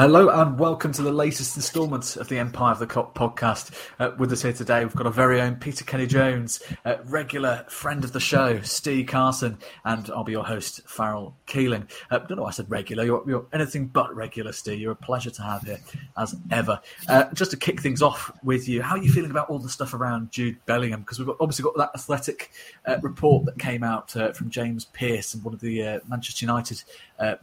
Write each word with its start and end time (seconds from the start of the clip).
Hello 0.00 0.30
and 0.30 0.58
welcome 0.58 0.92
to 0.92 1.02
the 1.02 1.12
latest 1.12 1.56
instalment 1.56 2.16
of 2.16 2.26
the 2.30 2.38
Empire 2.38 2.72
of 2.72 2.78
the 2.78 2.86
Kop 2.86 3.14
podcast. 3.14 3.70
Uh, 3.98 4.12
with 4.16 4.32
us 4.32 4.40
here 4.40 4.54
today, 4.54 4.82
we've 4.82 4.94
got 4.94 5.04
our 5.04 5.12
very 5.12 5.42
own 5.42 5.56
Peter 5.56 5.84
Kenny 5.84 6.06
Jones, 6.06 6.62
uh, 6.86 6.96
regular 7.04 7.66
friend 7.68 8.02
of 8.02 8.14
the 8.14 8.18
show, 8.18 8.62
Steve 8.62 9.08
Carson, 9.08 9.58
and 9.84 10.08
I'll 10.08 10.24
be 10.24 10.32
your 10.32 10.46
host, 10.46 10.80
Farrell 10.88 11.36
Keeling. 11.44 11.86
Uh, 12.10 12.16
don't 12.16 12.36
know 12.38 12.44
why 12.44 12.48
I 12.48 12.52
said 12.52 12.70
regular. 12.70 13.04
You're, 13.04 13.22
you're, 13.26 13.46
anything 13.52 13.88
but 13.88 14.16
regular, 14.16 14.52
Steve. 14.52 14.80
You're 14.80 14.92
a 14.92 14.96
pleasure 14.96 15.28
to 15.28 15.42
have 15.42 15.64
here, 15.64 15.80
as 16.16 16.34
ever. 16.50 16.80
Uh, 17.06 17.24
just 17.34 17.50
to 17.50 17.58
kick 17.58 17.82
things 17.82 18.00
off 18.00 18.32
with 18.42 18.70
you, 18.70 18.80
how 18.80 18.96
are 18.96 19.02
you 19.02 19.12
feeling 19.12 19.30
about 19.30 19.50
all 19.50 19.58
the 19.58 19.68
stuff 19.68 19.92
around 19.92 20.30
Jude 20.30 20.56
Bellingham? 20.64 21.00
Because 21.00 21.18
we've 21.18 21.28
got, 21.28 21.36
obviously 21.40 21.64
got 21.64 21.76
that 21.76 21.90
athletic 21.94 22.52
uh, 22.86 22.96
report 23.02 23.44
that 23.44 23.58
came 23.58 23.84
out 23.84 24.16
uh, 24.16 24.32
from 24.32 24.48
James 24.48 24.86
Pearce 24.86 25.34
and 25.34 25.44
one 25.44 25.52
of 25.52 25.60
the 25.60 26.00
Manchester 26.08 26.46
United 26.46 26.82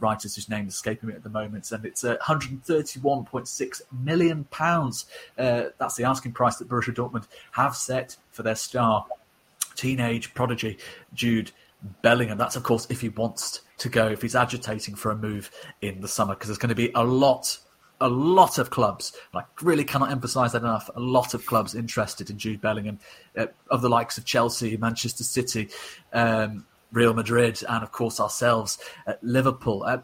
writers 0.00 0.34
whose 0.34 0.48
name 0.48 0.66
is 0.66 0.74
escaping 0.74 1.08
me 1.08 1.14
at 1.14 1.22
the 1.22 1.30
moment, 1.30 1.70
and 1.70 1.84
it's 1.84 2.02
100 2.02 2.47
131.6 2.48 3.82
million 3.92 4.44
pounds. 4.44 5.06
Uh, 5.36 5.64
that's 5.78 5.96
the 5.96 6.04
asking 6.04 6.32
price 6.32 6.56
that 6.56 6.68
Borussia 6.68 6.94
Dortmund 6.94 7.26
have 7.52 7.76
set 7.76 8.16
for 8.30 8.42
their 8.42 8.56
star 8.56 9.06
teenage 9.74 10.34
prodigy 10.34 10.78
Jude 11.14 11.52
Bellingham. 12.02 12.38
That's 12.38 12.56
of 12.56 12.62
course 12.62 12.86
if 12.90 13.00
he 13.00 13.08
wants 13.08 13.62
to 13.78 13.88
go, 13.88 14.08
if 14.08 14.22
he's 14.22 14.34
agitating 14.34 14.96
for 14.96 15.10
a 15.10 15.16
move 15.16 15.50
in 15.80 16.00
the 16.00 16.08
summer, 16.08 16.34
because 16.34 16.48
there's 16.48 16.58
going 16.58 16.70
to 16.70 16.74
be 16.74 16.90
a 16.94 17.04
lot 17.04 17.58
a 18.00 18.08
lot 18.08 18.58
of 18.58 18.70
clubs, 18.70 19.12
I 19.34 19.42
really 19.60 19.84
cannot 19.84 20.12
emphasise 20.12 20.52
that 20.52 20.62
enough, 20.62 20.88
a 20.94 21.00
lot 21.00 21.34
of 21.34 21.44
clubs 21.46 21.74
interested 21.74 22.30
in 22.30 22.38
Jude 22.38 22.60
Bellingham, 22.60 23.00
uh, 23.36 23.46
of 23.70 23.82
the 23.82 23.88
likes 23.88 24.18
of 24.18 24.24
Chelsea, 24.24 24.76
Manchester 24.76 25.24
City, 25.24 25.68
um, 26.12 26.64
Real 26.92 27.12
Madrid, 27.12 27.60
and 27.68 27.82
of 27.82 27.90
course 27.90 28.20
ourselves 28.20 28.78
at 29.06 29.22
Liverpool. 29.24 29.82
Uh, 29.84 29.98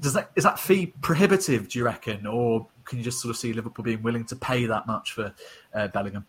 does 0.00 0.14
that 0.14 0.30
is 0.36 0.44
that 0.44 0.58
fee 0.58 0.92
prohibitive? 1.02 1.68
Do 1.68 1.78
you 1.78 1.84
reckon, 1.84 2.26
or 2.26 2.66
can 2.84 2.98
you 2.98 3.04
just 3.04 3.20
sort 3.20 3.30
of 3.30 3.36
see 3.36 3.52
Liverpool 3.52 3.84
being 3.84 4.02
willing 4.02 4.24
to 4.26 4.36
pay 4.36 4.66
that 4.66 4.86
much 4.86 5.12
for 5.12 5.34
uh, 5.74 5.88
Bellingham? 5.88 6.26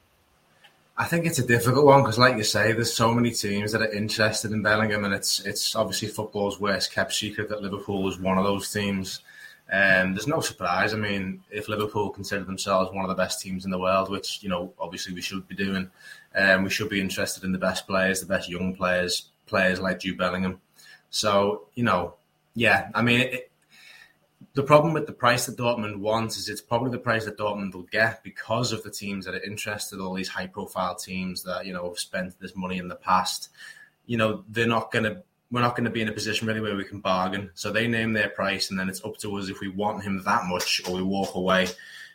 I 0.96 1.06
think 1.06 1.26
it's 1.26 1.40
a 1.40 1.46
difficult 1.48 1.86
one 1.86 2.04
because, 2.04 2.20
like 2.20 2.38
you 2.38 2.44
say, 2.44 2.72
there's 2.72 2.94
so 2.94 3.14
many 3.14 3.32
teams 3.32 3.72
that 3.72 3.82
are 3.82 3.92
interested 3.92 4.52
in 4.52 4.62
Bellingham, 4.62 5.06
and 5.06 5.14
it's 5.14 5.40
it's 5.40 5.76
obviously 5.76 6.08
football's 6.08 6.60
worst 6.60 6.94
kept 6.94 7.14
secret 7.14 7.50
that 7.50 7.62
Liverpool 7.62 8.08
is 8.08 8.20
one 8.20 8.38
of 8.38 8.44
those 8.44 8.72
teams. 8.72 9.22
Um, 9.72 10.14
there's 10.14 10.28
no 10.28 10.40
surprise. 10.40 10.94
I 10.94 10.98
mean, 10.98 11.42
if 11.50 11.68
Liverpool 11.68 12.12
consider 12.12 12.44
themselves 12.44 12.94
one 12.94 13.04
of 13.04 13.10
the 13.10 13.16
best 13.16 13.42
teams 13.42 13.66
in 13.66 13.72
the 13.72 13.80
world, 13.80 14.12
which 14.12 14.44
you 14.44 14.50
know 14.50 14.74
obviously 14.80 15.14
we 15.14 15.22
should 15.22 15.48
be 15.48 15.56
doing, 15.56 15.90
um, 16.36 16.64
we 16.64 16.70
should 16.70 16.90
be 16.90 17.02
interested 17.02 17.44
in 17.44 17.52
the 17.52 17.58
best 17.58 17.88
players, 17.88 18.20
the 18.20 18.28
best 18.28 18.48
young 18.48 18.76
players, 18.76 19.30
players 19.48 19.80
like 19.80 20.00
Jude 20.00 20.20
Bellingham. 20.20 20.62
So 21.10 21.70
you 21.74 21.84
know, 21.84 22.16
yeah, 22.54 22.90
I 22.94 23.02
mean, 23.02 23.22
it, 23.22 23.52
the 24.54 24.64
problem 24.64 24.94
with 24.94 25.08
the 25.08 25.14
price 25.14 25.48
that 25.48 25.58
Dortmund 25.58 25.98
wants 25.98 26.38
is 26.38 26.48
it's 26.48 26.62
probably 26.62 26.92
the 26.92 27.00
price 27.00 27.26
that 27.26 27.38
Dortmund 27.38 27.74
will 27.74 27.84
get 27.84 28.24
because 28.24 28.72
of 28.72 28.84
the 28.84 28.92
teams 28.92 29.26
that 29.26 29.34
are 29.34 29.44
interested, 29.44 30.00
all 30.00 30.14
these 30.14 30.30
high 30.30 30.48
profile 30.48 30.96
teams 30.96 31.44
that, 31.44 31.66
you 31.66 31.74
know, 31.74 31.88
have 31.88 31.98
spent 31.98 32.40
this 32.40 32.56
money 32.56 32.78
in 32.78 32.88
the 32.88 32.96
past. 32.96 33.50
You 34.06 34.18
know, 34.18 34.44
they're 34.48 34.68
not 34.68 34.92
going 34.92 35.06
to, 35.06 35.24
we're 35.50 35.62
not 35.62 35.76
going 35.76 35.86
to 35.86 35.92
be 35.92 36.02
in 36.02 36.10
a 36.10 36.14
position 36.14 36.48
really 36.48 36.62
where 36.62 36.76
we 36.76 36.84
can 36.84 37.00
bargain. 37.00 37.50
So 37.56 37.72
they 37.72 37.88
name 37.88 38.14
their 38.14 38.30
price 38.30 38.70
and 38.70 38.80
then 38.80 38.90
it's 38.90 39.04
up 39.04 39.18
to 39.20 39.36
us 39.38 39.50
if 39.50 39.60
we 39.60 39.70
want 39.70 40.04
him 40.04 40.22
that 40.24 40.46
much 40.46 40.82
or 40.88 40.96
we 40.96 41.04
walk 41.04 41.34
away. 41.34 41.68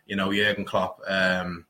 You 0.07 0.15
know, 0.17 0.33
Jurgen 0.33 0.65
Klopp 0.65 1.01
um, 1.09 1.67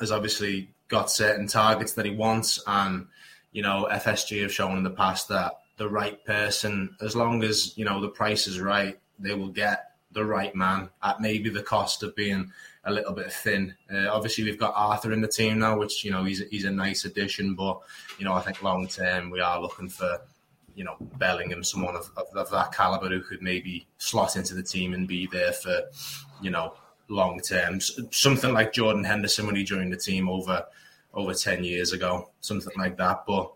has 0.00 0.12
obviously 0.12 0.74
got 0.88 1.10
certain 1.10 1.46
targets 1.46 1.94
that 1.94 2.04
he 2.04 2.14
wants. 2.14 2.62
And, 2.66 3.06
you 3.52 3.62
know, 3.62 3.88
FSG 3.90 4.42
have 4.42 4.52
shown 4.52 4.76
in 4.76 4.84
the 4.84 4.90
past 4.90 5.28
that 5.28 5.54
the 5.78 5.88
right 5.88 6.22
person, 6.24 6.94
as 7.00 7.16
long 7.16 7.42
as 7.42 7.76
you 7.78 7.84
know 7.84 8.00
the 8.00 8.08
price 8.08 8.46
is 8.46 8.60
right, 8.60 8.98
they 9.18 9.32
will 9.32 9.48
get 9.48 9.92
the 10.12 10.24
right 10.24 10.54
man 10.54 10.90
at 11.02 11.20
maybe 11.20 11.48
the 11.48 11.62
cost 11.62 12.02
of 12.02 12.14
being 12.16 12.50
a 12.84 12.92
little 12.92 13.12
bit 13.12 13.32
thin. 13.32 13.74
Uh, 13.92 14.08
obviously, 14.10 14.44
we've 14.44 14.58
got 14.58 14.74
Arthur 14.76 15.12
in 15.12 15.20
the 15.20 15.28
team 15.28 15.60
now, 15.60 15.78
which 15.78 16.04
you 16.04 16.10
know 16.10 16.24
he's 16.24 16.42
he's 16.50 16.64
a 16.64 16.70
nice 16.70 17.04
addition, 17.04 17.54
but 17.54 17.80
you 18.18 18.24
know 18.24 18.34
I 18.34 18.40
think 18.40 18.62
long 18.62 18.86
term 18.88 19.30
we 19.30 19.40
are 19.40 19.60
looking 19.60 19.88
for 19.88 20.20
you 20.74 20.84
know 20.84 20.96
Bellingham, 21.18 21.64
someone 21.64 21.96
of, 21.96 22.10
of, 22.16 22.26
of 22.36 22.50
that 22.50 22.72
caliber 22.72 23.08
who 23.08 23.20
could 23.20 23.42
maybe 23.42 23.86
slot 23.98 24.36
into 24.36 24.54
the 24.54 24.62
team 24.62 24.94
and 24.94 25.06
be 25.06 25.26
there 25.26 25.52
for 25.52 25.82
you 26.42 26.50
know 26.50 26.74
long 27.08 27.40
term. 27.40 27.80
Something 27.80 28.52
like 28.52 28.72
Jordan 28.72 29.04
Henderson 29.04 29.46
when 29.46 29.56
he 29.56 29.64
joined 29.64 29.92
the 29.92 29.96
team 29.96 30.28
over 30.28 30.66
over 31.14 31.34
ten 31.34 31.62
years 31.62 31.92
ago, 31.92 32.30
something 32.40 32.72
like 32.76 32.96
that. 32.96 33.24
But 33.26 33.52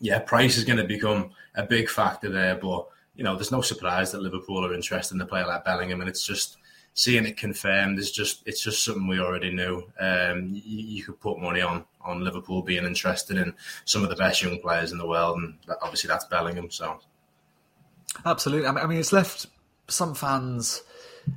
yeah, 0.00 0.18
price 0.18 0.56
is 0.56 0.64
going 0.64 0.78
to 0.78 0.84
become 0.84 1.30
a 1.54 1.64
big 1.64 1.88
factor 1.88 2.30
there. 2.30 2.56
But 2.56 2.88
you 3.14 3.24
know, 3.24 3.36
there's 3.36 3.52
no 3.52 3.60
surprise 3.60 4.12
that 4.12 4.22
Liverpool 4.22 4.64
are 4.64 4.74
interested 4.74 5.14
in 5.14 5.20
a 5.20 5.26
player 5.26 5.46
like 5.46 5.64
Bellingham, 5.64 6.00
and 6.00 6.08
it's 6.08 6.24
just 6.24 6.56
seeing 6.94 7.24
it 7.24 7.36
confirmed 7.36 7.98
is 7.98 8.10
just 8.10 8.42
it's 8.46 8.62
just 8.62 8.84
something 8.84 9.06
we 9.06 9.20
already 9.20 9.50
knew. 9.50 9.84
Um, 9.98 10.50
you, 10.52 10.62
you, 10.64 11.04
could 11.04 11.20
put 11.20 11.38
money 11.38 11.60
on 11.60 11.84
on 12.00 12.24
Liverpool 12.24 12.62
being 12.62 12.84
interested 12.84 13.36
in 13.36 13.54
some 13.84 14.02
of 14.02 14.08
the 14.08 14.16
best 14.16 14.42
young 14.42 14.58
players 14.60 14.92
in 14.92 14.98
the 14.98 15.06
world, 15.06 15.38
and 15.38 15.54
obviously 15.82 16.08
that's 16.08 16.24
Bellingham. 16.24 16.70
So, 16.70 16.98
absolutely. 18.24 18.68
I 18.68 18.86
mean, 18.86 18.98
it's 18.98 19.12
left 19.12 19.46
some 19.88 20.14
fans 20.14 20.82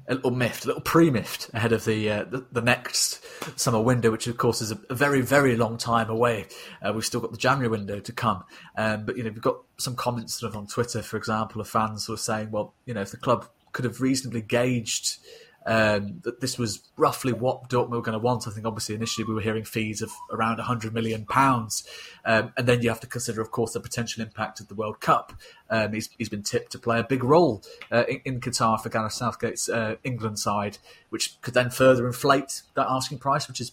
a 0.08 0.16
little 0.16 0.32
miffed, 0.32 0.66
a 0.66 0.68
little 0.68 0.82
pre-miffed 0.82 1.50
ahead 1.54 1.72
of 1.72 1.86
the, 1.86 2.10
uh, 2.10 2.24
the, 2.26 2.46
the 2.52 2.62
next 2.62 3.24
summer 3.60 3.82
window, 3.82 4.12
which 4.12 4.28
of 4.28 4.38
course 4.38 4.62
is 4.62 4.72
a, 4.72 4.94
very 4.94 5.22
very 5.22 5.56
long 5.56 5.78
time 5.78 6.10
away. 6.10 6.46
Uh, 6.82 6.94
we've 6.94 7.06
still 7.06 7.22
got 7.22 7.32
the 7.32 7.38
January 7.38 7.70
window 7.70 8.00
to 8.00 8.12
come, 8.12 8.44
um, 8.78 9.06
but 9.06 9.18
you 9.18 9.24
know 9.24 9.30
we've 9.30 9.42
got 9.42 9.58
some 9.78 9.96
comments 9.96 10.36
sort 10.36 10.52
of 10.52 10.58
on 10.58 10.68
Twitter, 10.68 11.02
for 11.02 11.18
example, 11.18 11.62
of 11.62 11.68
fans 11.68 12.06
sort 12.06 12.20
of 12.20 12.24
saying, 12.24 12.52
well, 12.52 12.74
you 12.86 12.94
know, 12.94 13.02
if 13.02 13.12
the 13.12 13.18
club 13.18 13.48
could 13.72 13.86
have 13.86 14.02
reasonably 14.02 14.42
gauged 14.42 15.18
um, 15.66 16.20
that 16.24 16.42
this 16.42 16.58
was 16.58 16.82
roughly 16.98 17.34
what 17.34 17.70
Dortmund 17.70 17.92
were 17.92 18.02
going 18.02 18.18
to 18.18 18.24
want. 18.24 18.48
I 18.48 18.52
think 18.52 18.66
obviously 18.66 18.96
initially 18.96 19.26
we 19.26 19.34
were 19.34 19.42
hearing 19.42 19.64
fees 19.64 20.02
of 20.02 20.12
around 20.32 20.58
100 20.58 20.94
million 20.94 21.26
pounds, 21.26 21.84
um, 22.26 22.54
and 22.58 22.68
then 22.68 22.82
you 22.82 22.90
have 22.90 23.00
to 23.02 23.08
consider, 23.08 23.42
of 23.42 23.52
course, 23.52 23.74
the 23.74 23.80
potential 23.80 24.24
impact 24.24 24.60
of 24.60 24.68
the 24.68 24.76
World 24.76 25.00
Cup. 25.00 25.34
Um, 25.70 25.94
he's, 25.94 26.10
he's 26.18 26.30
been 26.30 26.44
tipped 26.44 26.72
to 26.74 26.80
play 26.80 27.00
a 27.00 27.04
big 27.04 27.24
role 27.24 27.64
uh, 27.92 28.04
in, 28.08 28.22
in, 28.26 28.42
Qatar 28.42 28.82
for 28.82 28.90
Gareth 28.90 29.14
Southgate's 29.14 29.70
uh, 29.70 29.96
England 30.04 30.40
side, 30.40 30.78
which 31.10 31.42
could 31.42 31.54
then 31.54 31.70
further 31.70 32.06
inflate 32.06 32.64
that 32.76 32.88
asking 32.90 33.20
price, 33.20 33.48
which 33.48 33.62
is. 33.62 33.72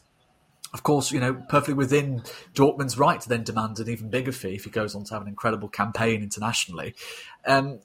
Of 0.73 0.84
course, 0.84 1.11
you 1.11 1.19
know, 1.19 1.34
perfectly 1.49 1.75
within 1.75 2.23
Dortmund's 2.55 2.97
right 2.97 3.21
to 3.21 3.29
then 3.29 3.43
demand 3.43 3.81
an 3.81 3.89
even 3.89 4.09
bigger 4.09 4.31
fee 4.31 4.55
if 4.55 4.62
he 4.62 4.71
goes 4.71 4.95
on 4.95 5.03
to 5.03 5.15
have 5.15 5.23
an 5.23 5.27
incredible 5.27 5.69
campaign 5.69 6.23
internationally. 6.23 6.95
Um, 7.45 7.81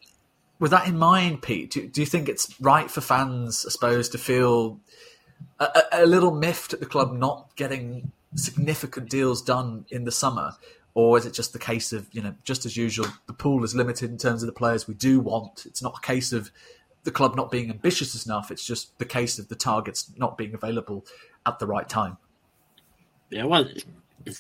with 0.60 0.72
that 0.72 0.88
in 0.88 0.98
mind, 0.98 1.42
Pete, 1.42 1.72
do, 1.72 1.88
do, 1.88 2.02
you 2.02 2.08
think 2.08 2.30
it's 2.30 2.54
right 2.62 2.90
for 2.90 3.02
fans, 3.02 3.66
I 3.68 3.70
suppose, 3.70 4.10
to 4.10 4.18
feel 4.18 4.80
a, 5.60 5.84
a, 5.92 6.06
little 6.06 6.32
miffed 6.32 6.74
at 6.74 6.80
the 6.80 6.86
club 6.86 7.14
not 7.14 7.56
getting 7.56 8.12
significant 8.36 9.10
deals 9.10 9.42
done 9.42 9.86
in 9.90 10.06
the 10.06 10.12
summer? 10.12 10.54
Or 10.94 11.18
is 11.18 11.26
it 11.26 11.34
just 11.34 11.52
the 11.52 11.60
case 11.60 11.92
of, 11.92 12.08
you 12.14 12.22
know, 12.22 12.36
just 12.46 12.66
as 12.66 12.78
usual, 12.78 13.08
the 13.28 13.34
pool 13.34 13.64
is 13.66 13.76
limited 13.76 14.10
in 14.10 14.18
terms 14.18 14.44
of 14.44 14.48
the 14.48 14.54
players 14.54 14.88
we 14.88 14.94
do 14.94 15.20
want? 15.20 15.66
It's 15.66 15.82
not 15.82 15.98
a 15.98 16.02
case 16.02 16.32
of 16.32 16.52
the 17.04 17.12
club 17.12 17.36
not 17.36 17.52
being 17.52 17.70
ambitious 17.70 18.26
enough, 18.26 18.50
it's 18.50 18.66
just 18.66 18.98
the 18.98 19.06
case 19.06 19.38
of 19.38 19.50
the 19.50 19.56
targets 19.56 20.12
not 20.18 20.38
being 20.38 20.54
available 20.54 21.06
at 21.46 21.60
the 21.60 21.68
right 21.68 21.88
time. 21.88 22.18
Yeah, 23.30 23.44
well, 23.44 23.66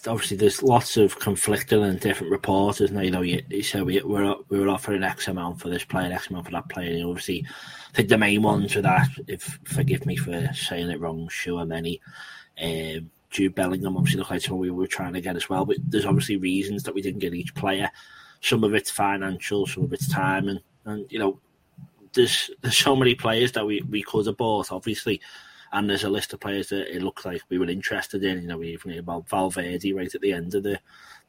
obviously 0.07 0.37
there's 0.37 0.63
lots 0.63 0.97
of 0.97 1.19
conflicting 1.19 1.83
and 1.83 1.99
different 1.99 2.31
reports, 2.31 2.81
isn't? 2.81 3.03
You 3.03 3.11
know, 3.11 3.21
you, 3.21 3.41
said 3.63 3.83
we 3.83 4.01
were 4.01 4.35
we 4.49 4.59
were 4.59 4.69
offering 4.69 5.03
X 5.03 5.27
amount 5.27 5.61
for 5.61 5.69
this 5.69 5.83
player, 5.83 6.11
X 6.11 6.29
amount 6.29 6.45
for 6.45 6.51
that 6.51 6.69
player. 6.69 6.91
And 6.91 7.05
obviously, 7.05 7.45
I 7.47 7.93
think 7.93 8.09
the 8.09 8.17
main 8.17 8.41
ones 8.41 8.75
are 8.75 8.81
that. 8.81 9.07
If 9.27 9.59
forgive 9.65 10.05
me 10.05 10.15
for 10.15 10.49
saying 10.53 10.89
it 10.89 10.99
wrong, 10.99 11.27
Tchouameni. 11.29 11.99
Um, 12.61 13.11
Jude 13.29 13.55
Bellingham 13.55 13.97
obviously 13.97 14.19
looked 14.19 14.31
like 14.31 14.41
someone 14.41 14.61
we 14.61 14.71
were 14.71 14.87
trying 14.87 15.13
to 15.13 15.21
get 15.21 15.35
as 15.35 15.49
well, 15.49 15.65
but 15.65 15.77
there's 15.87 16.05
obviously 16.05 16.37
reasons 16.37 16.83
that 16.83 16.95
we 16.95 17.01
didn't 17.01 17.19
get 17.19 17.33
each 17.33 17.53
player. 17.53 17.89
Some 18.41 18.63
of 18.63 18.73
it's 18.73 18.91
financial, 18.91 19.65
some 19.65 19.83
of 19.83 19.93
it's 19.93 20.07
time, 20.07 20.47
and 20.47 20.61
and 20.85 21.11
you 21.11 21.19
know, 21.19 21.39
there's 22.13 22.49
there's 22.61 22.77
so 22.77 22.95
many 22.95 23.13
players 23.13 23.51
that 23.51 23.65
we 23.65 23.81
we 23.89 24.03
could 24.03 24.25
have 24.25 24.37
bought, 24.37 24.71
obviously 24.71 25.21
and 25.71 25.89
there's 25.89 26.03
a 26.03 26.09
list 26.09 26.33
of 26.33 26.39
players 26.39 26.69
that 26.69 26.95
it 26.95 27.01
looks 27.01 27.25
like 27.25 27.41
we 27.49 27.57
were 27.57 27.69
interested 27.69 28.23
in. 28.23 28.41
You 28.41 28.47
know, 28.47 28.57
we 28.57 28.69
even 28.69 28.97
about 28.97 29.29
Valverde 29.29 29.93
right 29.93 30.13
at 30.13 30.21
the 30.21 30.33
end 30.33 30.55
of 30.55 30.63
the 30.63 30.79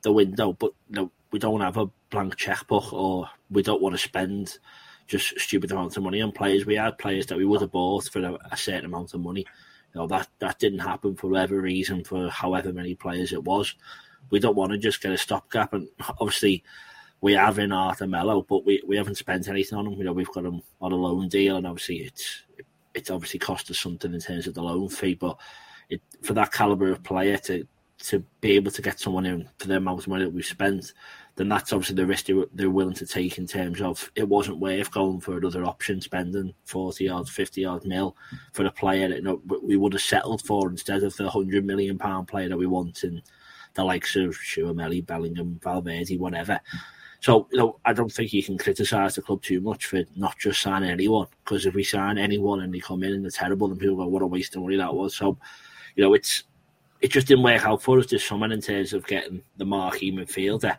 the 0.03 0.13
window, 0.13 0.53
but 0.53 0.73
you 0.89 0.97
know, 0.97 1.11
we 1.31 1.39
don't 1.39 1.61
have 1.61 1.77
a 1.77 1.91
blank 2.11 2.37
checkbook, 2.37 2.93
or 2.93 3.29
we 3.51 3.63
don't 3.63 3.83
want 3.83 3.95
to 3.95 3.99
spend 3.99 4.59
just 5.07 5.39
stupid 5.39 5.71
amounts 5.71 5.97
of 5.97 6.03
money 6.03 6.21
on 6.21 6.33
players. 6.33 6.67
We 6.67 6.77
had 6.77 6.99
players 6.99 7.27
that 7.27 7.39
we 7.39 7.45
would 7.45 7.61
have 7.61 7.73
bought 7.73 8.09
for 8.09 8.21
a, 8.21 8.39
a 8.51 8.57
certain 8.57 8.87
amount 8.87 9.15
of 9.15 9.21
money. 9.21 9.47
You 9.95 10.01
know, 10.01 10.07
that 10.09 10.29
that 10.39 10.59
didn't 10.59 10.81
happen 10.81 11.17
for 11.17 11.29
whatever 11.29 11.61
reason, 11.61 12.05
for 12.05 12.29
however 12.29 12.73
many 12.73 12.95
players 12.95 13.33
it 13.33 13.45
was. 13.45 13.75
We 14.31 14.41
don't 14.41 14.57
want 14.57 14.73
to 14.73 14.79
just 14.79 15.01
get 15.03 15.13
a 15.13 15.19
stopgap, 15.19 15.73
and 15.73 15.89
obviously 16.21 16.63
we 17.21 17.33
have 17.33 17.59
in 17.59 17.73
Arthur 17.73 18.07
Mello, 18.07 18.43
but 18.43 18.67
we, 18.67 18.83
we 18.87 18.97
haven't 18.97 19.17
spent 19.17 19.49
anything 19.49 19.79
on 19.79 19.87
him. 19.87 19.95
You 19.95 20.05
know, 20.05 20.13
we've 20.13 20.31
got 20.33 20.45
him 20.45 20.63
on 20.81 20.93
a 20.93 20.97
loan 20.97 21.29
deal, 21.29 21.57
and 21.57 21.67
obviously 21.67 21.97
it's 21.99 22.43
it's 22.97 23.11
obviously 23.11 23.39
cost 23.39 23.71
us 23.71 23.79
something 23.79 24.13
in 24.13 24.21
terms 24.21 24.47
of 24.47 24.55
the 24.55 24.63
loan 24.63 24.89
fee, 24.89 25.15
but 25.15 25.39
it, 25.89 26.01
for 26.23 26.33
that 26.35 26.53
caliber 26.53 26.91
of 26.91 27.05
player 27.05 27.37
to 27.39 27.67
to 27.99 28.23
be 28.43 28.53
able 28.53 28.71
to 28.71 28.83
get 28.83 29.01
someone 29.01 29.25
in 29.25 29.49
for 29.59 29.69
the 29.69 29.77
amount 29.77 30.01
of 30.01 30.09
money 30.09 30.23
that 30.23 30.33
we've 30.33 30.45
spent, 30.45 30.93
then 31.37 31.49
that's 31.49 31.73
obviously 31.73 31.97
the 31.97 32.05
risk 32.05 32.27
they're 32.53 32.69
willing 32.69 32.95
to 32.95 33.07
take 33.07 33.39
in 33.39 33.47
terms 33.47 33.81
of 33.81 34.11
it 34.15 34.29
wasn't 34.29 34.59
worth 34.59 34.91
going 34.91 35.19
for 35.19 35.39
another 35.39 35.65
option, 35.65 36.01
spending 36.01 36.53
40 36.67 37.09
odd, 37.09 37.29
50 37.29 37.65
odd 37.65 37.87
mil 37.87 38.15
for 38.53 38.67
a 38.67 38.71
player 38.71 39.09
that 39.09 39.63
we 39.63 39.77
would 39.77 39.95
have 39.95 40.03
settled 40.03 40.43
for 40.43 40.69
instead 40.69 41.03
of 41.05 41.17
the 41.17 41.25
100 41.25 41.65
million 41.65 41.97
pound 41.97 42.29
player 42.29 42.51
that 42.51 42.59
we 42.59 42.67
want 42.67 43.03
in 43.03 43.23
the 43.75 43.85
likes 43.85 44.15
of 44.17 44.31
Tchouameni, 44.31 45.05
Bellingham, 45.05 45.59
Valverde, 45.63 46.19
whatever. 46.19 46.61
So, 47.21 47.49
you 47.51 47.59
know, 47.59 47.79
I 47.85 47.93
don't 47.93 48.13
think 48.13 48.33
you 48.33 48.43
can 48.43 48.59
criticise 48.59 49.15
the 49.15 49.23
club 49.23 49.43
too 49.43 49.61
much 49.61 49.87
for 49.87 50.03
not 50.17 50.39
just 50.39 50.61
signing 50.61 50.91
anyone 50.91 51.27
because 51.45 51.67
if 51.67 51.75
we 51.75 51.83
sign 51.83 52.19
anyone 52.19 52.61
and 52.61 52.73
they 52.73 52.81
come 52.81 53.03
in 53.03 53.15
and 53.15 53.25
they're 53.25 53.31
terrible, 53.31 53.69
then 53.69 53.79
people 53.79 53.97
go, 53.97 54.07
what 54.07 54.23
a 54.23 54.27
waste 54.27 54.55
of 54.55 54.63
money 54.63 54.77
that 54.77 54.95
was. 54.95 55.17
So, 55.17 55.39
you 55.97 56.05
know, 56.05 56.15
it's 56.15 56.45
it 57.01 57.11
just 57.11 57.27
didn't 57.27 57.45
work 57.45 57.65
out 57.67 57.83
for 57.83 57.99
us 57.99 58.07
this 58.07 58.25
summer 58.25 58.53
in 58.53 58.61
terms 58.61 58.93
of 58.93 59.07
getting 59.07 59.43
the 59.57 59.65
marquee 59.65 60.13
midfielder. 60.13 60.77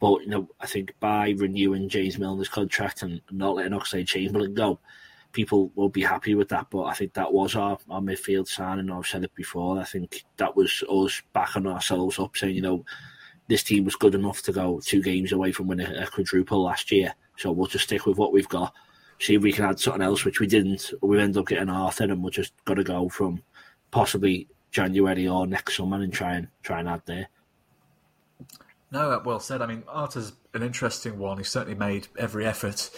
But 0.00 0.22
you 0.22 0.28
know, 0.28 0.48
I 0.60 0.66
think 0.66 0.94
by 0.98 1.30
renewing 1.30 1.88
James 1.88 2.18
Milner's 2.18 2.48
contract 2.48 3.02
and 3.02 3.20
not 3.30 3.54
letting 3.54 3.72
Oxlade-Chamberlain 3.72 4.54
go, 4.54 4.80
people 5.32 5.70
will 5.76 5.88
be 5.88 6.02
happy 6.02 6.34
with 6.34 6.48
that. 6.48 6.66
But 6.70 6.84
I 6.84 6.94
think 6.94 7.14
that 7.14 7.32
was 7.32 7.54
our, 7.54 7.78
our 7.88 8.00
midfield 8.00 8.48
signing. 8.48 8.90
I've 8.90 9.06
said 9.06 9.24
it 9.24 9.34
before. 9.34 9.78
I 9.78 9.84
think 9.84 10.24
that 10.38 10.56
was 10.56 10.82
us 10.90 11.22
backing 11.32 11.66
ourselves 11.66 12.18
up, 12.18 12.36
saying, 12.36 12.56
you 12.56 12.62
know, 12.62 12.84
this 13.48 13.62
team 13.62 13.84
was 13.84 13.96
good 13.96 14.14
enough 14.14 14.42
to 14.42 14.52
go 14.52 14.80
two 14.84 15.02
games 15.02 15.32
away 15.32 15.52
from 15.52 15.66
winning 15.66 15.86
a 15.86 16.06
quadruple 16.06 16.62
last 16.62 16.90
year. 16.90 17.14
So 17.36 17.50
we'll 17.52 17.66
just 17.66 17.84
stick 17.84 18.06
with 18.06 18.18
what 18.18 18.32
we've 18.32 18.48
got. 18.48 18.74
See 19.18 19.34
if 19.34 19.42
we 19.42 19.52
can 19.52 19.64
add 19.64 19.80
something 19.80 20.02
else, 20.02 20.24
which 20.24 20.40
we 20.40 20.46
didn't. 20.46 20.92
We 21.00 21.20
ended 21.20 21.38
up 21.38 21.46
getting 21.46 21.68
Arthur, 21.68 22.04
and 22.04 22.22
we're 22.22 22.30
just 22.30 22.52
got 22.64 22.74
to 22.74 22.84
go 22.84 23.08
from 23.08 23.42
possibly 23.90 24.48
January 24.70 25.28
or 25.28 25.46
next 25.46 25.76
summer 25.76 26.00
and 26.00 26.12
try 26.12 26.34
and 26.34 26.48
try 26.62 26.80
and 26.80 26.88
add 26.88 27.02
there. 27.06 27.28
No, 28.90 29.20
well 29.24 29.40
said. 29.40 29.62
I 29.62 29.66
mean, 29.66 29.84
Arthur's 29.88 30.32
an 30.54 30.62
interesting 30.62 31.18
one. 31.18 31.38
He 31.38 31.44
certainly 31.44 31.78
made 31.78 32.08
every 32.18 32.44
effort 32.44 32.90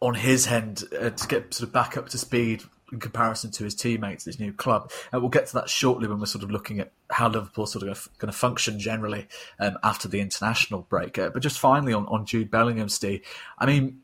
on 0.00 0.14
his 0.14 0.46
end 0.46 0.84
uh, 0.98 1.10
to 1.10 1.28
get 1.28 1.54
sort 1.54 1.68
of 1.68 1.72
back 1.72 1.96
up 1.96 2.08
to 2.10 2.18
speed 2.18 2.62
in 2.92 3.00
comparison 3.00 3.50
to 3.52 3.64
his 3.64 3.74
teammates, 3.74 4.24
his 4.24 4.40
new 4.40 4.52
club. 4.52 4.90
And 5.12 5.22
we'll 5.22 5.30
get 5.30 5.46
to 5.48 5.54
that 5.54 5.68
shortly 5.68 6.08
when 6.08 6.18
we're 6.18 6.26
sort 6.26 6.44
of 6.44 6.50
looking 6.50 6.80
at 6.80 6.92
how 7.10 7.28
Liverpool 7.28 7.66
sort 7.66 7.86
of 7.86 8.08
going 8.18 8.32
to 8.32 8.36
function 8.38 8.78
generally 8.78 9.28
um, 9.58 9.78
after 9.82 10.08
the 10.08 10.20
international 10.20 10.82
break. 10.88 11.18
Uh, 11.18 11.30
but 11.30 11.42
just 11.42 11.58
finally 11.58 11.92
on, 11.92 12.06
on 12.06 12.26
Jude 12.26 12.50
Bellingham, 12.50 12.88
Steve, 12.88 13.22
I 13.58 13.66
mean, 13.66 14.00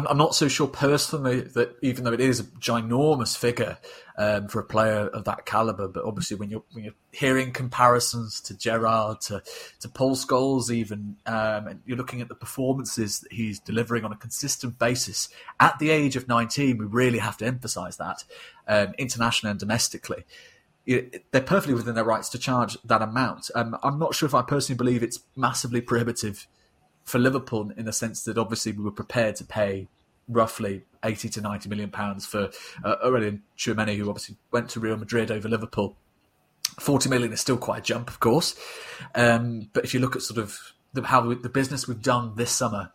I'm, 0.00 0.06
I'm, 0.08 0.16
not 0.16 0.34
so 0.34 0.48
sure 0.48 0.66
personally 0.66 1.42
that 1.42 1.76
even 1.82 2.04
though 2.04 2.12
it 2.12 2.20
is 2.20 2.40
a 2.40 2.44
ginormous 2.44 3.36
figure 3.36 3.76
um, 4.16 4.48
for 4.48 4.60
a 4.60 4.64
player 4.64 5.08
of 5.08 5.24
that 5.24 5.44
caliber, 5.44 5.88
but 5.88 6.04
obviously 6.04 6.38
when 6.38 6.48
you're 6.48 6.62
when 6.72 6.84
you're 6.84 6.94
hearing 7.12 7.52
comparisons 7.52 8.40
to 8.42 8.56
Gerrard, 8.56 9.20
to 9.22 9.42
to 9.80 9.88
Paul 9.90 10.16
Scholes, 10.16 10.70
even 10.70 11.16
um, 11.26 11.66
and 11.66 11.80
you're 11.84 11.98
looking 11.98 12.22
at 12.22 12.28
the 12.28 12.34
performances 12.34 13.20
that 13.20 13.32
he's 13.32 13.60
delivering 13.60 14.04
on 14.04 14.12
a 14.12 14.16
consistent 14.16 14.78
basis 14.78 15.28
at 15.58 15.78
the 15.78 15.90
age 15.90 16.16
of 16.16 16.26
19, 16.26 16.78
we 16.78 16.86
really 16.86 17.18
have 17.18 17.36
to 17.38 17.46
emphasise 17.46 17.96
that 17.96 18.24
um, 18.66 18.94
internationally 18.96 19.50
and 19.50 19.60
domestically. 19.60 20.24
They're 20.86 21.42
perfectly 21.42 21.74
within 21.74 21.94
their 21.94 22.04
rights 22.04 22.30
to 22.30 22.38
charge 22.38 22.78
that 22.84 23.02
amount. 23.02 23.50
Um, 23.54 23.76
I'm 23.82 23.98
not 23.98 24.14
sure 24.14 24.26
if 24.26 24.34
I 24.34 24.42
personally 24.42 24.78
believe 24.78 25.02
it's 25.02 25.20
massively 25.36 25.82
prohibitive 25.82 26.48
for 27.10 27.18
Liverpool 27.18 27.72
in 27.76 27.84
the 27.84 27.92
sense 27.92 28.22
that 28.24 28.38
obviously 28.38 28.72
we 28.72 28.84
were 28.84 28.90
prepared 28.90 29.36
to 29.36 29.44
pay 29.44 29.88
roughly 30.28 30.84
80 31.04 31.28
to 31.30 31.40
90 31.40 31.68
million 31.68 31.90
pounds 31.90 32.24
for 32.24 32.50
uh, 32.84 32.96
Aurelien 33.04 33.40
Tchouameni, 33.58 33.96
who 33.96 34.08
obviously 34.08 34.36
went 34.52 34.70
to 34.70 34.80
Real 34.80 34.96
Madrid 34.96 35.30
over 35.30 35.48
Liverpool. 35.48 35.96
40 36.78 37.08
million 37.08 37.32
is 37.32 37.40
still 37.40 37.56
quite 37.56 37.78
a 37.78 37.82
jump, 37.82 38.08
of 38.08 38.20
course. 38.20 38.58
Um, 39.14 39.68
but 39.72 39.84
if 39.84 39.92
you 39.92 40.00
look 40.00 40.14
at 40.14 40.22
sort 40.22 40.38
of 40.38 40.58
the, 40.92 41.02
how 41.02 41.34
the 41.34 41.48
business 41.48 41.88
we've 41.88 42.00
done 42.00 42.34
this 42.36 42.52
summer 42.52 42.92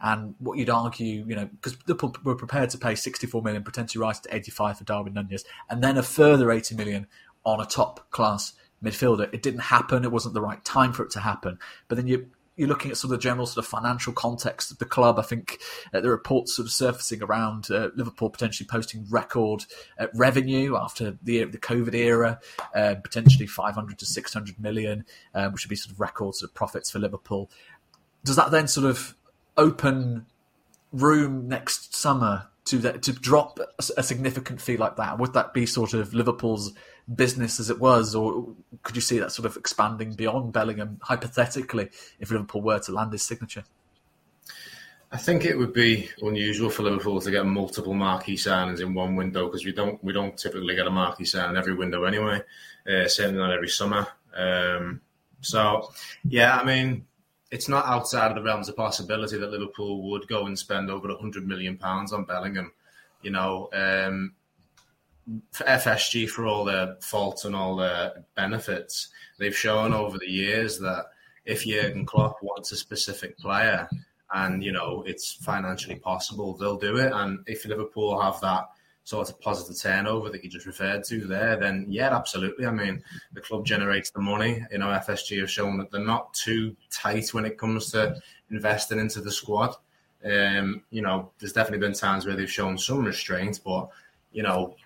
and 0.00 0.34
what 0.38 0.56
you'd 0.56 0.70
argue, 0.70 1.26
you 1.26 1.36
know, 1.36 1.44
because 1.44 1.76
Liverpool 1.86 2.16
were 2.24 2.34
prepared 2.34 2.70
to 2.70 2.78
pay 2.78 2.94
64 2.94 3.42
million, 3.42 3.62
potentially 3.62 4.00
rise 4.00 4.20
to 4.20 4.34
85 4.34 4.78
for 4.78 4.84
Darwin 4.84 5.12
Nunez, 5.12 5.44
and 5.68 5.84
then 5.84 5.98
a 5.98 6.02
further 6.02 6.50
80 6.50 6.74
million 6.76 7.06
on 7.44 7.60
a 7.60 7.66
top 7.66 8.10
class 8.10 8.54
midfielder. 8.82 9.32
It 9.34 9.42
didn't 9.42 9.60
happen. 9.60 10.04
It 10.04 10.12
wasn't 10.12 10.32
the 10.32 10.40
right 10.40 10.64
time 10.64 10.92
for 10.94 11.02
it 11.02 11.10
to 11.10 11.20
happen. 11.20 11.58
But 11.88 11.96
then 11.96 12.06
you 12.06 12.30
you're 12.56 12.68
looking 12.68 12.90
at 12.90 12.96
sort 12.96 13.12
of 13.12 13.18
the 13.18 13.22
general 13.22 13.46
sort 13.46 13.64
of 13.64 13.70
financial 13.70 14.12
context 14.12 14.70
of 14.70 14.78
the 14.78 14.84
club. 14.84 15.18
I 15.18 15.22
think 15.22 15.58
uh, 15.94 16.00
the 16.00 16.10
reports 16.10 16.56
sort 16.56 16.66
of 16.66 16.72
surfacing 16.72 17.22
around 17.22 17.70
uh, 17.70 17.88
Liverpool 17.94 18.28
potentially 18.28 18.66
posting 18.66 19.06
record 19.08 19.64
uh, 19.98 20.08
revenue 20.14 20.76
after 20.76 21.16
the 21.22 21.44
the 21.44 21.58
COVID 21.58 21.94
era, 21.94 22.40
uh, 22.74 22.96
potentially 23.02 23.46
500 23.46 23.98
to 23.98 24.06
600 24.06 24.60
million, 24.60 25.04
uh, 25.34 25.48
which 25.50 25.64
would 25.64 25.70
be 25.70 25.76
sort 25.76 25.92
of 25.92 26.00
records 26.00 26.40
sort 26.40 26.50
of 26.50 26.54
profits 26.54 26.90
for 26.90 26.98
Liverpool. 26.98 27.50
Does 28.24 28.36
that 28.36 28.50
then 28.50 28.68
sort 28.68 28.86
of 28.86 29.14
open 29.56 30.26
room 30.92 31.48
next 31.48 31.94
summer 31.94 32.48
to 32.66 32.78
that 32.78 33.02
to 33.02 33.12
drop 33.12 33.58
a 33.96 34.02
significant 34.02 34.60
fee 34.60 34.76
like 34.76 34.96
that? 34.96 35.18
Would 35.18 35.32
that 35.32 35.54
be 35.54 35.66
sort 35.66 35.94
of 35.94 36.12
Liverpool's 36.12 36.72
business 37.14 37.60
as 37.60 37.70
it 37.70 37.80
was, 37.80 38.14
or 38.14 38.54
could 38.82 38.96
you 38.96 39.02
see 39.02 39.18
that 39.18 39.32
sort 39.32 39.46
of 39.46 39.56
expanding 39.56 40.12
beyond 40.14 40.52
Bellingham 40.52 40.98
hypothetically 41.02 41.90
if 42.18 42.30
Liverpool 42.30 42.62
were 42.62 42.78
to 42.80 42.92
land 42.92 43.12
his 43.12 43.22
signature? 43.22 43.64
I 45.12 45.16
think 45.16 45.44
it 45.44 45.58
would 45.58 45.72
be 45.72 46.08
unusual 46.22 46.70
for 46.70 46.84
Liverpool 46.84 47.20
to 47.20 47.30
get 47.32 47.44
multiple 47.44 47.94
marquee 47.94 48.36
signings 48.36 48.80
in 48.80 48.94
one 48.94 49.16
window 49.16 49.46
because 49.46 49.64
we 49.64 49.72
don't 49.72 50.02
we 50.04 50.12
don't 50.12 50.36
typically 50.36 50.76
get 50.76 50.86
a 50.86 50.90
marquee 50.90 51.24
signing 51.24 51.56
every 51.56 51.74
window 51.74 52.04
anyway, 52.04 52.40
uh, 52.88 53.08
certainly 53.08 53.40
not 53.40 53.52
every 53.52 53.68
summer. 53.68 54.06
Um, 54.36 55.00
so, 55.40 55.90
yeah, 56.22 56.56
I 56.56 56.64
mean, 56.64 57.06
it's 57.50 57.68
not 57.68 57.86
outside 57.86 58.30
of 58.30 58.36
the 58.36 58.42
realms 58.42 58.68
of 58.68 58.76
possibility 58.76 59.36
that 59.36 59.50
Liverpool 59.50 60.10
would 60.10 60.28
go 60.28 60.46
and 60.46 60.56
spend 60.56 60.90
over 60.90 61.08
hundred 61.16 61.46
million 61.46 61.76
pounds 61.76 62.12
on 62.12 62.24
Bellingham. 62.24 62.72
You 63.22 63.32
know, 63.32 63.68
um, 63.72 64.34
FSG 65.52 66.28
for 66.28 66.46
all 66.46 66.64
their 66.64 66.96
faults 67.00 67.44
and 67.44 67.54
all 67.54 67.76
their 67.76 68.24
benefits, 68.34 69.08
they've 69.38 69.56
shown 69.56 69.92
over 69.92 70.18
the 70.18 70.30
years 70.30 70.78
that 70.78 71.06
if 71.44 71.64
Jurgen 71.64 72.06
Klopp 72.06 72.42
wants 72.42 72.72
a 72.72 72.76
specific 72.76 73.38
player 73.38 73.88
and 74.32 74.62
you 74.62 74.72
know 74.72 75.02
it's 75.06 75.32
financially 75.32 75.96
possible, 75.96 76.56
they'll 76.56 76.78
do 76.78 76.96
it. 76.96 77.12
And 77.12 77.40
if 77.46 77.64
Liverpool 77.64 78.20
have 78.20 78.40
that 78.40 78.68
sort 79.04 79.28
of 79.28 79.40
positive 79.40 79.80
turnover 79.80 80.30
that 80.30 80.44
you 80.44 80.50
just 80.50 80.66
referred 80.66 81.04
to 81.04 81.26
there, 81.26 81.56
then 81.56 81.86
yeah, 81.88 82.14
absolutely. 82.14 82.66
I 82.66 82.70
mean, 82.70 83.02
the 83.32 83.40
club 83.40 83.64
generates 83.64 84.10
the 84.10 84.20
money. 84.20 84.64
You 84.70 84.78
know, 84.78 84.86
FSG 84.86 85.40
have 85.40 85.50
shown 85.50 85.78
that 85.78 85.90
they're 85.90 86.04
not 86.04 86.32
too 86.34 86.76
tight 86.90 87.34
when 87.34 87.44
it 87.44 87.58
comes 87.58 87.90
to 87.92 88.20
investing 88.50 88.98
into 88.98 89.20
the 89.20 89.32
squad. 89.32 89.74
Um, 90.24 90.82
you 90.90 91.02
know, 91.02 91.30
there's 91.38 91.54
definitely 91.54 91.84
been 91.86 91.94
times 91.94 92.26
where 92.26 92.36
they've 92.36 92.50
shown 92.50 92.76
some 92.78 93.04
restraint, 93.04 93.60
but 93.64 93.88
you 94.32 94.42
know, 94.42 94.76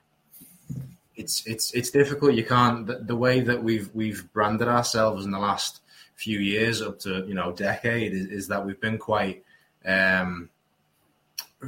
it's 1.16 1.46
it's 1.46 1.72
it's 1.72 1.90
difficult. 1.90 2.34
You 2.34 2.44
can't 2.44 2.86
the, 2.86 2.98
the, 2.98 3.16
way 3.16 3.40
that 3.40 3.62
we've 3.62 3.90
we've 3.94 4.30
branded 4.32 4.68
ourselves 4.68 5.24
in 5.24 5.30
the 5.30 5.38
last 5.38 5.80
few 6.14 6.38
years 6.38 6.80
up 6.82 6.98
to 7.00 7.24
you 7.26 7.34
know 7.34 7.52
decade 7.52 8.12
is, 8.12 8.26
is 8.26 8.48
that 8.48 8.64
we've 8.64 8.80
been 8.80 8.98
quite 8.98 9.44
um, 9.84 10.48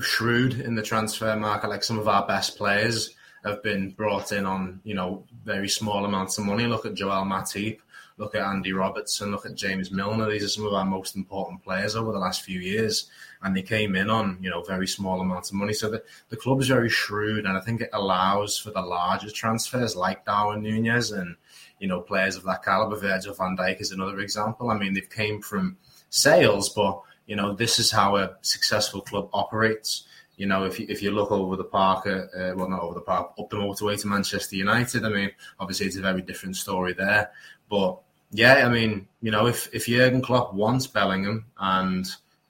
shrewd 0.00 0.61
in 0.61 0.75
the 0.75 0.83
transfer 0.83 1.37
market. 1.37 1.69
Like 1.69 1.85
some 1.85 1.99
of 1.99 2.09
our 2.09 2.26
best 2.26 2.57
players 2.57 3.15
have 3.45 3.62
been 3.62 3.91
brought 3.91 4.33
in 4.33 4.47
on 4.47 4.81
you 4.85 4.95
know 4.95 5.25
very 5.45 5.69
small 5.69 6.05
amounts 6.05 6.38
of 6.38 6.45
money. 6.45 6.67
Look 6.67 6.87
at 6.87 6.95
Joel 6.95 7.25
Matip. 7.25 7.79
Look 8.19 8.35
at 8.35 8.43
Andy 8.43 8.73
Robertson. 8.73 9.31
Look 9.31 9.47
at 9.47 9.55
James 9.55 9.91
Milner. 9.91 10.31
These 10.31 10.45
are 10.45 10.49
some 10.49 10.67
of 10.67 10.73
our 10.73 10.87
most 10.87 11.17
important 11.17 11.62
players 11.62 11.95
over 11.95 12.12
the 12.12 12.19
last 12.19 12.43
few 12.43 12.61
years 12.61 13.11
and 13.43 13.57
they 13.57 13.62
came 13.62 13.97
in 13.97 14.11
on 14.11 14.38
you 14.40 14.50
know 14.50 14.62
very 14.62 14.87
small 14.87 15.21
amounts 15.21 15.50
of 15.50 15.57
money. 15.57 15.73
So 15.73 15.90
the, 15.90 16.02
the 16.28 16.37
club 16.37 16.61
is 16.61 16.69
very 16.69 16.88
shrewd, 16.88 17.47
and 17.47 17.57
I 17.57 17.61
think 17.61 17.81
it 17.81 17.90
allows 17.93 18.59
for 18.59 18.71
the 18.71 18.81
larger 18.81 19.31
transfers 19.31 19.97
like 19.97 20.25
Darwin 20.25 20.62
Nunez 20.62 21.11
and 21.11 21.37
you 21.78 21.88
know 21.88 22.00
players 22.00 22.37
of 22.37 22.45
that 22.45 22.64
caliber. 22.64 22.97
Virgil 22.97 23.35
Van 23.35 23.57
Dijk 23.57 23.81
is 23.81 23.93
another 23.93 24.21
example. 24.21 24.71
I 24.71 24.78
mean, 24.78 24.95
they've 24.95 25.09
came 25.09 25.40
from 25.40 25.76
sales, 26.11 26.69
but 26.71 27.00
you 27.26 27.37
know 27.37 27.55
this 27.55 27.78
is 27.78 27.90
how 27.90 28.16
a 28.16 28.37
successful 28.43 29.00
club 29.00 29.28
operates. 29.33 30.05
You 30.37 30.47
know, 30.47 30.64
if 30.64 30.78
you, 30.78 30.87
if 30.90 31.02
you 31.02 31.12
look 31.12 31.33
over 31.33 31.57
the 31.57 31.64
park, 31.64 32.07
uh, 32.07 32.26
uh, 32.38 32.52
well, 32.55 32.69
not 32.69 32.83
over 32.83 32.93
the 32.93 33.00
park, 33.00 33.33
up 33.38 33.49
the 33.49 33.57
motorway 33.57 33.99
to 33.99 34.07
Manchester 34.07 34.57
United, 34.57 35.02
I 35.07 35.09
mean, 35.09 35.31
obviously 35.59 35.87
it's 35.87 35.97
a 35.97 36.02
very 36.02 36.21
different 36.21 36.57
story 36.57 36.93
there. 36.93 37.31
But 37.71 37.99
yeah, 38.31 38.66
I 38.66 38.69
mean, 38.69 39.09
you 39.23 39.31
know, 39.31 39.47
if 39.47 39.69
if 39.73 39.87
Jurgen 39.87 40.21
Klopp 40.21 40.52
wants 40.55 40.87
Bellingham 40.87 41.47
and 41.59 42.07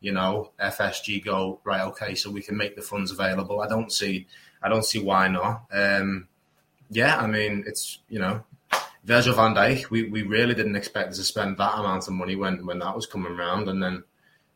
you 0.07 0.13
know, 0.13 0.53
FSG 0.61 1.25
go 1.25 1.59
right. 1.65 1.81
Okay, 1.81 2.15
so 2.15 2.31
we 2.31 2.41
can 2.41 2.57
make 2.57 2.77
the 2.77 2.81
funds 2.81 3.11
available. 3.11 3.61
I 3.61 3.67
don't 3.67 3.91
see, 3.91 4.29
I 4.63 4.69
don't 4.69 4.85
see 4.85 5.01
why 5.01 5.27
not. 5.27 5.65
Um, 5.73 6.29
yeah, 6.91 7.17
I 7.19 7.27
mean, 7.27 7.65
it's 7.67 7.99
you 8.09 8.21
know, 8.21 8.45
Virgil 9.03 9.35
Van 9.35 9.53
Dijk. 9.53 9.91
We 9.91 10.09
we 10.09 10.23
really 10.23 10.55
didn't 10.55 10.77
expect 10.77 11.17
to 11.17 11.25
spend 11.25 11.57
that 11.57 11.75
amount 11.77 12.07
of 12.07 12.15
money 12.15 12.37
when 12.37 12.65
when 12.65 12.79
that 12.79 12.95
was 12.95 13.07
coming 13.07 13.33
around, 13.33 13.69
and 13.69 13.83
then 13.83 14.05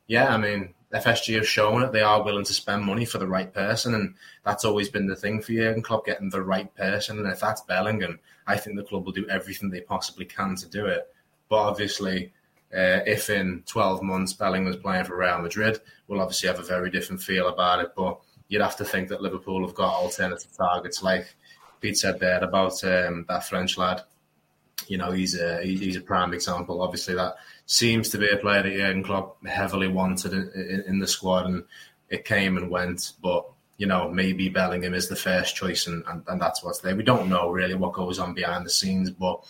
yeah, 0.06 0.32
I 0.32 0.36
mean, 0.36 0.72
FSG 0.94 1.34
have 1.34 1.48
shown 1.48 1.80
that 1.80 1.92
they 1.92 2.02
are 2.02 2.22
willing 2.22 2.44
to 2.44 2.54
spend 2.54 2.84
money 2.84 3.04
for 3.04 3.18
the 3.18 3.26
right 3.26 3.52
person, 3.52 3.92
and 3.96 4.14
that's 4.44 4.64
always 4.64 4.88
been 4.88 5.08
the 5.08 5.16
thing 5.16 5.42
for 5.42 5.50
Jurgen 5.50 5.82
Klopp, 5.82 6.06
getting 6.06 6.30
the 6.30 6.42
right 6.42 6.72
person. 6.76 7.18
And 7.18 7.26
if 7.26 7.40
that's 7.40 7.62
Bellingham, 7.62 8.20
I 8.46 8.56
think 8.56 8.76
the 8.76 8.84
club 8.84 9.04
will 9.04 9.12
do 9.12 9.28
everything 9.28 9.68
they 9.68 9.80
possibly 9.80 10.26
can 10.26 10.54
to 10.54 10.68
do 10.68 10.86
it. 10.86 11.12
But 11.48 11.56
obviously, 11.56 12.32
Uh, 12.72 13.02
if 13.04 13.30
in 13.30 13.62
12 13.66 14.02
months 14.02 14.32
Bellingham's 14.32 14.76
playing 14.76 15.04
for 15.04 15.16
Real 15.16 15.40
Madrid, 15.40 15.80
we'll 16.06 16.20
obviously 16.20 16.48
have 16.48 16.60
a 16.60 16.64
very 16.64 16.90
different 16.90 17.22
feel 17.22 17.48
about 17.48 17.80
it. 17.80 17.92
But 17.96 18.20
you'd 18.48 18.62
have 18.62 18.76
to 18.76 18.84
think 18.84 19.08
that 19.08 19.22
Liverpool 19.22 19.66
have 19.66 19.74
got 19.74 19.94
alternative 19.94 20.50
targets, 20.56 21.02
like 21.02 21.34
Pete 21.80 21.98
said 21.98 22.20
there 22.20 22.42
about 22.42 22.82
um, 22.84 23.24
that 23.28 23.44
French 23.44 23.78
lad. 23.78 24.02
You 24.86 24.98
know, 24.98 25.12
he's 25.12 25.38
a 25.38 25.62
he's 25.62 25.96
a 25.96 26.00
prime 26.00 26.32
example. 26.32 26.82
Obviously, 26.82 27.14
that 27.14 27.36
seems 27.66 28.08
to 28.10 28.18
be 28.18 28.28
a 28.28 28.36
player 28.36 28.62
that 28.62 28.72
Jurgen 28.72 29.02
Klopp 29.02 29.44
heavily 29.46 29.88
wanted 29.88 30.32
in, 30.32 30.50
in, 30.54 30.84
in 30.86 30.98
the 30.98 31.06
squad, 31.06 31.46
and 31.46 31.64
it 32.08 32.24
came 32.24 32.56
and 32.56 32.70
went. 32.70 33.12
But 33.22 33.46
you 33.76 33.86
know, 33.86 34.10
maybe 34.10 34.48
Bellingham 34.48 34.94
is 34.94 35.08
the 35.08 35.16
first 35.16 35.54
choice, 35.56 35.86
and, 35.86 36.02
and, 36.06 36.22
and 36.28 36.40
that's 36.40 36.62
what's 36.62 36.80
there. 36.80 36.96
We 36.96 37.02
don't 37.02 37.28
know 37.28 37.50
really 37.50 37.74
what 37.74 37.92
goes 37.92 38.18
on 38.18 38.34
behind 38.34 38.66
the 38.66 38.70
scenes, 38.70 39.10
but 39.10 39.44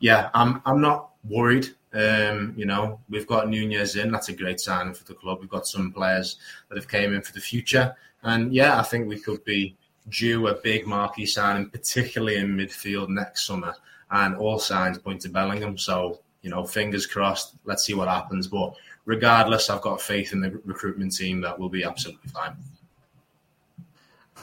yeah, 0.00 0.30
I'm 0.34 0.62
I'm 0.64 0.80
not 0.80 1.10
worried. 1.24 1.68
Um, 1.92 2.54
you 2.56 2.66
know, 2.66 3.00
we've 3.08 3.26
got 3.26 3.48
Nunez 3.48 3.96
in. 3.96 4.12
That's 4.12 4.28
a 4.28 4.32
great 4.32 4.60
signing 4.60 4.94
for 4.94 5.04
the 5.04 5.14
club. 5.14 5.38
We've 5.40 5.48
got 5.48 5.66
some 5.66 5.92
players 5.92 6.36
that 6.68 6.76
have 6.76 6.88
came 6.88 7.14
in 7.14 7.22
for 7.22 7.32
the 7.32 7.40
future, 7.40 7.94
and 8.22 8.54
yeah, 8.54 8.78
I 8.78 8.82
think 8.82 9.08
we 9.08 9.18
could 9.18 9.44
be 9.44 9.76
due 10.08 10.48
a 10.48 10.54
big 10.54 10.86
marquee 10.86 11.26
signing, 11.26 11.68
particularly 11.70 12.36
in 12.36 12.56
midfield 12.56 13.08
next 13.08 13.46
summer. 13.46 13.74
And 14.12 14.34
all 14.34 14.58
signs 14.58 14.98
point 14.98 15.20
to 15.22 15.28
Bellingham. 15.28 15.78
So 15.78 16.20
you 16.42 16.50
know, 16.50 16.64
fingers 16.64 17.06
crossed. 17.06 17.54
Let's 17.64 17.84
see 17.84 17.94
what 17.94 18.08
happens. 18.08 18.46
But 18.46 18.74
regardless, 19.04 19.70
I've 19.70 19.82
got 19.82 20.00
faith 20.00 20.32
in 20.32 20.40
the 20.40 20.60
recruitment 20.64 21.14
team 21.14 21.40
that 21.42 21.58
will 21.58 21.68
be 21.68 21.84
absolutely 21.84 22.30
fine. 22.30 22.56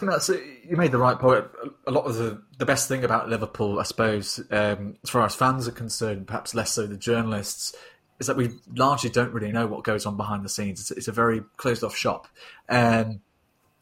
You 0.02 0.78
made 0.78 0.92
the 0.92 0.98
right 0.98 1.18
point. 1.18 1.46
A 1.88 1.92
lot 1.92 2.06
of 2.06 2.16
the, 2.16 2.42
the 2.60 2.66
best 2.66 2.88
thing 2.88 3.04
about 3.04 3.30
Liverpool, 3.30 3.80
I 3.80 3.84
suppose, 3.84 4.40
um, 4.52 4.98
as 5.04 5.10
far 5.10 5.26
as 5.26 5.34
fans 5.34 5.68
are 5.68 5.72
concerned, 5.72 6.28
perhaps 6.28 6.54
less 6.54 6.72
so 6.72 6.86
the 6.86 6.98
journalists, 6.98 7.76
is 8.20 8.28
that 8.28 8.38
we 8.38 8.52
largely 8.76 9.10
don't 9.10 9.34
really 9.34 9.52
know 9.52 9.68
what 9.68 9.84
goes 9.84 10.06
on 10.06 10.18
behind 10.18 10.46
the 10.46 10.50
scenes. 10.50 10.80
It's, 10.82 10.92
it's 10.92 11.08
a 11.08 11.12
very 11.12 11.42
closed 11.58 11.84
off 11.84 11.96
shop, 11.96 12.28
um, 12.70 13.22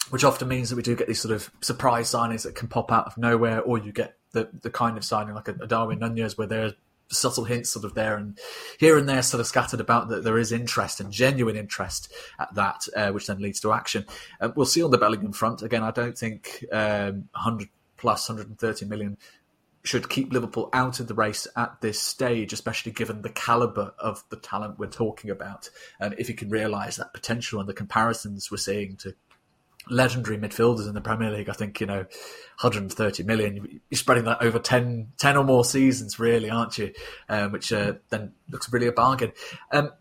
which 0.10 0.24
often 0.24 0.48
means 0.48 0.70
that 0.70 0.76
we 0.76 0.84
do 0.84 0.96
get 0.96 1.08
these 1.08 1.22
sort 1.22 1.34
of 1.34 1.52
surprise 1.62 2.10
signings 2.10 2.44
that 2.44 2.56
can 2.56 2.68
pop 2.68 2.92
out 2.92 3.08
of 3.08 3.18
nowhere, 3.18 3.62
or 3.62 3.78
you 3.78 3.92
get 3.92 4.18
the, 4.32 4.50
the 4.62 4.70
kind 4.70 4.98
of 4.98 5.04
signing 5.04 5.36
like 5.36 5.48
a, 5.48 5.56
a 5.62 5.68
Darwin 5.68 6.00
Nunez 6.00 6.38
where 6.38 6.48
they're 6.48 6.74
subtle 7.10 7.46
hints 7.46 7.70
sort 7.70 7.86
of 7.86 7.94
there 7.94 8.16
and 8.18 8.38
here 8.80 8.98
and 8.98 9.08
there 9.08 9.22
sort 9.22 9.42
of 9.42 9.48
scattered 9.48 9.80
about 9.80 10.10
that 10.10 10.24
there 10.24 10.38
is 10.38 10.52
interest 10.52 11.00
and 11.00 11.12
genuine 11.12 11.56
interest 11.56 12.12
at 12.40 12.54
that, 12.56 12.88
uh, 12.96 13.12
which 13.12 13.28
then 13.28 13.40
leads 13.40 13.60
to 13.60 13.72
action. 13.72 14.06
Uh, 14.42 14.50
we'll 14.56 14.66
see 14.66 14.84
on 14.84 14.92
the 14.92 14.98
Bellingham 14.98 15.34
front. 15.34 15.62
Again, 15.62 15.84
I 15.84 15.92
don't 15.92 16.18
think 16.18 16.66
um, 16.72 17.30
100 17.34 17.70
plus 17.98 18.28
130 18.30 18.86
million 18.86 19.18
should 19.84 20.10
keep 20.10 20.34
Liverpool 20.34 20.70
out 20.74 21.00
of 21.00 21.08
the 21.08 21.14
race 21.14 21.48
at 21.56 21.80
this 21.82 22.02
stage, 22.02 22.52
especially 22.54 22.92
given 22.92 23.22
the 23.22 23.30
caliber 23.30 23.94
of 24.00 24.24
the 24.30 24.36
talent 24.36 24.80
we're 24.80 24.88
talking 24.88 25.30
about. 25.30 25.70
And 26.00 26.16
if 26.18 26.28
you 26.28 26.36
can 26.36 26.50
realise 26.50 26.96
that 26.96 27.14
potential 27.14 27.60
and 27.60 27.70
the 27.70 27.74
comparisons 27.74 28.50
we're 28.50 28.58
seeing 28.58 28.96
to 28.98 29.14
legendary 29.90 30.38
midfielders 30.38 30.88
in 30.88 30.94
the 30.94 31.02
Premier 31.02 31.32
League. 31.32 31.50
I 31.50 31.54
think, 31.54 31.80
you 31.80 31.88
know, 31.88 32.06
130 32.62 33.24
million, 33.24 33.82
you're 33.90 33.98
spreading 33.98 34.26
that 34.26 34.42
over 34.42 34.60
10, 34.60 35.14
10 35.18 35.38
or 35.38 35.44
more 35.44 35.66
seasons, 35.66 36.20
really, 36.20 36.50
aren't 36.50 36.78
you? 36.78 36.94
Um, 37.30 37.52
which 37.52 37.72
uh, 37.72 37.94
then 38.10 38.34
looks 38.50 38.72
really 38.72 38.88
a 38.88 38.92
bargain. 38.92 39.32
Um, 39.72 39.92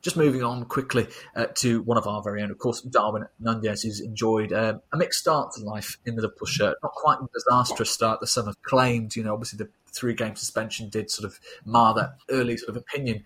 just 0.00 0.16
moving 0.16 0.42
on 0.42 0.64
quickly 0.64 1.08
uh, 1.34 1.46
to 1.56 1.82
one 1.82 1.98
of 1.98 2.06
our 2.06 2.22
very 2.22 2.42
own, 2.42 2.50
of 2.50 2.58
course, 2.58 2.80
Darwin 2.82 3.26
Nunez, 3.40 3.82
who's 3.82 4.00
enjoyed 4.00 4.52
um, 4.52 4.80
a 4.92 4.96
mixed 4.96 5.18
start 5.20 5.52
to 5.54 5.64
life 5.64 5.98
in 6.06 6.14
the 6.14 6.22
Liverpool 6.22 6.46
shirt. 6.46 6.78
Not 6.82 6.92
quite 6.92 7.18
a 7.18 7.26
disastrous 7.34 7.90
start 7.90 8.20
that 8.20 8.28
some 8.28 8.46
have 8.46 8.62
claimed. 8.62 9.16
You 9.16 9.24
know, 9.24 9.34
obviously 9.34 9.56
the 9.56 9.68
three 9.92 10.14
game 10.14 10.36
suspension 10.36 10.88
did 10.88 11.10
sort 11.10 11.30
of 11.30 11.40
mar 11.64 11.94
that 11.94 12.16
early 12.30 12.56
sort 12.56 12.70
of 12.70 12.76
opinion 12.76 13.24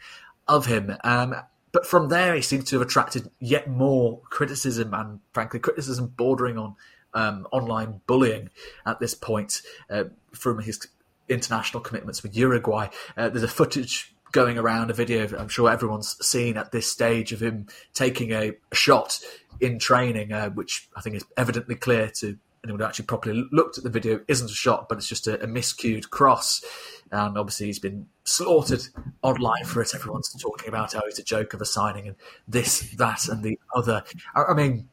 of 0.48 0.66
him. 0.66 0.96
Um, 1.04 1.34
but 1.72 1.86
from 1.86 2.08
there, 2.08 2.34
he 2.34 2.42
seems 2.42 2.64
to 2.64 2.76
have 2.78 2.86
attracted 2.86 3.30
yet 3.40 3.68
more 3.68 4.20
criticism 4.24 4.92
and, 4.92 5.20
frankly, 5.32 5.58
criticism 5.58 6.12
bordering 6.16 6.58
on 6.58 6.76
um, 7.14 7.46
online 7.50 8.00
bullying 8.06 8.50
at 8.86 9.00
this 9.00 9.14
point 9.14 9.62
uh, 9.90 10.04
from 10.32 10.60
his 10.60 10.86
international 11.28 11.82
commitments 11.82 12.22
with 12.22 12.36
Uruguay. 12.36 12.88
Uh, 13.16 13.28
there's 13.28 13.42
a 13.42 13.48
footage 13.48 14.14
going 14.32 14.58
around, 14.58 14.90
a 14.90 14.94
video 14.94 15.28
I'm 15.38 15.48
sure 15.48 15.70
everyone's 15.70 16.16
seen 16.26 16.56
at 16.56 16.72
this 16.72 16.86
stage 16.86 17.32
of 17.32 17.42
him 17.42 17.66
taking 17.92 18.32
a 18.32 18.52
shot 18.72 19.20
in 19.60 19.78
training, 19.78 20.32
uh, 20.32 20.50
which 20.50 20.88
I 20.96 21.00
think 21.00 21.16
is 21.16 21.24
evidently 21.36 21.74
clear 21.74 22.08
to 22.16 22.38
anyone 22.64 22.80
who 22.80 22.86
actually 22.86 23.06
properly 23.06 23.46
looked 23.52 23.76
at 23.76 23.84
the 23.84 23.90
video. 23.90 24.20
Isn't 24.28 24.50
a 24.50 24.54
shot, 24.54 24.88
but 24.88 24.98
it's 24.98 25.08
just 25.08 25.26
a, 25.26 25.42
a 25.42 25.46
miscued 25.46 26.10
cross 26.10 26.64
and 27.12 27.36
obviously 27.36 27.66
he's 27.66 27.78
been 27.78 28.06
slaughtered 28.24 28.82
online 29.22 29.64
for 29.64 29.82
it. 29.82 29.94
Everyone's 29.94 30.30
talking 30.40 30.68
about 30.68 30.92
how 30.92 31.00
it's 31.00 31.18
a 31.18 31.24
joke 31.24 31.54
of 31.54 31.60
a 31.60 31.66
signing 31.66 32.08
and 32.08 32.16
this, 32.46 32.90
that, 32.96 33.28
and 33.28 33.42
the 33.42 33.58
other. 33.74 34.04
I, 34.34 34.44
I 34.44 34.54
mean, 34.54 34.88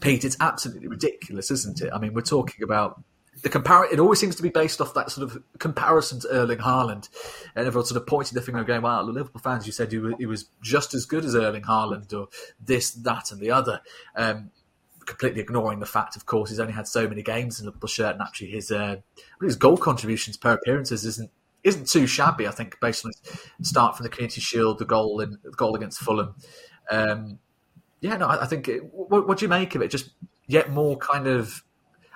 Pete, 0.00 0.24
it's 0.24 0.36
absolutely 0.40 0.88
ridiculous, 0.88 1.50
isn't 1.50 1.80
it? 1.80 1.90
I 1.92 1.98
mean, 1.98 2.14
we're 2.14 2.22
talking 2.22 2.62
about 2.62 3.02
the 3.42 3.48
compar. 3.48 3.92
It 3.92 3.98
always 3.98 4.20
seems 4.20 4.36
to 4.36 4.42
be 4.42 4.48
based 4.48 4.80
off 4.80 4.94
that 4.94 5.10
sort 5.10 5.30
of 5.30 5.42
comparison 5.58 6.20
to 6.20 6.28
Erling 6.28 6.58
Haaland, 6.58 7.08
and 7.54 7.66
everyone 7.66 7.86
sort 7.86 8.00
of 8.00 8.06
pointing 8.06 8.34
the 8.34 8.42
finger, 8.42 8.58
and 8.58 8.66
going, 8.66 8.82
"Well, 8.82 9.04
Liverpool 9.04 9.40
fans, 9.40 9.66
you 9.66 9.72
said 9.72 9.90
he 9.90 9.98
was, 9.98 10.14
he 10.18 10.26
was 10.26 10.46
just 10.62 10.94
as 10.94 11.04
good 11.04 11.24
as 11.24 11.34
Erling 11.34 11.62
Haaland, 11.62 12.12
or 12.12 12.28
this, 12.60 12.92
that, 12.92 13.32
and 13.32 13.40
the 13.40 13.50
other." 13.50 13.80
Um, 14.14 14.50
completely 15.04 15.40
ignoring 15.40 15.80
the 15.80 15.86
fact, 15.86 16.14
of 16.14 16.26
course, 16.26 16.50
he's 16.50 16.60
only 16.60 16.72
had 16.72 16.86
so 16.86 17.08
many 17.08 17.22
games 17.22 17.58
in 17.58 17.64
the 17.64 17.70
Liverpool 17.70 17.88
shirt, 17.88 18.12
and 18.12 18.22
actually 18.22 18.50
his 18.50 18.70
uh, 18.70 18.96
his 19.40 19.56
goal 19.56 19.76
contributions 19.76 20.36
per 20.36 20.52
appearances 20.52 21.04
isn't 21.04 21.30
isn't 21.64 21.88
too 21.88 22.06
shabby. 22.06 22.46
I 22.46 22.50
think 22.50 22.78
based 22.80 23.04
on 23.04 23.12
his 23.58 23.68
start 23.68 23.96
from 23.96 24.04
the 24.04 24.10
Community 24.10 24.40
Shield, 24.40 24.78
the 24.78 24.84
goal 24.84 25.20
in 25.20 25.38
the 25.42 25.50
goal 25.50 25.74
against 25.74 26.00
Fulham. 26.00 26.34
Um, 26.90 27.38
yeah, 28.00 28.16
no, 28.16 28.26
I, 28.26 28.42
I 28.42 28.46
think. 28.46 28.68
It, 28.68 28.82
what, 28.92 29.28
what, 29.28 29.38
do 29.38 29.44
you 29.44 29.48
make 29.48 29.74
of 29.74 29.82
it? 29.82 29.90
Just 29.90 30.10
yet 30.46 30.70
more 30.70 30.96
kind 30.96 31.26
of. 31.26 31.62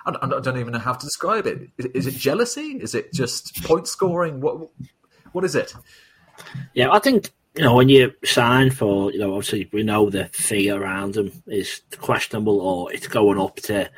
I 0.05 0.11
don't, 0.11 0.33
I 0.33 0.39
don't 0.39 0.57
even 0.57 0.71
know 0.71 0.79
how 0.79 0.93
to 0.93 1.05
describe 1.05 1.47
it. 1.47 1.69
Is, 1.77 1.85
is, 1.87 2.07
it 2.07 2.15
jealousy? 2.15 2.77
Is 2.81 2.95
it 2.95 3.11
just 3.11 3.63
point 3.63 3.87
scoring? 3.87 4.39
What 4.39 4.69
what 5.31 5.43
is 5.43 5.55
it? 5.55 5.73
Yeah, 6.73 6.91
I 6.91 6.99
think 6.99 7.31
you 7.55 7.63
know 7.63 7.75
when 7.75 7.89
you 7.89 8.13
sign 8.23 8.71
for 8.71 9.11
you 9.11 9.19
know 9.19 9.33
obviously 9.33 9.69
we 9.73 9.83
know 9.83 10.09
the 10.09 10.25
fee 10.25 10.69
around 10.69 11.15
them 11.15 11.31
is 11.47 11.81
questionable 11.99 12.61
or 12.61 12.91
it's 12.93 13.07
going 13.07 13.39
up 13.39 13.55
to 13.57 13.89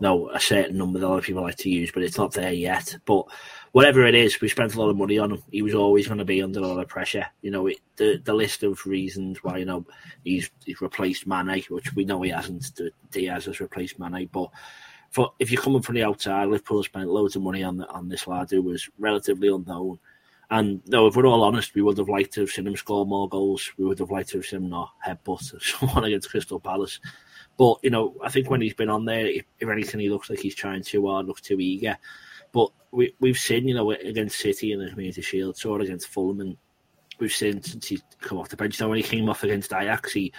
know 0.00 0.28
a 0.30 0.40
certain 0.40 0.76
number 0.76 0.98
that 0.98 1.06
a 1.06 1.08
lot 1.08 1.18
of 1.18 1.24
people 1.24 1.42
like 1.42 1.56
to 1.56 1.70
use, 1.70 1.90
but 1.92 2.02
it's 2.02 2.18
not 2.18 2.32
there 2.32 2.52
yet. 2.52 2.96
But 3.04 3.26
whatever 3.72 4.04
it 4.04 4.14
is, 4.14 4.40
we 4.40 4.48
spent 4.48 4.74
a 4.74 4.80
lot 4.80 4.90
of 4.90 4.96
money 4.96 5.18
on 5.18 5.32
him. 5.32 5.42
He 5.50 5.62
was 5.62 5.74
always 5.74 6.06
going 6.06 6.18
to 6.18 6.24
be 6.24 6.42
under 6.42 6.60
a 6.60 6.66
lot 6.66 6.80
of 6.80 6.88
pressure. 6.88 7.26
You 7.42 7.50
know, 7.50 7.66
it, 7.66 7.78
the 7.96 8.20
the 8.22 8.34
list 8.34 8.62
of 8.62 8.84
reasons 8.86 9.42
why 9.42 9.58
you 9.58 9.64
know 9.64 9.84
he's 10.24 10.50
he's 10.64 10.80
replaced 10.80 11.26
Mane, 11.26 11.62
which 11.68 11.94
we 11.94 12.04
know 12.04 12.22
he 12.22 12.30
hasn't. 12.30 12.78
Diaz 13.10 13.46
has 13.46 13.60
replaced 13.60 13.98
Mane, 13.98 14.28
but 14.32 14.50
for 15.10 15.32
if 15.38 15.50
you're 15.50 15.62
coming 15.62 15.82
from 15.82 15.94
the 15.94 16.04
outside, 16.04 16.48
Liverpool 16.48 16.82
spent 16.82 17.08
loads 17.08 17.36
of 17.36 17.42
money 17.42 17.62
on 17.62 17.82
on 17.84 18.08
this 18.08 18.26
lad 18.26 18.50
who 18.50 18.62
was 18.62 18.88
relatively 18.98 19.48
unknown. 19.48 19.98
And 20.50 20.80
no, 20.86 21.06
if 21.06 21.14
we're 21.14 21.26
all 21.26 21.44
honest, 21.44 21.74
we 21.74 21.82
would 21.82 21.98
have 21.98 22.08
liked 22.08 22.32
to 22.34 22.40
have 22.40 22.50
seen 22.50 22.66
him 22.66 22.76
score 22.76 23.04
more 23.04 23.28
goals. 23.28 23.70
We 23.76 23.84
would 23.84 23.98
have 23.98 24.10
liked 24.10 24.30
to 24.30 24.38
have 24.38 24.46
seen 24.46 24.62
him 24.62 24.70
not 24.70 24.92
headbutt 25.06 25.60
someone 25.60 26.04
against 26.06 26.30
Crystal 26.30 26.58
Palace. 26.58 27.00
But 27.58 27.78
you 27.82 27.90
know, 27.90 28.14
I 28.24 28.30
think 28.30 28.48
when 28.48 28.62
he's 28.62 28.74
been 28.74 28.88
on 28.88 29.04
there, 29.04 29.26
if 29.26 29.44
anything, 29.60 30.00
he 30.00 30.08
looks 30.08 30.30
like 30.30 30.38
he's 30.38 30.54
trying 30.54 30.82
too 30.82 31.06
hard, 31.06 31.26
looks 31.26 31.42
too 31.42 31.60
eager. 31.60 31.98
But 32.52 32.70
we 32.90 33.14
we've 33.20 33.38
seen, 33.38 33.68
you 33.68 33.74
know, 33.74 33.90
against 33.90 34.38
City 34.38 34.72
in 34.72 34.80
the 34.80 34.90
Community 34.90 35.22
Shield, 35.22 35.56
so 35.56 35.74
against 35.74 36.08
Fulham, 36.08 36.40
and 36.40 36.56
we've 37.18 37.32
seen 37.32 37.62
since 37.62 37.88
he's 37.88 38.02
come 38.20 38.38
off 38.38 38.48
the 38.48 38.56
bench. 38.56 38.80
Now, 38.80 38.88
when 38.88 38.98
he 38.98 39.02
came 39.02 39.28
off 39.28 39.42
against 39.42 39.72
Ajax, 39.72 40.12
he, 40.12 40.32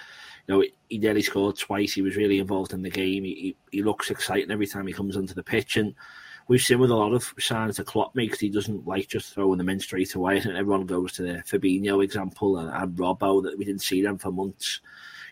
you 0.48 0.56
know, 0.56 0.63
he 0.88 0.98
nearly 0.98 1.22
scored 1.22 1.58
twice. 1.58 1.94
He 1.94 2.01
was 2.01 2.16
really 2.16 2.39
involved 2.39 2.74
in 2.74 2.82
the 2.82 2.89
game. 2.89 3.24
He, 3.24 3.36
he, 3.36 3.78
he 3.78 3.84
looks 3.84 4.10
exciting 4.10 4.51
every 4.51 4.68
time 4.68 4.88
he 4.88 4.94
comes 4.94 5.16
onto 5.16 5.34
the 5.34 5.44
pitch, 5.44 5.78
and 5.78 5.94
we've 6.50 6.62
seen 6.62 6.80
with 6.80 6.92
a 6.92 6.96
lot 6.96 7.13
of 7.13 7.34
signs 7.39 7.78
that 7.78 7.86
Klopp 7.86 8.16
makes, 8.16 8.39
he 8.39 8.50
doesn't 8.50 8.88
like 8.88 9.08
just 9.08 9.34
throwing 9.34 9.60
them 9.60 9.70
in 9.70 9.80
straight 9.80 10.16
away. 10.16 10.38
I 10.38 10.39
think 10.39 10.56
everyone 10.56 10.88
goes 10.88 11.13
to 11.13 11.22
the 11.22 11.44
Fabinho 11.48 12.04
example 12.04 12.58
and, 12.58 12.70
and 12.70 12.98
Robbo 12.98 13.44
that 13.44 13.58
we 13.58 13.66
didn't 13.66 13.84
see 13.84 14.01
them 14.01 14.18
for 14.18 14.32
months. 14.32 14.82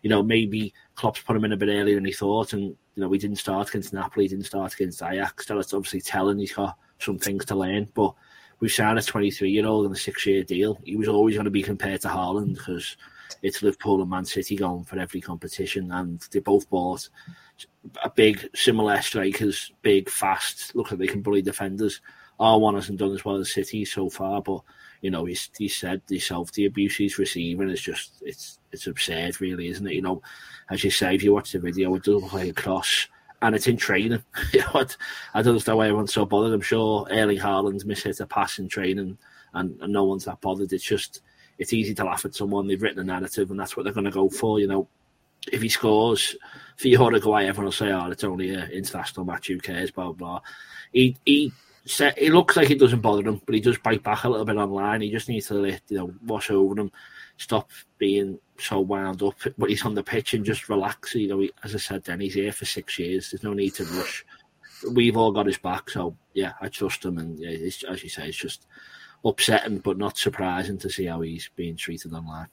You 0.03 0.11
know, 0.11 0.21
maybe 0.21 0.73
Klopp's 0.95 1.21
put 1.21 1.35
him 1.35 1.43
in 1.43 1.51
a 1.51 1.57
bit 1.57 1.69
earlier 1.69 1.95
than 1.95 2.05
he 2.05 2.13
thought, 2.13 2.53
and 2.53 2.77
you 2.97 3.03
know, 3.03 3.09
we 3.09 3.19
didn't 3.19 3.37
start 3.37 3.69
against 3.69 3.93
Napoli, 3.93 4.27
didn't 4.27 4.45
start 4.45 4.73
against 4.73 5.03
Ajax. 5.03 5.45
That's 5.45 5.71
obviously 5.71 6.01
telling 6.01 6.39
he's 6.39 6.53
got 6.53 6.75
some 6.97 7.19
things 7.19 7.45
to 7.45 7.55
learn. 7.55 7.87
But 7.93 8.15
we 8.59 8.69
signed 8.69 8.97
a 8.97 9.03
23 9.03 9.51
year 9.51 9.67
old 9.67 9.85
on 9.85 9.91
a 9.91 9.95
six 9.95 10.25
year 10.25 10.43
deal. 10.43 10.79
He 10.83 10.95
was 10.95 11.07
always 11.07 11.35
going 11.35 11.45
to 11.45 11.51
be 11.51 11.61
compared 11.61 12.01
to 12.01 12.07
Haaland 12.07 12.55
because 12.55 12.97
it's 13.43 13.61
Liverpool 13.61 14.01
and 14.01 14.09
Man 14.09 14.25
City 14.25 14.55
going 14.55 14.83
for 14.83 14.97
every 14.97 15.21
competition, 15.21 15.91
and 15.91 16.19
they 16.31 16.39
both 16.39 16.67
bought 16.71 17.07
a 18.03 18.09
big, 18.09 18.49
similar 18.55 18.99
strikers, 19.03 19.71
big, 19.83 20.09
fast, 20.09 20.75
look 20.75 20.89
like 20.89 20.99
they 20.99 21.05
can 21.05 21.21
bully 21.21 21.43
defenders. 21.43 22.01
R1 22.39 22.73
hasn't 22.73 22.97
done 22.97 23.13
as 23.13 23.23
well 23.23 23.35
as 23.35 23.53
City 23.53 23.85
so 23.85 24.09
far, 24.09 24.41
but 24.41 24.61
you 25.01 25.11
know, 25.11 25.25
he's 25.25 25.49
he 25.57 25.67
said 25.67 26.01
himself 26.09 26.51
the 26.51 26.65
abuse 26.65 26.95
he's 26.95 27.17
receiving 27.17 27.69
is 27.69 27.81
just 27.81 28.13
it's 28.21 28.59
it's 28.71 28.87
absurd, 28.87 29.39
really, 29.41 29.67
isn't 29.67 29.87
it? 29.87 29.93
You 29.93 30.01
know, 30.01 30.21
as 30.69 30.83
you 30.83 30.91
say, 30.91 31.15
if 31.15 31.23
you 31.23 31.33
watch 31.33 31.51
the 31.51 31.59
video, 31.59 31.93
it 31.95 32.03
does 32.03 32.21
look 32.23 32.33
like 32.33 32.49
a 32.49 32.53
cross 32.53 33.07
and 33.41 33.55
it's 33.55 33.67
in 33.67 33.77
training. 33.77 34.23
you 34.53 34.59
know, 34.59 34.85
I 35.33 35.41
don't 35.41 35.51
understand 35.51 35.77
why 35.77 35.85
everyone's 35.85 36.13
so 36.13 36.25
bothered. 36.25 36.53
I'm 36.53 36.61
sure 36.61 37.07
Erling 37.09 37.37
Haaland's 37.37 37.85
mishit 37.85 38.19
a 38.19 38.25
pass 38.25 38.59
in 38.59 38.67
training, 38.67 39.17
and, 39.53 39.79
and 39.81 39.93
no 39.93 40.03
one's 40.03 40.25
that 40.25 40.41
bothered. 40.41 40.73
It's 40.73 40.83
just 40.83 41.21
it's 41.57 41.73
easy 41.73 41.93
to 41.95 42.05
laugh 42.05 42.25
at 42.25 42.35
someone. 42.35 42.67
They've 42.67 42.81
written 42.81 42.99
a 42.99 43.03
narrative, 43.03 43.51
and 43.51 43.59
that's 43.59 43.75
what 43.75 43.83
they're 43.83 43.93
going 43.93 44.05
to 44.05 44.11
go 44.11 44.29
for. 44.29 44.59
You 44.59 44.67
know, 44.67 44.87
if 45.51 45.61
he 45.61 45.69
scores 45.69 46.35
for 46.77 46.87
Uruguay, 46.87 47.45
everyone 47.45 47.65
will 47.65 47.71
say, 47.71 47.91
"Oh, 47.91 48.09
it's 48.09 48.23
only 48.23 48.53
an 48.53 48.71
international 48.71 49.25
match. 49.25 49.47
Who 49.47 49.59
cares?" 49.59 49.91
Blah 49.91 50.11
blah. 50.13 50.41
He 50.91 51.17
he 51.25 51.51
it 51.99 52.33
looks 52.33 52.57
like 52.57 52.69
it 52.69 52.79
doesn't 52.79 53.01
bother 53.01 53.27
him, 53.27 53.41
but 53.45 53.55
he 53.55 53.61
does 53.61 53.77
bite 53.77 54.03
back 54.03 54.23
a 54.23 54.29
little 54.29 54.45
bit 54.45 54.57
online. 54.57 55.01
He 55.01 55.11
just 55.11 55.29
needs 55.29 55.47
to 55.47 55.65
you 55.89 55.97
know 55.97 56.13
wash 56.25 56.51
over 56.51 56.79
him, 56.79 56.91
stop 57.37 57.71
being 57.97 58.39
so 58.59 58.79
wound 58.79 59.21
up 59.23 59.35
when 59.55 59.69
he's 59.69 59.85
on 59.85 59.93
the 59.95 60.03
pitch 60.03 60.33
and 60.33 60.45
just 60.45 60.69
relax. 60.69 61.15
You 61.15 61.27
know, 61.27 61.39
he, 61.39 61.51
as 61.63 61.75
I 61.75 61.77
said, 61.77 62.03
then 62.03 62.19
he's 62.19 62.33
here 62.33 62.51
for 62.51 62.65
six 62.65 62.99
years. 62.99 63.31
There's 63.31 63.43
no 63.43 63.53
need 63.53 63.75
to 63.75 63.85
rush. 63.85 64.25
We've 64.91 65.17
all 65.17 65.31
got 65.31 65.47
his 65.47 65.57
back, 65.57 65.89
so 65.89 66.15
yeah, 66.33 66.53
I 66.61 66.69
trust 66.69 67.05
him. 67.05 67.17
And 67.17 67.39
yeah, 67.39 67.49
as 67.49 68.03
you 68.03 68.09
say, 68.09 68.27
it's 68.27 68.37
just 68.37 68.67
upsetting, 69.23 69.79
but 69.79 69.97
not 69.97 70.17
surprising 70.17 70.77
to 70.79 70.89
see 70.89 71.05
how 71.05 71.21
he's 71.21 71.49
being 71.55 71.75
treated 71.75 72.13
online. 72.13 72.47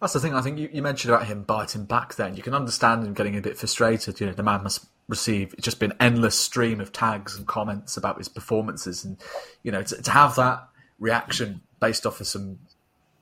That's 0.00 0.12
the 0.12 0.20
thing. 0.20 0.34
I 0.34 0.42
think 0.42 0.58
you, 0.58 0.68
you 0.72 0.82
mentioned 0.82 1.12
about 1.12 1.26
him 1.26 1.42
biting 1.42 1.84
back. 1.84 2.14
Then 2.14 2.36
you 2.36 2.42
can 2.42 2.54
understand 2.54 3.04
him 3.04 3.14
getting 3.14 3.36
a 3.36 3.40
bit 3.40 3.58
frustrated. 3.58 4.20
You 4.20 4.26
know, 4.26 4.32
the 4.32 4.42
man 4.42 4.62
must 4.62 4.86
receive 5.08 5.54
it's 5.54 5.64
just 5.64 5.80
been 5.80 5.94
endless 5.98 6.38
stream 6.38 6.80
of 6.80 6.92
tags 6.92 7.36
and 7.36 7.46
comments 7.46 7.96
about 7.96 8.18
his 8.18 8.28
performances, 8.28 9.04
and 9.04 9.18
you 9.62 9.72
know, 9.72 9.82
to, 9.82 10.00
to 10.00 10.10
have 10.10 10.36
that 10.36 10.68
reaction 10.98 11.62
based 11.80 12.06
off 12.06 12.20
of 12.20 12.26
some 12.26 12.58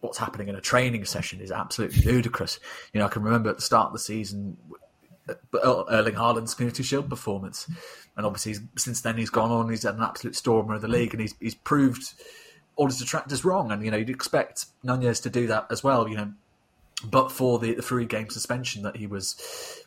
what's 0.01 0.19
happening 0.19 0.49
in 0.49 0.55
a 0.55 0.61
training 0.61 1.05
session 1.05 1.41
is 1.41 1.51
absolutely 1.51 2.03
ludicrous. 2.13 2.61
You 2.93 3.01
know, 3.01 3.07
I 3.07 3.09
can 3.09 3.23
remember 3.23 3.51
at 3.51 3.57
the 3.57 3.63
start 3.63 3.89
of 3.89 3.93
the 3.93 3.99
season, 3.99 4.57
uh, 5.29 5.35
uh, 5.57 5.85
Erling 5.91 6.15
Haaland's 6.15 6.55
Community 6.55 6.83
Shield 6.83 7.09
performance, 7.09 7.71
and 8.17 8.27
obviously 8.27 8.55
since 8.77 9.01
then 9.01 9.17
he's 9.17 9.31
gone 9.31 9.51
on. 9.51 9.71
He's 9.71 9.85
had 9.85 9.95
an 9.95 10.03
absolute 10.03 10.37
stormer 10.37 10.75
of 10.75 10.83
the 10.83 10.89
league, 10.89 11.15
and 11.15 11.21
he's 11.23 11.35
he's 11.41 11.55
proved 11.55 12.13
all 12.77 12.87
his 12.87 12.99
detractors 12.99 13.45
wrong. 13.45 13.73
And 13.73 13.83
you 13.83 13.91
know, 13.91 13.97
you'd 13.97 14.11
expect 14.11 14.67
Nunez 14.83 15.21
to 15.21 15.31
do 15.31 15.47
that 15.47 15.67
as 15.71 15.83
well. 15.83 16.07
You 16.09 16.17
know, 16.17 16.33
but 17.05 17.31
for 17.31 17.59
the, 17.59 17.75
the 17.75 17.83
three 17.83 18.07
game 18.07 18.31
suspension 18.31 18.83
that 18.83 18.97
he 18.97 19.07
was 19.07 19.85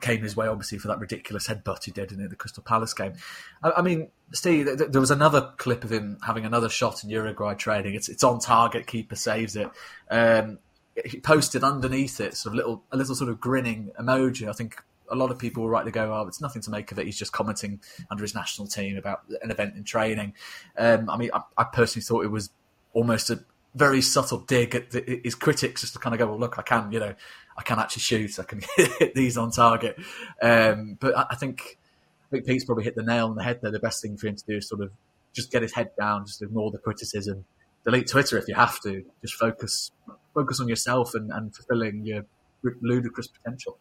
came 0.00 0.22
his 0.22 0.36
way, 0.36 0.46
obviously, 0.46 0.78
for 0.78 0.88
that 0.88 0.98
ridiculous 0.98 1.48
headbutt 1.48 1.84
he 1.84 1.90
did 1.90 2.12
in 2.12 2.28
the 2.28 2.36
Crystal 2.36 2.62
Palace 2.62 2.92
game. 2.92 3.14
I, 3.62 3.72
I 3.78 3.82
mean, 3.82 4.08
Steve, 4.32 4.66
th- 4.66 4.90
there 4.90 5.00
was 5.00 5.10
another 5.10 5.52
clip 5.56 5.82
of 5.84 5.90
him 5.90 6.18
having 6.24 6.44
another 6.44 6.68
shot 6.68 7.02
in 7.02 7.10
Uruguay 7.10 7.54
training. 7.54 7.94
It's 7.94 8.08
it's 8.08 8.22
on 8.22 8.38
target, 8.38 8.86
keeper 8.86 9.16
saves 9.16 9.56
it. 9.56 9.70
Um, 10.10 10.58
he 11.04 11.20
posted 11.20 11.62
underneath 11.62 12.20
it 12.20 12.36
sort 12.36 12.52
of 12.52 12.56
little 12.56 12.84
a 12.92 12.96
little 12.96 13.14
sort 13.14 13.30
of 13.30 13.40
grinning 13.40 13.90
emoji. 13.98 14.48
I 14.48 14.52
think 14.52 14.82
a 15.10 15.16
lot 15.16 15.30
of 15.30 15.38
people 15.38 15.62
will 15.62 15.70
rightly 15.70 15.92
go, 15.92 16.12
"Oh, 16.12 16.26
it's 16.26 16.40
nothing 16.40 16.62
to 16.62 16.70
make 16.70 16.92
of 16.92 16.98
it." 16.98 17.06
He's 17.06 17.18
just 17.18 17.32
commenting 17.32 17.80
under 18.10 18.22
his 18.22 18.34
national 18.34 18.68
team 18.68 18.96
about 18.96 19.22
an 19.42 19.50
event 19.50 19.74
in 19.76 19.84
training. 19.84 20.34
Um, 20.76 21.08
I 21.08 21.16
mean, 21.16 21.30
I, 21.32 21.42
I 21.56 21.64
personally 21.64 22.04
thought 22.04 22.24
it 22.24 22.30
was 22.30 22.50
almost 22.92 23.30
a 23.30 23.44
very 23.74 24.02
subtle 24.02 24.38
dig 24.38 24.74
at 24.74 24.90
the, 24.90 25.20
his 25.22 25.34
critics 25.34 25.82
just 25.82 25.92
to 25.92 25.98
kind 25.98 26.14
of 26.14 26.18
go, 26.18 26.26
well, 26.26 26.38
look, 26.38 26.58
I 26.58 26.62
can, 26.62 26.90
you 26.92 27.00
know, 27.00 27.14
I 27.56 27.62
can 27.62 27.78
actually 27.78 28.00
shoot, 28.00 28.38
I 28.38 28.44
can 28.44 28.60
hit 28.76 29.14
these 29.14 29.36
on 29.36 29.50
target. 29.50 29.98
Um, 30.42 30.96
but 30.98 31.16
I, 31.16 31.26
I, 31.30 31.34
think 31.36 31.78
I 32.26 32.30
think 32.30 32.46
Pete's 32.46 32.64
probably 32.64 32.84
hit 32.84 32.94
the 32.94 33.02
nail 33.02 33.26
on 33.26 33.36
the 33.36 33.42
head 33.42 33.60
there. 33.62 33.70
The 33.70 33.78
best 33.78 34.02
thing 34.02 34.16
for 34.16 34.26
him 34.26 34.36
to 34.36 34.44
do 34.46 34.56
is 34.56 34.68
sort 34.68 34.82
of 34.82 34.90
just 35.32 35.50
get 35.50 35.62
his 35.62 35.72
head 35.72 35.90
down, 35.98 36.26
just 36.26 36.42
ignore 36.42 36.70
the 36.70 36.78
criticism, 36.78 37.44
delete 37.84 38.08
Twitter 38.08 38.38
if 38.38 38.48
you 38.48 38.54
have 38.54 38.80
to, 38.82 39.04
just 39.22 39.34
focus 39.34 39.90
focus 40.34 40.60
on 40.60 40.68
yourself 40.68 41.14
and, 41.14 41.30
and 41.32 41.54
fulfilling 41.54 42.06
your 42.06 42.24
ludicrous 42.80 43.28
potential. 43.28 43.78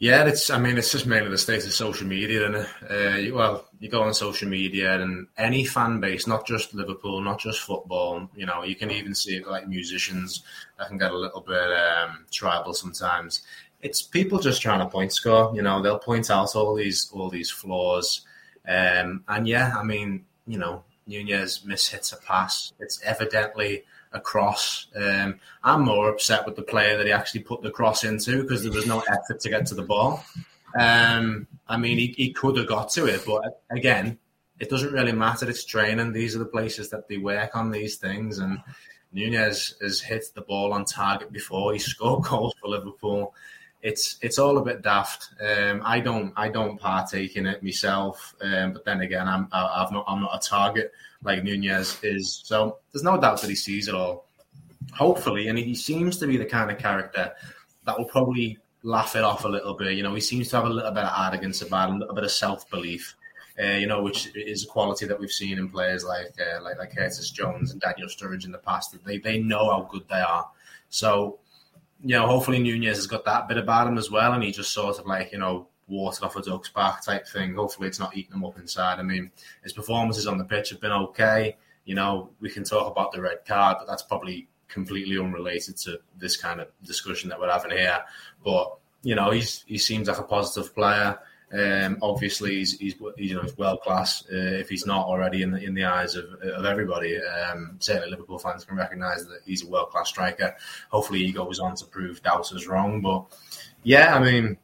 Yeah, 0.00 0.24
it's. 0.26 0.48
I 0.48 0.58
mean, 0.58 0.78
it's 0.78 0.92
just 0.92 1.06
mainly 1.06 1.28
the 1.28 1.38
state 1.38 1.64
of 1.64 1.72
social 1.72 2.06
media, 2.06 2.46
and 2.46 2.56
uh, 2.56 3.34
well, 3.34 3.66
you 3.80 3.88
go 3.88 4.02
on 4.02 4.14
social 4.14 4.48
media, 4.48 5.00
and 5.00 5.26
any 5.36 5.64
fan 5.64 5.98
base, 5.98 6.24
not 6.24 6.46
just 6.46 6.72
Liverpool, 6.72 7.20
not 7.20 7.40
just 7.40 7.60
football. 7.60 8.30
You 8.36 8.46
know, 8.46 8.62
you 8.62 8.76
can 8.76 8.92
even 8.92 9.12
see 9.12 9.36
it 9.38 9.48
like 9.48 9.66
musicians 9.66 10.44
that 10.78 10.86
can 10.86 10.98
get 10.98 11.10
a 11.10 11.18
little 11.18 11.40
bit 11.40 11.72
um, 11.72 12.26
tribal 12.30 12.74
sometimes. 12.74 13.42
It's 13.80 14.00
people 14.00 14.38
just 14.38 14.62
trying 14.62 14.78
to 14.78 14.86
point 14.86 15.12
score. 15.12 15.52
You 15.54 15.62
know, 15.62 15.82
they'll 15.82 15.98
point 15.98 16.30
out 16.30 16.54
all 16.54 16.76
these 16.76 17.10
all 17.12 17.28
these 17.28 17.50
flaws, 17.50 18.20
um, 18.68 19.24
and 19.26 19.48
yeah, 19.48 19.72
I 19.76 19.82
mean, 19.82 20.26
you 20.46 20.58
know, 20.58 20.84
Nunez 21.08 21.64
mishits 21.66 22.12
a 22.12 22.22
pass. 22.22 22.72
It's 22.78 23.02
evidently 23.02 23.82
across. 24.12 24.86
Um, 24.94 25.40
I'm 25.62 25.82
more 25.82 26.08
upset 26.08 26.46
with 26.46 26.56
the 26.56 26.62
player 26.62 26.96
that 26.96 27.06
he 27.06 27.12
actually 27.12 27.42
put 27.42 27.62
the 27.62 27.70
cross 27.70 28.04
into 28.04 28.42
because 28.42 28.62
there 28.62 28.72
was 28.72 28.86
no 28.86 29.00
effort 29.00 29.40
to 29.40 29.50
get 29.50 29.66
to 29.66 29.74
the 29.74 29.82
ball. 29.82 30.24
Um, 30.78 31.46
I 31.66 31.76
mean, 31.76 31.98
he, 31.98 32.14
he 32.16 32.32
could 32.32 32.56
have 32.56 32.68
got 32.68 32.90
to 32.90 33.06
it, 33.06 33.22
but 33.26 33.62
again, 33.70 34.18
it 34.58 34.70
doesn't 34.70 34.92
really 34.92 35.12
matter. 35.12 35.48
It's 35.48 35.64
training. 35.64 36.12
These 36.12 36.34
are 36.34 36.40
the 36.40 36.44
places 36.44 36.90
that 36.90 37.08
they 37.08 37.18
work 37.18 37.56
on 37.56 37.70
these 37.70 37.96
things. 37.96 38.38
And 38.38 38.58
Nunez 39.12 39.74
has 39.80 40.00
hit 40.00 40.26
the 40.34 40.42
ball 40.42 40.72
on 40.72 40.84
target 40.84 41.32
before. 41.32 41.72
He 41.72 41.78
scored 41.78 42.24
goals 42.24 42.54
for 42.60 42.68
Liverpool. 42.68 43.34
It's 43.82 44.18
it's 44.22 44.38
all 44.38 44.58
a 44.58 44.64
bit 44.64 44.82
daft. 44.82 45.28
Um, 45.40 45.82
I 45.84 46.00
don't 46.00 46.32
I 46.36 46.48
don't 46.48 46.78
partake 46.78 47.36
in 47.36 47.46
it 47.46 47.62
myself. 47.62 48.34
Um, 48.40 48.72
but 48.72 48.84
then 48.84 49.00
again, 49.00 49.28
I'm 49.28 49.48
I, 49.52 49.84
I've 49.84 49.92
not 49.92 50.04
I'm 50.08 50.20
not 50.20 50.34
a 50.34 50.48
target 50.48 50.92
like 51.22 51.44
Nunez 51.44 51.98
is. 52.02 52.42
So 52.44 52.78
there's 52.92 53.04
no 53.04 53.20
doubt 53.20 53.40
that 53.40 53.50
he 53.50 53.56
sees 53.56 53.88
it 53.88 53.94
all. 53.94 54.26
Hopefully, 54.92 55.48
and 55.48 55.58
he 55.58 55.74
seems 55.74 56.16
to 56.18 56.26
be 56.26 56.36
the 56.36 56.46
kind 56.46 56.70
of 56.70 56.78
character 56.78 57.32
that 57.84 57.98
will 57.98 58.06
probably 58.06 58.58
laugh 58.82 59.16
it 59.16 59.24
off 59.24 59.44
a 59.44 59.48
little 59.48 59.74
bit. 59.74 59.96
You 59.96 60.02
know, 60.02 60.14
he 60.14 60.20
seems 60.20 60.48
to 60.50 60.56
have 60.56 60.64
a 60.64 60.70
little 60.70 60.90
bit 60.90 61.04
of 61.04 61.12
arrogance 61.16 61.62
about 61.62 61.90
him, 61.90 61.96
a 61.96 61.98
little 62.00 62.14
bit 62.14 62.24
of 62.24 62.30
self 62.30 62.68
belief. 62.70 63.14
Uh, 63.60 63.72
you 63.72 63.88
know, 63.88 64.02
which 64.02 64.30
is 64.36 64.64
a 64.64 64.68
quality 64.68 65.04
that 65.04 65.18
we've 65.18 65.32
seen 65.32 65.58
in 65.58 65.68
players 65.68 66.04
like 66.04 66.32
uh, 66.40 66.62
like 66.62 66.78
like 66.78 66.94
Curtis 66.96 67.30
Jones 67.30 67.72
and 67.72 67.80
Daniel 67.80 68.08
Sturridge 68.08 68.44
in 68.44 68.52
the 68.52 68.58
past. 68.58 68.96
They 69.04 69.18
they 69.18 69.38
know 69.38 69.70
how 69.70 69.88
good 69.90 70.08
they 70.08 70.20
are. 70.20 70.48
So, 70.90 71.38
you 72.02 72.14
know, 72.14 72.26
hopefully 72.26 72.58
Nunez 72.58 72.96
has 72.96 73.06
got 73.06 73.24
that 73.24 73.48
bit 73.48 73.58
about 73.58 73.86
him 73.86 73.98
as 73.98 74.10
well, 74.10 74.32
and 74.32 74.42
he 74.42 74.52
just 74.52 74.72
sort 74.72 74.98
of 74.98 75.06
like 75.06 75.32
you 75.32 75.38
know 75.38 75.68
watered 75.88 76.24
off 76.24 76.36
a 76.36 76.42
duck's 76.42 76.68
back 76.68 77.04
type 77.04 77.26
thing. 77.26 77.54
Hopefully, 77.54 77.88
it's 77.88 77.98
not 77.98 78.16
eating 78.16 78.34
him 78.34 78.44
up 78.44 78.58
inside. 78.58 78.98
I 78.98 79.02
mean, 79.02 79.30
his 79.62 79.72
performances 79.72 80.26
on 80.26 80.38
the 80.38 80.44
pitch 80.44 80.70
have 80.70 80.80
been 80.80 80.92
okay. 80.92 81.56
You 81.84 81.94
know, 81.94 82.30
we 82.40 82.50
can 82.50 82.64
talk 82.64 82.90
about 82.90 83.12
the 83.12 83.20
red 83.20 83.44
card, 83.46 83.78
but 83.78 83.86
that's 83.86 84.02
probably 84.02 84.48
completely 84.68 85.18
unrelated 85.18 85.76
to 85.78 85.98
this 86.16 86.36
kind 86.36 86.60
of 86.60 86.68
discussion 86.84 87.30
that 87.30 87.40
we're 87.40 87.50
having 87.50 87.70
here. 87.70 88.00
But 88.44 88.76
you 89.02 89.14
know, 89.14 89.30
he's 89.30 89.64
he 89.66 89.78
seems 89.78 90.08
like 90.08 90.18
a 90.18 90.22
positive 90.22 90.74
player. 90.74 91.18
Um, 91.50 91.96
obviously, 92.02 92.56
he's, 92.56 92.78
he's, 92.78 92.94
you 93.16 93.34
know 93.34 93.42
he's 93.42 93.56
world 93.56 93.80
class. 93.80 94.22
Uh, 94.30 94.36
if 94.36 94.68
he's 94.68 94.84
not 94.84 95.06
already 95.06 95.42
in 95.42 95.50
the 95.50 95.64
in 95.64 95.74
the 95.74 95.84
eyes 95.84 96.14
of, 96.14 96.26
of 96.42 96.64
everybody, 96.66 97.18
um, 97.18 97.76
certainly 97.78 98.10
Liverpool 98.10 98.38
fans 98.38 98.64
can 98.64 98.76
recognise 98.76 99.26
that 99.26 99.40
he's 99.46 99.64
a 99.64 99.68
world 99.68 99.90
class 99.90 100.10
striker. 100.10 100.54
Hopefully, 100.90 101.24
he 101.24 101.32
goes 101.32 101.58
on 101.58 101.74
to 101.76 101.86
prove 101.86 102.22
doubters 102.22 102.66
wrong. 102.66 103.00
But 103.00 103.24
yeah, 103.82 104.14
I 104.14 104.22
mean, 104.22 104.58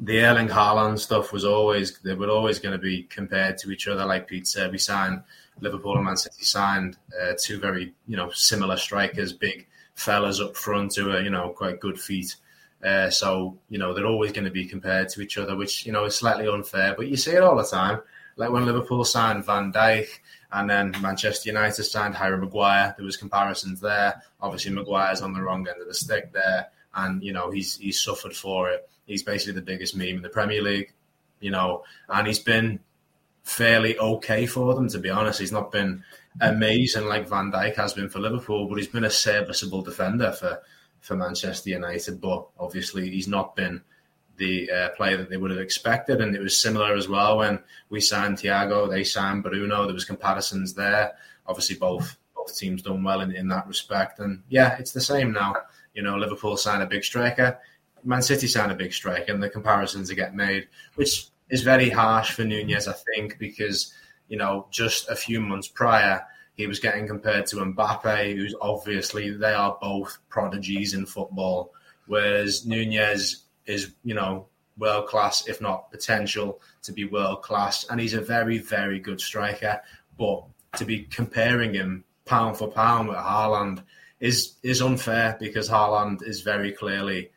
the 0.00 0.24
Erling 0.24 0.48
Haaland 0.48 0.98
stuff 0.98 1.32
was 1.32 1.44
always 1.44 1.98
they 2.00 2.14
were 2.14 2.30
always 2.30 2.58
going 2.58 2.72
to 2.72 2.82
be 2.82 3.04
compared 3.04 3.58
to 3.58 3.70
each 3.70 3.86
other. 3.86 4.04
Like 4.04 4.26
Pete 4.26 4.48
said, 4.48 4.72
we 4.72 4.78
signed 4.78 5.22
Liverpool 5.60 5.96
and 5.96 6.04
Man 6.04 6.16
City 6.16 6.42
signed 6.42 6.96
uh, 7.22 7.34
two 7.38 7.58
very 7.58 7.94
you 8.08 8.16
know 8.16 8.30
similar 8.30 8.76
strikers, 8.76 9.32
big 9.32 9.68
fellas 9.94 10.40
up 10.40 10.56
front 10.56 10.96
who 10.96 11.10
are 11.10 11.20
you 11.20 11.30
know 11.30 11.50
quite 11.50 11.80
good 11.80 12.00
feet. 12.00 12.34
Uh, 12.84 13.10
so 13.10 13.58
you 13.68 13.78
know 13.78 13.92
they're 13.92 14.06
always 14.06 14.32
going 14.32 14.44
to 14.44 14.50
be 14.50 14.64
compared 14.64 15.08
to 15.10 15.20
each 15.20 15.36
other, 15.36 15.56
which 15.56 15.84
you 15.84 15.92
know 15.92 16.04
is 16.04 16.16
slightly 16.16 16.48
unfair. 16.48 16.94
But 16.96 17.08
you 17.08 17.16
see 17.16 17.32
it 17.32 17.42
all 17.42 17.56
the 17.56 17.64
time. 17.64 18.00
Like 18.36 18.50
when 18.50 18.64
Liverpool 18.64 19.04
signed 19.04 19.44
Van 19.44 19.72
Dijk 19.72 20.08
and 20.52 20.68
then 20.68 20.94
Manchester 21.02 21.50
United 21.50 21.84
signed 21.84 22.14
Harry 22.14 22.38
Maguire, 22.38 22.94
there 22.96 23.04
was 23.04 23.16
comparisons 23.16 23.80
there. 23.80 24.22
Obviously, 24.40 24.72
Maguire's 24.72 25.20
on 25.20 25.34
the 25.34 25.42
wrong 25.42 25.66
end 25.68 25.80
of 25.80 25.88
the 25.88 25.94
stick 25.94 26.32
there, 26.32 26.68
and 26.94 27.22
you 27.22 27.32
know 27.32 27.50
he's 27.50 27.76
he's 27.76 28.00
suffered 28.00 28.34
for 28.34 28.70
it. 28.70 28.88
He's 29.06 29.22
basically 29.22 29.54
the 29.54 29.66
biggest 29.66 29.96
meme 29.96 30.16
in 30.16 30.22
the 30.22 30.28
Premier 30.28 30.62
League, 30.62 30.92
you 31.40 31.50
know, 31.50 31.84
and 32.08 32.26
he's 32.26 32.38
been 32.38 32.80
fairly 33.42 33.98
okay 33.98 34.46
for 34.46 34.74
them, 34.74 34.88
to 34.88 34.98
be 34.98 35.10
honest. 35.10 35.40
He's 35.40 35.52
not 35.52 35.72
been 35.72 36.04
amazing 36.40 37.06
like 37.06 37.28
Van 37.28 37.50
Dijk 37.50 37.76
has 37.76 37.92
been 37.92 38.08
for 38.08 38.20
Liverpool, 38.20 38.68
but 38.68 38.76
he's 38.76 38.86
been 38.86 39.04
a 39.04 39.10
serviceable 39.10 39.82
defender 39.82 40.32
for, 40.32 40.62
for 41.00 41.16
Manchester 41.16 41.70
United. 41.70 42.20
But 42.20 42.46
obviously, 42.58 43.10
he's 43.10 43.28
not 43.28 43.56
been 43.56 43.82
the 44.36 44.70
uh, 44.70 44.88
player 44.90 45.18
that 45.18 45.30
they 45.30 45.36
would 45.36 45.50
have 45.50 45.60
expected. 45.60 46.20
And 46.20 46.34
it 46.34 46.40
was 46.40 46.56
similar 46.56 46.94
as 46.94 47.08
well 47.08 47.38
when 47.38 47.60
we 47.90 48.00
signed 48.00 48.38
Thiago, 48.38 48.88
they 48.88 49.04
signed 49.04 49.42
Bruno. 49.42 49.84
There 49.84 49.94
was 49.94 50.04
comparisons 50.04 50.74
there. 50.74 51.12
Obviously, 51.46 51.76
both 51.76 52.16
both 52.34 52.56
teams 52.56 52.82
done 52.82 53.02
well 53.02 53.20
in, 53.20 53.32
in 53.32 53.48
that 53.48 53.66
respect. 53.66 54.18
And 54.18 54.42
yeah, 54.48 54.76
it's 54.78 54.92
the 54.92 55.00
same 55.00 55.32
now. 55.32 55.54
You 55.94 56.02
know, 56.02 56.16
Liverpool 56.16 56.56
signed 56.56 56.82
a 56.82 56.86
big 56.86 57.04
striker. 57.04 57.58
Man 58.02 58.22
City 58.22 58.46
signed 58.46 58.72
a 58.72 58.76
big 58.76 58.94
striker, 58.94 59.32
and 59.32 59.42
the 59.42 59.50
comparisons 59.50 60.10
are 60.10 60.14
getting 60.14 60.36
made, 60.36 60.68
which 60.94 61.26
is 61.50 61.62
very 61.62 61.90
harsh 61.90 62.32
for 62.32 62.44
Nunez, 62.44 62.88
I 62.88 62.94
think, 63.14 63.38
because 63.38 63.92
you 64.28 64.38
know 64.38 64.66
just 64.70 65.10
a 65.10 65.16
few 65.16 65.40
months 65.40 65.68
prior 65.68 66.24
he 66.60 66.66
was 66.66 66.78
getting 66.78 67.06
compared 67.06 67.46
to 67.46 67.56
Mbappe, 67.56 68.36
who's 68.36 68.54
obviously 68.60 69.30
they 69.30 69.54
are 69.54 69.78
both 69.80 70.18
prodigies 70.28 70.92
in 70.92 71.06
football, 71.06 71.72
whereas 72.06 72.66
Nunez 72.66 73.44
is 73.66 73.94
you 74.04 74.14
know 74.14 74.46
world 74.76 75.06
class, 75.06 75.48
if 75.48 75.60
not 75.60 75.90
potential 75.90 76.60
to 76.82 76.92
be 76.92 77.04
world 77.04 77.42
class, 77.42 77.86
and 77.88 77.98
he's 77.98 78.14
a 78.14 78.20
very 78.20 78.58
very 78.58 78.98
good 78.98 79.20
striker, 79.20 79.80
but 80.18 80.44
to 80.76 80.84
be 80.84 81.04
comparing 81.04 81.72
him 81.74 82.04
pound 82.26 82.56
for 82.56 82.68
pound 82.68 83.08
with 83.08 83.16
Haaland 83.16 83.82
is 84.20 84.56
is 84.62 84.82
unfair 84.82 85.36
because 85.40 85.68
Haaland 85.68 86.22
is 86.22 86.42
very 86.42 86.72
clearly 86.72 87.30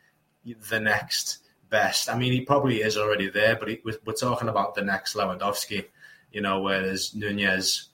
the 0.70 0.80
next 0.82 1.40
best. 1.70 2.10
I 2.10 2.18
mean, 2.18 2.34
he 2.34 2.42
probably 2.42 2.82
is 2.82 2.98
already 2.98 3.30
there, 3.30 3.56
but 3.56 3.70
he, 3.70 3.80
we're, 3.86 3.98
we're 4.06 4.14
talking 4.14 4.50
about 4.50 4.76
the 4.76 4.84
next 4.84 5.16
Lewandowski, 5.16 5.86
you 6.34 6.42
know, 6.42 6.62
whereas 6.62 7.16
Nunez, 7.16 7.90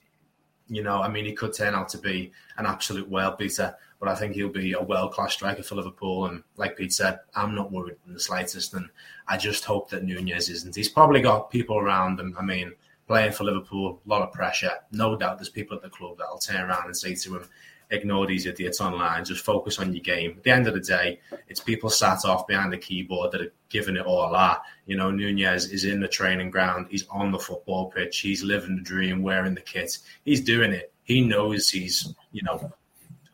you 0.70 0.82
know, 0.84 1.02
I 1.02 1.08
mean, 1.08 1.24
he 1.24 1.32
could 1.32 1.52
turn 1.52 1.74
out 1.74 1.88
to 1.90 1.98
be 1.98 2.30
an 2.56 2.64
absolute 2.64 3.08
world 3.08 3.38
beater, 3.38 3.74
but 3.98 4.08
I 4.08 4.14
think 4.14 4.34
he'll 4.34 4.48
be 4.48 4.72
a 4.72 4.80
world 4.80 5.12
class 5.12 5.34
striker 5.34 5.64
for 5.64 5.74
Liverpool. 5.74 6.26
And 6.26 6.44
like 6.56 6.76
Pete 6.76 6.92
said, 6.92 7.18
I'm 7.34 7.54
not 7.56 7.72
worried 7.72 7.96
in 8.06 8.14
the 8.14 8.20
slightest. 8.20 8.72
And 8.72 8.88
I 9.26 9.36
just 9.36 9.64
hope 9.64 9.90
that 9.90 10.04
Nunez 10.04 10.48
isn't. 10.48 10.76
He's 10.76 10.88
probably 10.88 11.20
got 11.20 11.50
people 11.50 11.76
around 11.76 12.20
him. 12.20 12.36
I 12.38 12.42
mean, 12.42 12.72
playing 13.08 13.32
for 13.32 13.42
Liverpool, 13.42 14.00
a 14.06 14.08
lot 14.08 14.22
of 14.22 14.32
pressure. 14.32 14.70
No 14.92 15.16
doubt 15.16 15.38
there's 15.38 15.48
people 15.48 15.76
at 15.76 15.82
the 15.82 15.90
club 15.90 16.18
that'll 16.18 16.38
turn 16.38 16.60
around 16.60 16.86
and 16.86 16.96
say 16.96 17.16
to 17.16 17.36
him, 17.38 17.48
ignore 17.90 18.26
these 18.26 18.46
idiots 18.46 18.80
online, 18.80 19.24
just 19.24 19.44
focus 19.44 19.78
on 19.78 19.92
your 19.92 20.02
game. 20.02 20.34
At 20.36 20.42
the 20.44 20.50
end 20.50 20.66
of 20.66 20.74
the 20.74 20.80
day, 20.80 21.20
it's 21.48 21.60
people 21.60 21.90
sat 21.90 22.24
off 22.24 22.46
behind 22.46 22.72
the 22.72 22.78
keyboard 22.78 23.32
that 23.32 23.40
are 23.40 23.52
giving 23.68 23.96
it 23.96 24.06
all 24.06 24.34
out. 24.34 24.62
You 24.86 24.96
know, 24.96 25.10
Nunez 25.10 25.70
is 25.70 25.84
in 25.84 26.00
the 26.00 26.08
training 26.08 26.50
ground, 26.50 26.86
he's 26.90 27.06
on 27.08 27.32
the 27.32 27.38
football 27.38 27.90
pitch, 27.90 28.18
he's 28.20 28.42
living 28.42 28.76
the 28.76 28.82
dream, 28.82 29.22
wearing 29.22 29.54
the 29.54 29.60
kit, 29.60 29.98
he's 30.24 30.40
doing 30.40 30.72
it. 30.72 30.92
He 31.02 31.20
knows 31.20 31.68
he's, 31.68 32.14
you 32.30 32.42
know, 32.42 32.72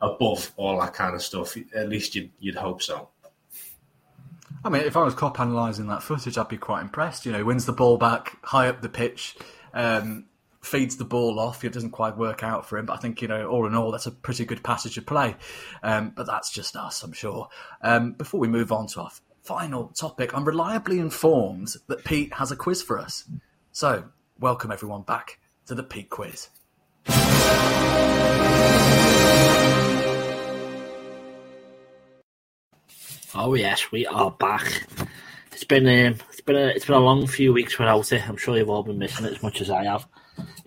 above 0.01 0.51
all 0.57 0.79
that 0.79 0.93
kind 0.93 1.13
of 1.13 1.21
stuff. 1.21 1.55
At 1.75 1.89
least 1.89 2.15
you'd, 2.15 2.31
you'd 2.39 2.55
hope 2.55 2.81
so. 2.81 3.09
I 4.63 4.69
mean, 4.69 4.81
if 4.81 4.97
I 4.97 5.03
was 5.03 5.13
Klopp 5.13 5.39
analysing 5.39 5.87
that 5.87 6.03
footage, 6.03 6.37
I'd 6.37 6.47
be 6.47 6.57
quite 6.57 6.81
impressed. 6.81 7.25
You 7.25 7.31
know, 7.31 7.45
wins 7.45 7.65
the 7.65 7.73
ball 7.73 7.97
back 7.97 8.37
high 8.43 8.67
up 8.67 8.81
the 8.81 8.89
pitch, 8.89 9.37
um, 9.73 10.25
feeds 10.67 10.97
the 10.97 11.05
ball 11.05 11.39
off. 11.39 11.63
It 11.63 11.73
doesn't 11.73 11.91
quite 11.91 12.17
work 12.17 12.43
out 12.43 12.67
for 12.67 12.77
him, 12.77 12.85
but 12.85 12.93
I 12.93 12.97
think 12.97 13.21
you 13.21 13.27
know, 13.27 13.47
all 13.47 13.65
in 13.65 13.73
all, 13.73 13.91
that's 13.91 14.05
a 14.05 14.11
pretty 14.11 14.45
good 14.45 14.63
passage 14.63 14.97
of 14.97 15.05
play. 15.05 15.35
Um, 15.81 16.11
but 16.15 16.27
that's 16.27 16.51
just 16.51 16.75
us, 16.75 17.01
I'm 17.03 17.13
sure. 17.13 17.47
Um, 17.81 18.11
before 18.11 18.39
we 18.39 18.47
move 18.47 18.71
on 18.71 18.87
to 18.87 19.01
our 19.01 19.11
final 19.43 19.87
topic, 19.89 20.35
I'm 20.35 20.45
reliably 20.45 20.99
informed 20.99 21.73
that 21.87 22.03
Pete 22.05 22.33
has 22.33 22.51
a 22.51 22.55
quiz 22.55 22.83
for 22.83 22.99
us. 22.99 23.23
So, 23.71 24.09
welcome 24.39 24.71
everyone 24.71 25.03
back 25.03 25.39
to 25.67 25.75
the 25.75 25.83
Pete 25.83 26.09
Quiz. 26.09 26.49
Oh 33.39 33.53
yes, 33.53 33.91
we 33.91 34.05
are 34.07 34.31
back. 34.31 34.87
It's 35.51 35.63
been 35.63 35.85
um, 35.85 36.19
it's 36.29 36.41
been 36.41 36.55
a 36.55 36.67
it's 36.67 36.85
been 36.85 36.95
a 36.95 36.99
long 36.99 37.27
few 37.27 37.53
weeks 37.53 37.77
without 37.77 38.11
it. 38.11 38.27
I'm 38.27 38.37
sure 38.37 38.57
you've 38.57 38.69
all 38.69 38.83
been 38.83 38.97
missing 38.97 39.25
it 39.25 39.33
as 39.33 39.43
much 39.43 39.61
as 39.61 39.69
I 39.69 39.83
have. 39.83 40.07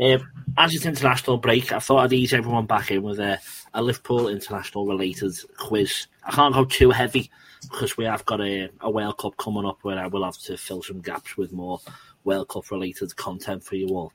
Um, 0.01 0.29
as 0.57 0.75
it's 0.75 0.87
international 0.87 1.39
break, 1.39 1.73
I 1.73 1.79
thought 1.79 2.05
I'd 2.05 2.13
ease 2.13 2.33
everyone 2.33 2.67
back 2.67 2.91
in 2.91 3.03
with 3.03 3.21
a, 3.21 3.39
a 3.75 3.83
Liverpool 3.83 4.29
international 4.29 4.87
related 4.87 5.35
quiz. 5.57 6.07
I 6.25 6.33
can't 6.33 6.55
go 6.55 6.65
too 6.65 6.91
heavy 6.91 7.31
because 7.71 7.97
we 7.97 8.05
have 8.05 8.25
got 8.25 8.41
a, 8.41 8.71
a 8.81 8.91
World 8.91 9.19
Cup 9.19 9.37
coming 9.37 9.67
up 9.67 9.79
where 9.83 9.99
I 9.99 10.07
will 10.07 10.25
have 10.25 10.39
to 10.39 10.57
fill 10.57 10.83
some 10.83 11.01
gaps 11.01 11.37
with 11.37 11.53
more 11.53 11.81
World 12.25 12.49
Cup 12.49 12.71
related 12.71 13.15
content 13.17 13.63
for 13.63 13.77
you 13.77 13.89
all. 13.89 14.13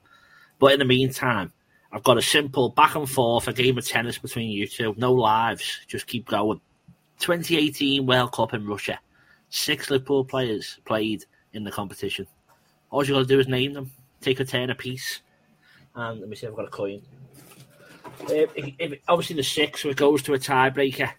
But 0.58 0.72
in 0.72 0.78
the 0.78 0.84
meantime, 0.84 1.52
I've 1.92 2.02
got 2.02 2.18
a 2.18 2.22
simple 2.22 2.70
back 2.70 2.94
and 2.94 3.08
forth, 3.08 3.48
a 3.48 3.52
game 3.52 3.78
of 3.78 3.86
tennis 3.86 4.18
between 4.18 4.50
you 4.50 4.66
two. 4.66 4.94
No 4.96 5.12
lives, 5.12 5.80
just 5.86 6.06
keep 6.06 6.26
going. 6.26 6.60
2018 7.20 8.04
World 8.06 8.32
Cup 8.32 8.54
in 8.54 8.66
Russia. 8.66 8.98
Six 9.48 9.90
Liverpool 9.90 10.24
players 10.24 10.78
played 10.84 11.24
in 11.52 11.64
the 11.64 11.70
competition. 11.70 12.26
All 12.90 13.04
you 13.04 13.14
got 13.14 13.20
to 13.20 13.26
do 13.26 13.40
is 13.40 13.48
name 13.48 13.72
them, 13.72 13.92
take 14.20 14.40
a 14.40 14.44
turn 14.44 14.70
a 14.70 14.74
piece. 14.74 15.20
And 15.96 16.20
let 16.20 16.28
me 16.28 16.36
see 16.36 16.46
if 16.46 16.52
I've 16.52 16.56
got 16.56 16.66
a 16.66 16.70
coin. 16.70 17.02
If, 18.28 18.50
if, 18.54 19.00
obviously, 19.08 19.36
the 19.36 19.42
six, 19.42 19.82
so 19.82 19.88
it 19.88 19.96
goes 19.96 20.22
to 20.22 20.34
a 20.34 20.38
tiebreaker. 20.38 21.10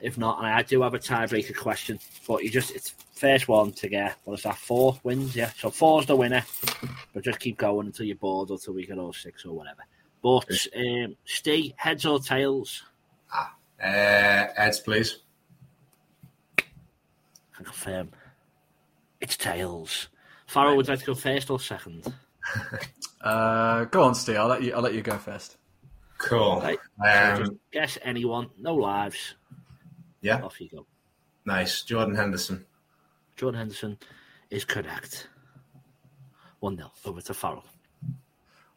If 0.00 0.18
not, 0.18 0.38
and 0.38 0.48
I 0.48 0.62
do 0.62 0.82
have 0.82 0.94
a 0.94 0.98
tiebreaker 0.98 1.56
question, 1.56 2.00
but 2.26 2.42
you 2.42 2.50
just, 2.50 2.72
it's 2.72 2.92
first 3.14 3.46
one 3.46 3.70
to 3.74 3.88
get, 3.88 4.16
what 4.24 4.34
is 4.34 4.42
that, 4.42 4.56
four 4.56 4.98
wins? 5.04 5.36
Yeah, 5.36 5.50
so 5.56 5.70
four's 5.70 6.06
the 6.06 6.16
winner, 6.16 6.42
but 7.14 7.22
just 7.22 7.38
keep 7.38 7.56
going 7.56 7.86
until 7.86 8.06
you're 8.06 8.16
bored 8.16 8.50
or 8.50 8.54
until 8.54 8.74
we 8.74 8.84
get 8.84 8.98
all 8.98 9.12
six 9.12 9.44
or 9.44 9.54
whatever. 9.54 9.82
But 10.20 10.50
um, 10.76 11.16
stay 11.24 11.72
heads 11.76 12.04
or 12.04 12.18
tails? 12.18 12.82
Ah, 13.32 13.54
uh, 13.80 14.46
heads, 14.56 14.80
please 14.80 15.18
confirm 17.52 18.10
it's 19.20 19.36
tails. 19.36 20.08
Farrell, 20.46 20.76
would 20.76 20.86
you 20.86 20.92
like 20.92 21.00
to 21.00 21.06
go 21.06 21.14
first 21.14 21.48
or 21.48 21.60
second? 21.60 22.12
uh, 23.22 23.84
go 23.84 24.02
on, 24.02 24.14
Steve. 24.14 24.36
I'll 24.36 24.48
let 24.48 24.62
you. 24.62 24.74
I'll 24.74 24.82
let 24.82 24.94
you 24.94 25.02
go 25.02 25.16
first. 25.18 25.56
Cool. 26.18 26.60
Right. 26.60 26.78
Um, 27.04 27.46
so 27.46 27.56
guess 27.72 27.98
anyone. 28.02 28.50
No 28.58 28.74
lives. 28.74 29.34
Yeah. 30.20 30.42
Off 30.42 30.60
you 30.60 30.68
go. 30.68 30.86
Nice. 31.44 31.82
Jordan 31.82 32.14
Henderson. 32.14 32.64
Jordan 33.36 33.58
Henderson 33.58 33.98
is 34.50 34.64
correct. 34.64 35.28
One 36.60 36.76
0 36.76 36.92
over 37.04 37.20
to 37.20 37.34
Farrell. 37.34 37.64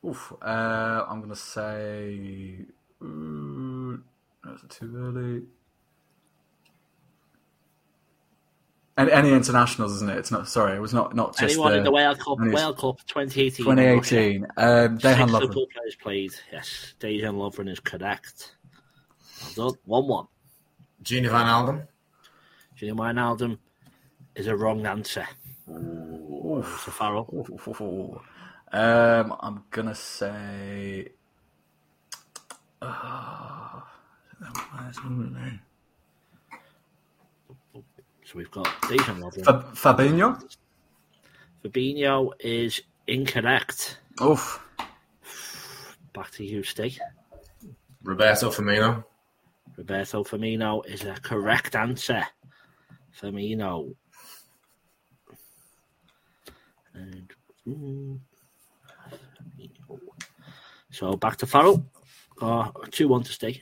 Oof. 0.05 0.33
Uh, 0.41 1.05
I'm 1.07 1.21
gonna 1.21 1.35
say. 1.35 2.57
Uh, 3.01 3.97
that's 4.43 4.77
too 4.79 4.91
early. 4.95 5.43
And 8.97 9.09
any 9.09 9.33
internationals, 9.33 9.93
isn't 9.95 10.09
it? 10.09 10.17
It's 10.17 10.31
not. 10.31 10.47
Sorry, 10.47 10.77
it 10.77 10.79
was 10.79 10.93
not 10.93 11.13
not 11.13 11.37
just 11.37 11.53
anyone 11.55 11.73
the, 11.73 11.79
in 11.79 11.83
the 11.83 11.91
World 11.91 12.17
Cup. 12.17 12.39
World 12.39 12.77
Cup 12.77 12.97
2018. 13.07 13.65
2018. 13.65 14.45
Um, 14.55 14.97
Dejan 14.97 15.27
Lovren. 15.27 15.31
Liverpool 15.31 15.67
players 15.73 15.95
played. 15.95 16.33
Yes, 16.51 16.93
Dejan 17.01 17.35
Lovren 17.35 17.69
is 17.69 17.81
correct. 17.81 18.55
Well 19.57 19.71
done. 19.71 19.79
One 19.83 20.07
one. 20.07 20.27
Gini 21.03 21.27
Wijnaldum. 21.29 21.87
Gini 22.79 23.21
Alden 23.21 23.57
is 24.35 24.47
a 24.47 24.55
wrong 24.55 24.85
answer. 24.85 25.27
Ooh. 25.69 26.63
So 26.83 26.91
Farrell. 26.91 28.23
Um, 28.71 29.35
I'm 29.41 29.63
gonna 29.71 29.95
say. 29.95 31.09
Uh, 32.81 33.81
so 38.25 38.33
we've 38.35 38.51
got 38.51 38.65
Dejan 38.83 39.19
Lovren. 39.19 39.75
Fabinho? 39.75 40.43
Fabinho 41.63 42.31
is 42.39 42.81
incorrect. 43.07 43.99
Oof. 44.21 44.59
Back 46.13 46.31
to 46.31 46.43
you, 46.43 46.63
Steve. 46.63 46.99
Roberto 48.03 48.49
Firmino. 48.49 49.03
Roberto 49.77 50.23
Firmino 50.23 50.85
is 50.85 51.03
a 51.03 51.13
correct 51.21 51.75
answer. 51.75 52.23
Firmino. 53.19 53.93
And, 56.93 57.31
mm, 57.67 58.19
so 60.91 61.13
back 61.13 61.35
to 61.37 61.45
Farrell. 61.45 61.85
Uh, 62.41 62.71
2 62.89 63.07
1 63.07 63.23
to 63.23 63.31
stay. 63.33 63.61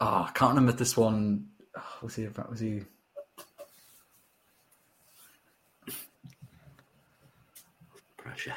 Oh, 0.00 0.26
I 0.28 0.30
can't 0.34 0.50
remember 0.50 0.72
this 0.72 0.96
one. 0.96 1.46
Was 2.02 2.16
he? 2.16 2.28
Was 2.50 2.60
he? 2.60 2.82
Pressure. 8.28 8.54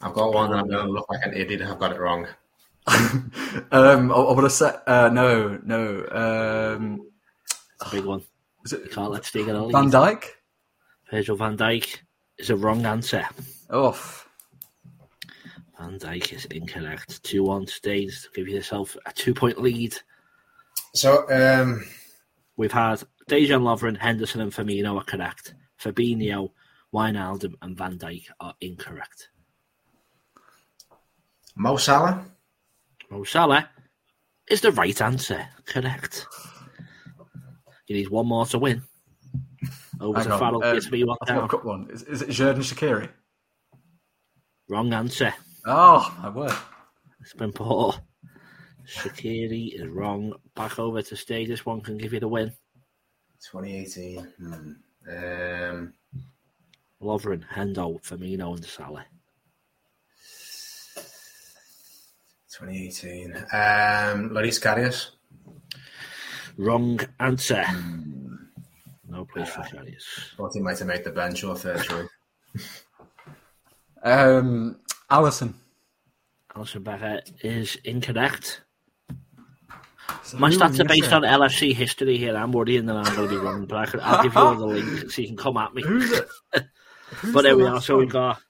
I've 0.00 0.14
got 0.14 0.34
one, 0.34 0.50
and 0.50 0.60
I'm 0.60 0.68
going 0.68 0.86
to 0.86 0.92
look 0.92 1.08
like 1.08 1.24
an 1.24 1.34
idiot 1.34 1.60
if 1.60 1.68
I've 1.68 1.78
got 1.78 1.92
it 1.92 2.00
wrong. 2.00 2.26
um, 2.86 4.10
I, 4.10 4.14
I 4.14 4.32
would 4.32 4.42
have 4.42 4.52
said 4.52 4.80
uh, 4.86 5.08
no, 5.12 5.60
no. 5.64 6.04
Um, 6.10 7.06
it's 7.46 7.92
a 7.92 7.96
big 7.96 8.04
one. 8.04 8.22
Is 8.64 8.72
it, 8.72 8.84
you 8.84 8.90
can't 8.90 9.12
let 9.12 9.24
Steve 9.24 9.46
get 9.46 9.54
a 9.54 9.68
Van 9.68 9.90
Dijk. 9.90 10.24
Virgil 11.10 11.36
Van 11.36 11.56
Dijk 11.56 12.00
is 12.38 12.50
a 12.50 12.56
wrong 12.56 12.84
answer. 12.84 13.24
Off. 13.70 14.28
Van 15.78 15.98
Dijk 15.98 16.32
is 16.32 16.46
incorrect. 16.46 17.22
Two 17.22 17.44
one 17.44 17.66
stays. 17.68 18.28
Give 18.34 18.48
yourself 18.48 18.96
a 19.06 19.12
two 19.12 19.34
point 19.34 19.62
lead. 19.62 19.96
So 20.94 21.28
um, 21.30 21.84
we've 22.56 22.72
had 22.72 23.04
Dejan 23.30 23.62
Lovren, 23.62 23.96
Henderson, 23.96 24.40
and 24.40 24.52
Firmino 24.52 24.96
are 24.96 25.04
correct. 25.04 25.54
Fabinho, 25.80 26.50
Wijnaldum 26.92 27.54
and 27.60 27.76
Van 27.76 27.96
Dijk 27.98 28.30
are 28.40 28.54
incorrect. 28.60 29.30
Mo 31.54 31.76
Salah? 31.76 32.24
Mo 33.10 33.24
Salah 33.24 33.68
is 34.48 34.60
the 34.60 34.72
right 34.72 35.00
answer. 35.00 35.48
Correct. 35.66 36.26
You 37.86 37.96
need 37.96 38.08
one 38.08 38.26
more 38.26 38.46
to 38.46 38.58
win. 38.58 38.82
Over 40.00 40.20
Hang 40.20 40.28
to 40.28 40.38
Farrell. 40.38 40.64
Uh, 40.64 40.80
me 40.90 41.04
one 41.04 41.16
down. 41.26 41.46
got 41.46 41.64
one. 41.64 41.88
Is, 41.90 42.02
is 42.02 42.22
it 42.22 42.30
Xherdan 42.30 42.58
Shaqiri? 42.58 43.08
Wrong 44.68 44.92
answer. 44.92 45.34
Oh, 45.66 46.14
my 46.22 46.28
word. 46.30 46.52
It's 47.20 47.34
been 47.34 47.52
poor. 47.52 47.94
Shakiri 48.86 49.74
is 49.80 49.86
wrong. 49.86 50.34
Back 50.54 50.78
over 50.78 51.02
to 51.02 51.16
stay. 51.16 51.46
This 51.46 51.64
one 51.64 51.80
can 51.80 51.98
give 51.98 52.12
you 52.12 52.20
the 52.20 52.28
win. 52.28 52.52
2018. 53.50 54.18
Hmm. 54.38 54.72
Um, 55.08 55.92
Lovren, 57.02 57.44
Hendo, 57.54 58.00
Firmino, 58.02 58.54
and 58.54 58.64
Salah. 58.64 59.04
2018. 62.50 63.34
Um, 63.52 64.32
Loris 64.32 64.58
Karius. 64.60 65.10
Wrong 66.56 67.00
answer. 67.18 67.64
No 69.08 69.24
place 69.24 69.48
for 69.48 69.62
Karius. 69.62 70.04
Thought 70.36 70.52
he 70.54 70.60
might 70.60 70.78
have 70.78 70.88
made 70.88 71.04
the 71.04 71.10
bench 71.10 71.42
or 71.44 71.56
third 71.56 71.82
choice. 71.82 72.08
Um, 74.02 74.76
Alisson. 75.10 75.54
Alisson 76.54 76.84
Becker 76.84 77.20
is 77.42 77.76
incorrect. 77.84 78.62
So 80.24 80.36
My 80.36 80.50
stats 80.50 80.78
are 80.78 80.84
based 80.84 81.06
it? 81.06 81.12
on 81.12 81.22
LFC 81.22 81.74
history 81.74 82.18
here. 82.18 82.36
I'm 82.36 82.52
worrying 82.52 82.86
that 82.86 82.96
I'm 82.96 83.16
going 83.16 83.28
to 83.28 83.34
be 83.34 83.40
wrong, 83.40 83.64
but 83.64 83.78
I 83.78 83.86
could, 83.86 84.00
I'll 84.00 84.22
give 84.22 84.34
you 84.34 84.40
all 84.40 84.54
the 84.54 84.66
link 84.66 85.10
so 85.10 85.22
you 85.22 85.28
can 85.28 85.36
come 85.36 85.56
at 85.56 85.74
me. 85.74 85.82
Who's 85.82 86.12
it? 86.12 86.28
Who's 87.16 87.32
But 87.34 87.42
there 87.42 87.52
the 87.52 87.58
we 87.58 87.68
are. 87.68 87.74
last 87.74 87.86
So 87.86 87.96
we've 87.98 88.06
one? 88.06 88.12
got 88.12 88.42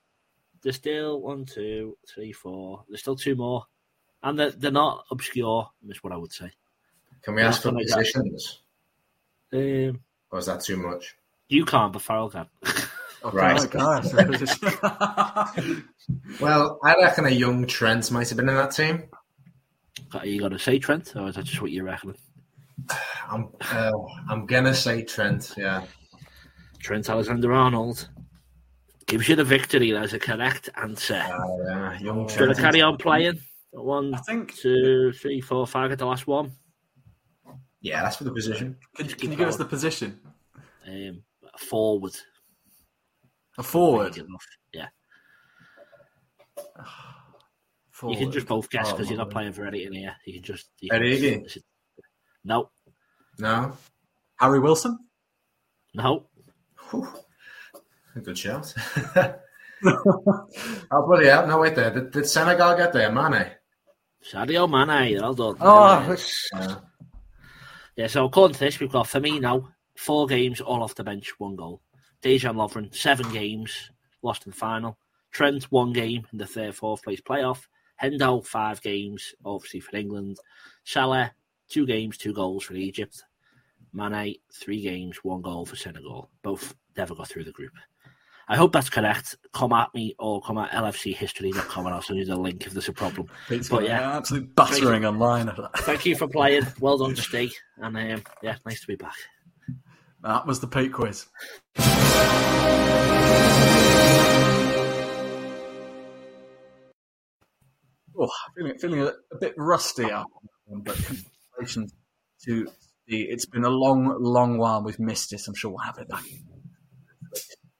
there's 0.62 0.76
still 0.76 1.20
one, 1.20 1.44
two, 1.44 1.96
three, 2.08 2.32
four. 2.32 2.84
There's 2.88 3.00
still 3.00 3.16
two 3.16 3.34
more, 3.34 3.64
and 4.22 4.38
they're, 4.38 4.50
they're 4.52 4.70
not 4.70 5.04
obscure. 5.10 5.68
Is 5.88 6.02
what 6.04 6.12
I 6.12 6.16
would 6.16 6.32
say. 6.32 6.50
Can 7.22 7.34
we 7.34 7.42
ask 7.42 7.62
for 7.62 7.68
Yeah, 7.68 7.74
like 7.74 7.86
that. 7.88 7.96
positions? 7.98 8.60
Um, 9.52 10.00
Or 10.30 10.38
is 10.38 10.46
that 10.46 10.60
too 10.62 10.76
much? 10.76 11.16
you 11.48 11.64
can't, 11.64 11.92
but 11.92 12.02
Farrell 12.02 12.30
can. 12.30 12.46
Okay, 13.24 13.36
Right. 13.36 13.70
guys. 13.70 14.12
Well, 16.40 16.78
I 16.82 16.94
reckon 16.96 17.26
a 17.26 17.30
young 17.30 17.66
Trent 17.66 18.10
might 18.10 18.28
have 18.28 18.36
been 18.36 18.48
in 18.48 18.54
that 18.56 18.72
team. 18.72 19.04
Are 20.14 20.26
you 20.26 20.40
going 20.40 20.52
to 20.52 20.58
say 20.58 20.78
Trent, 20.78 21.14
or 21.16 21.28
is 21.28 21.36
that 21.36 21.44
just 21.44 21.60
what 21.62 21.70
you 21.70 21.84
reckon? 21.84 22.16
I'm, 23.30 23.48
uh, 23.60 23.92
I'm 24.28 24.46
gonna 24.46 24.74
say 24.74 25.04
Trent. 25.04 25.52
Yeah. 25.56 25.84
Trent 26.80 27.08
Alexander 27.08 27.52
Arnold 27.52 28.08
gives 29.12 29.28
you 29.28 29.36
the 29.36 29.44
victory. 29.44 29.92
That's 29.92 30.14
a 30.14 30.18
correct 30.18 30.70
answer. 30.76 31.14
Uh, 31.22 31.56
yeah, 31.68 31.98
young 32.00 32.26
Going 32.26 32.54
to 32.54 32.54
carry 32.54 32.80
on 32.80 32.96
playing. 32.96 33.38
One, 33.72 34.14
I 34.14 34.18
think. 34.18 34.54
two, 34.56 35.12
three, 35.12 35.40
four, 35.42 35.66
five. 35.66 35.90
Get 35.90 35.98
the 35.98 36.06
last 36.06 36.26
one. 36.26 36.52
Yeah, 37.82 38.02
that's 38.02 38.16
for 38.16 38.24
the 38.24 38.32
position. 38.32 38.78
Can, 38.96 39.08
can 39.08 39.30
you 39.30 39.36
give 39.36 39.48
us 39.48 39.56
the 39.56 39.66
position? 39.66 40.18
Um, 40.86 41.22
forward. 41.58 42.14
A 43.58 43.62
forward. 43.62 44.16
Yeah, 44.72 44.86
forward. 47.90 48.14
you 48.18 48.24
can 48.24 48.32
just 48.32 48.46
both 48.46 48.70
guess 48.70 48.88
Oh, 48.88 48.92
because 48.92 49.10
you're 49.10 49.18
not 49.18 49.30
playing 49.30 49.52
for 49.52 49.66
anything 49.66 49.92
here. 49.92 50.16
You 50.26 50.34
can 50.34 50.42
just. 50.42 50.70
You 50.80 50.88
can 50.90 51.02
Origi? 51.02 51.42
just- 51.44 51.58
No, 52.44 52.70
No. 53.38 53.76
Harry 54.36 54.58
Wilson. 54.60 54.98
no. 55.94 56.28
Whew. 56.90 57.06
A 58.14 58.20
good 58.20 58.36
shout. 58.38 58.72
oh, 59.84 61.06
bloody 61.06 61.26
hell. 61.26 61.46
No, 61.46 61.58
wait 61.58 61.74
there. 61.74 61.90
Did, 61.90 62.10
did 62.10 62.26
Senegal 62.26 62.76
get 62.76 62.92
there? 62.92 63.10
Mane? 63.10 63.52
Sadio 64.24 64.68
Mane. 64.68 65.20
Well 65.20 65.34
done. 65.34 65.56
Oh, 65.60 66.16
Uh, 66.54 66.76
Yeah, 67.96 68.06
so 68.06 68.24
according 68.24 68.54
to 68.54 68.60
this, 68.60 68.80
we've 68.80 68.92
got 68.92 69.06
Firmino, 69.06 69.68
four 69.96 70.26
games, 70.26 70.60
all 70.60 70.82
off 70.82 70.94
the 70.94 71.04
bench, 71.04 71.32
one 71.38 71.56
goal. 71.56 71.82
Dejan 72.22 72.54
Lovren, 72.54 72.94
seven 72.94 73.30
games, 73.32 73.90
lost 74.22 74.46
in 74.46 74.50
the 74.52 74.56
final. 74.56 74.96
Trent, 75.32 75.64
one 75.64 75.92
game 75.92 76.26
in 76.32 76.38
the 76.38 76.46
third, 76.46 76.74
fourth 76.74 77.02
place 77.02 77.20
playoff. 77.20 77.66
Hendo, 78.00 78.44
five 78.46 78.80
games, 78.82 79.34
obviously 79.44 79.80
for 79.80 79.96
England. 79.96 80.38
Salah, 80.84 81.32
two 81.68 81.86
games, 81.86 82.16
two 82.16 82.32
goals 82.32 82.64
for 82.64 82.74
Egypt. 82.74 83.24
Mane, 83.92 84.36
three 84.52 84.80
games, 84.82 85.18
one 85.22 85.42
goal 85.42 85.66
for 85.66 85.76
Senegal. 85.76 86.30
Both 86.42 86.74
never 86.96 87.14
got 87.14 87.28
through 87.28 87.44
the 87.44 87.52
group. 87.52 87.72
I 88.48 88.56
hope 88.56 88.72
that's 88.72 88.90
correct. 88.90 89.36
Come 89.52 89.72
at 89.72 89.94
me 89.94 90.14
or 90.18 90.40
come 90.42 90.58
at 90.58 90.70
lfchistory.com 90.72 91.86
and 91.86 91.94
I'll 91.94 92.02
send 92.02 92.18
you 92.18 92.24
the 92.24 92.36
link 92.36 92.66
if 92.66 92.72
there's 92.72 92.88
a 92.88 92.92
problem. 92.92 93.28
Pete's 93.48 93.68
But 93.68 93.84
yeah. 93.84 94.10
an 94.10 94.16
absolute 94.16 94.54
battering 94.54 95.04
online. 95.04 95.50
Thank 95.78 96.06
you 96.06 96.16
for 96.16 96.28
playing. 96.28 96.66
Well 96.80 96.98
done, 96.98 97.14
Steve. 97.16 97.54
And 97.78 97.96
um, 97.96 98.22
yeah, 98.42 98.56
nice 98.66 98.80
to 98.80 98.86
be 98.86 98.96
back. 98.96 99.14
That 100.22 100.46
was 100.46 100.60
the 100.60 100.66
Pete 100.66 100.92
quiz. 100.92 101.26
Oh, 108.18 108.28
feeling, 108.56 108.78
feeling 108.78 109.00
a, 109.00 109.06
a 109.32 109.38
bit 109.40 109.54
rusty 109.56 110.10
out, 110.10 110.26
but 110.68 110.96
congratulations 110.96 111.94
to 112.44 112.68
the. 113.06 113.22
It's 113.22 113.46
been 113.46 113.64
a 113.64 113.70
long, 113.70 114.16
long 114.22 114.58
while 114.58 114.82
we've 114.82 114.98
missed 114.98 115.30
this. 115.30 115.48
I'm 115.48 115.54
sure 115.54 115.70
we'll 115.70 115.78
have 115.78 115.98
it 115.98 116.08
back. 116.08 116.24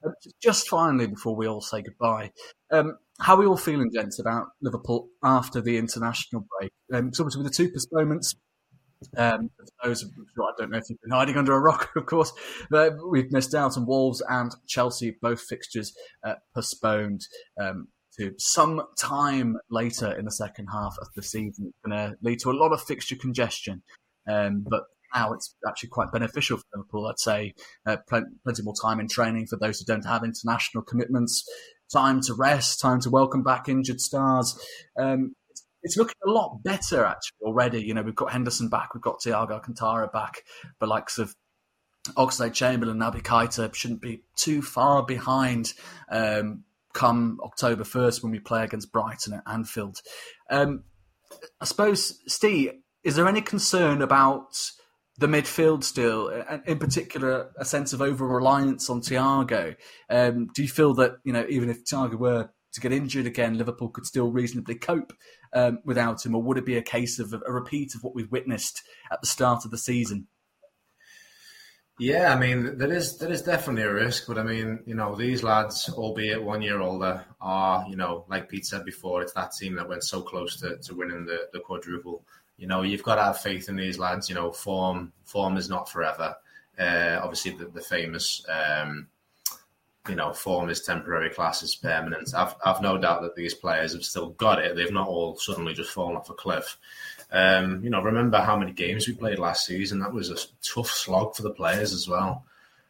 Uh, 0.05 0.11
Just 0.43 0.69
finally, 0.69 1.07
before 1.07 1.37
we 1.37 1.47
all 1.47 1.61
say 1.61 1.83
goodbye, 1.83 2.33
um, 2.71 2.99
how 3.21 3.35
are 3.35 3.41
we 3.41 3.47
all 3.47 3.57
feeling, 3.57 3.91
gents, 3.93 4.19
about 4.19 4.49
Liverpool 4.61 5.09
after 5.23 5.61
the 5.61 5.77
international 5.77 6.47
break? 6.59 6.73
Um, 6.93 7.13
so 7.13 7.23
obviously 7.23 7.43
with 7.43 7.53
the 7.53 7.57
two 7.57 7.71
postponements, 7.71 8.35
um, 9.17 9.51
those 9.83 10.05
I 10.05 10.53
don't 10.59 10.71
know 10.71 10.79
if 10.79 10.89
you've 10.89 11.01
been 11.01 11.11
hiding 11.11 11.37
under 11.37 11.53
a 11.55 11.61
rock, 11.61 11.91
of 11.97 12.07
course, 12.07 12.33
but 12.71 12.95
we've 13.09 13.33
missed 13.33 13.55
out 13.55 13.77
on 13.77 13.87
Wolves 13.87 14.23
and 14.29 14.53
Chelsea, 14.67 15.17
both 15.21 15.41
fixtures 15.41 15.95
uh, 16.25 16.35
postponed 16.55 17.23
um, 17.61 17.89
to 18.19 18.33
some 18.39 18.83
time 18.99 19.57
later 19.71 20.13
in 20.13 20.25
the 20.25 20.31
second 20.31 20.69
half 20.73 20.97
of 21.01 21.09
the 21.15 21.23
season. 21.23 21.67
It's 21.69 21.79
going 21.85 21.97
to 21.97 22.17
lead 22.23 22.41
to 22.41 22.51
a 22.51 22.53
lot 22.53 22.73
of 22.73 22.83
fixture 22.83 23.17
congestion, 23.17 23.83
um, 24.29 24.65
but 24.69 24.83
now 25.15 25.33
it's 25.33 25.55
actually 25.67 25.91
quite 25.91 26.13
beneficial 26.13 26.59
for 26.59 26.65
Liverpool. 26.75 27.07
I'd 27.07 27.19
say 27.19 27.55
uh, 27.87 27.97
plen- 28.09 28.37
plenty 28.45 28.63
more 28.63 28.75
time 28.81 29.01
in 29.01 29.09
training 29.09 29.47
for 29.47 29.57
those 29.57 29.79
who 29.79 29.85
don't 29.85 30.07
have 30.07 30.25
international 30.25 30.83
commitments, 30.83 31.45
time 31.93 32.21
to 32.23 32.35
rest, 32.35 32.81
time 32.81 33.01
to 33.01 33.11
welcome 33.11 33.43
back 33.43 33.69
injured 33.69 34.01
stars. 34.01 34.59
Um, 34.99 35.35
it's, 35.83 35.97
looking 35.97 36.15
a 36.27 36.31
lot 36.31 36.63
better 36.63 37.05
actually 37.05 37.39
already. 37.43 37.83
You 37.83 37.95
know, 37.95 38.03
we've 38.03 38.15
got 38.15 38.33
Henderson 38.33 38.69
back, 38.69 38.95
we've 38.95 39.03
got 39.03 39.21
Thiago 39.21 39.51
Alcantara 39.51 40.09
back, 40.09 40.43
the 40.81 40.87
likes 40.87 41.19
of 41.19 41.35
Oxlade 42.11 42.55
Chamberlain, 42.55 42.99
Naby 42.99 43.23
Keita 43.23 43.73
shouldn't 43.75 44.01
be 44.01 44.23
too 44.37 44.63
far 44.63 45.05
behind 45.05 45.73
um, 46.11 46.65
come 46.93 47.39
October 47.43 47.85
1st 47.85 48.23
when 48.23 48.33
we 48.33 48.39
play 48.39 48.65
against 48.65 48.93
Brighton 48.93 49.35
at 49.35 49.43
Anfield. 49.47 50.01
Um, 50.51 50.85
I 51.61 51.65
suppose, 51.65 52.19
Steve, 52.27 52.73
is 53.05 53.17
there 53.17 53.29
any 53.29 53.41
concern 53.41 54.03
about 54.03 54.55
the 55.19 55.27
midfield 55.27 55.85
still, 55.85 56.29
and 56.29 56.63
in 56.67 56.79
particular, 56.79 57.51
a 57.57 57.65
sense 57.65 57.93
of 57.93 58.01
over 58.01 58.27
reliance 58.27 58.89
on 58.89 59.01
Thiago? 59.01 59.77
Um, 60.09 60.49
do 60.55 60.63
you 60.63 60.69
feel 60.69 60.95
that, 60.95 61.17
you 61.25 61.33
know, 61.33 61.47
even 61.49 61.71
if 61.71 61.85
Thiago 61.85 62.15
were 62.15 62.51
to 62.73 62.81
get 62.81 62.93
injured 62.93 63.27
again, 63.27 63.59
Liverpool 63.59 63.91
could 63.91 64.07
still 64.07 64.31
reasonably 64.31 64.75
cope 64.75 65.13
um, 65.53 65.81
without 65.85 66.25
him, 66.25 66.35
or 66.35 66.43
would 66.43 66.59
it 66.59 66.67
be 66.67 66.77
a 66.77 66.83
case 66.83 67.19
of 67.19 67.35
a 67.35 67.53
repeat 67.53 67.95
of 67.95 68.03
what 68.03 68.15
we've 68.15 68.33
witnessed 68.33 68.83
at 69.11 69.21
the 69.21 69.27
start 69.27 69.65
of 69.65 69.71
the 69.71 69.79
season? 69.79 70.29
Yeah, 71.99 72.35
I 72.35 72.39
mean, 72.39 72.79
there 72.79 72.93
is 72.93 73.19
there 73.19 73.31
is 73.31 73.43
definitely 73.43 73.83
a 73.83 73.93
risk, 73.93 74.27
but 74.27 74.39
I 74.39 74.43
mean, 74.43 74.81
you 74.87 74.95
know, 74.95 75.15
these 75.15 75.43
lads, 75.43 75.91
albeit 75.91 76.43
one 76.43 76.63
year 76.63 76.81
older, 76.81 77.25
are 77.41 77.85
you 77.87 77.97
know, 77.97 78.25
like 78.29 78.49
Pete 78.49 78.65
said 78.65 78.85
before, 78.85 79.21
it's 79.21 79.35
that 79.35 79.53
team 79.53 79.77
that 79.77 79.89
went 79.89 80.03
so 80.03 80.23
close 80.23 80.59
to, 80.61 80.79
to 80.79 80.95
winning 80.95 81.27
the, 81.27 81.49
the 81.53 81.61
quadruple. 81.61 82.25
You 82.63 82.69
know, 82.69 82.83
you've 82.83 83.03
got 83.03 83.17
to 83.17 83.25
have 83.25 83.41
faith 83.41 83.69
in 83.69 83.75
these 83.75 83.99
lads. 83.99 84.29
You 84.29 84.37
know, 84.37 84.53
form 84.53 85.13
form 85.25 85.57
is 85.57 85.69
not 85.69 85.91
forever. 85.91 86.37
Uh, 86.79 87.19
obviously, 87.21 87.51
the, 87.51 87.65
the 87.65 87.81
famous, 87.81 88.47
um, 88.49 89.09
you 90.09 90.15
know, 90.15 90.33
form 90.33 90.71
is 90.71 90.81
temporary, 90.81 91.31
class 91.31 91.65
is 91.65 91.75
permanent. 91.75 92.33
I've 92.33 92.55
I've 92.65 92.81
no 92.81 92.99
doubt 92.99 93.23
that 93.23 93.35
these 93.35 93.53
players 93.53 93.95
have 93.95 94.05
still 94.05 94.29
got 94.29 94.61
it. 94.61 94.77
They've 94.77 94.93
not 94.93 95.09
all 95.09 95.37
suddenly 95.37 95.75
just 95.75 95.91
fallen 95.91 96.15
off 96.15 96.31
a 96.31 96.35
cliff. 96.35 96.79
Um, 97.33 97.83
you 97.83 97.91
know, 97.91 98.01
remember 98.01 98.39
how 98.39 98.57
many 98.57 98.71
games 98.71 99.09
we 99.09 99.15
played 99.15 99.41
last 99.41 99.67
season? 99.67 99.99
That 99.99 100.13
was 100.13 100.31
a 100.31 100.37
tough 100.63 100.89
slog 100.89 101.35
for 101.35 101.43
the 101.43 101.51
players 101.51 101.93
as 101.93 102.07
well. 102.07 102.45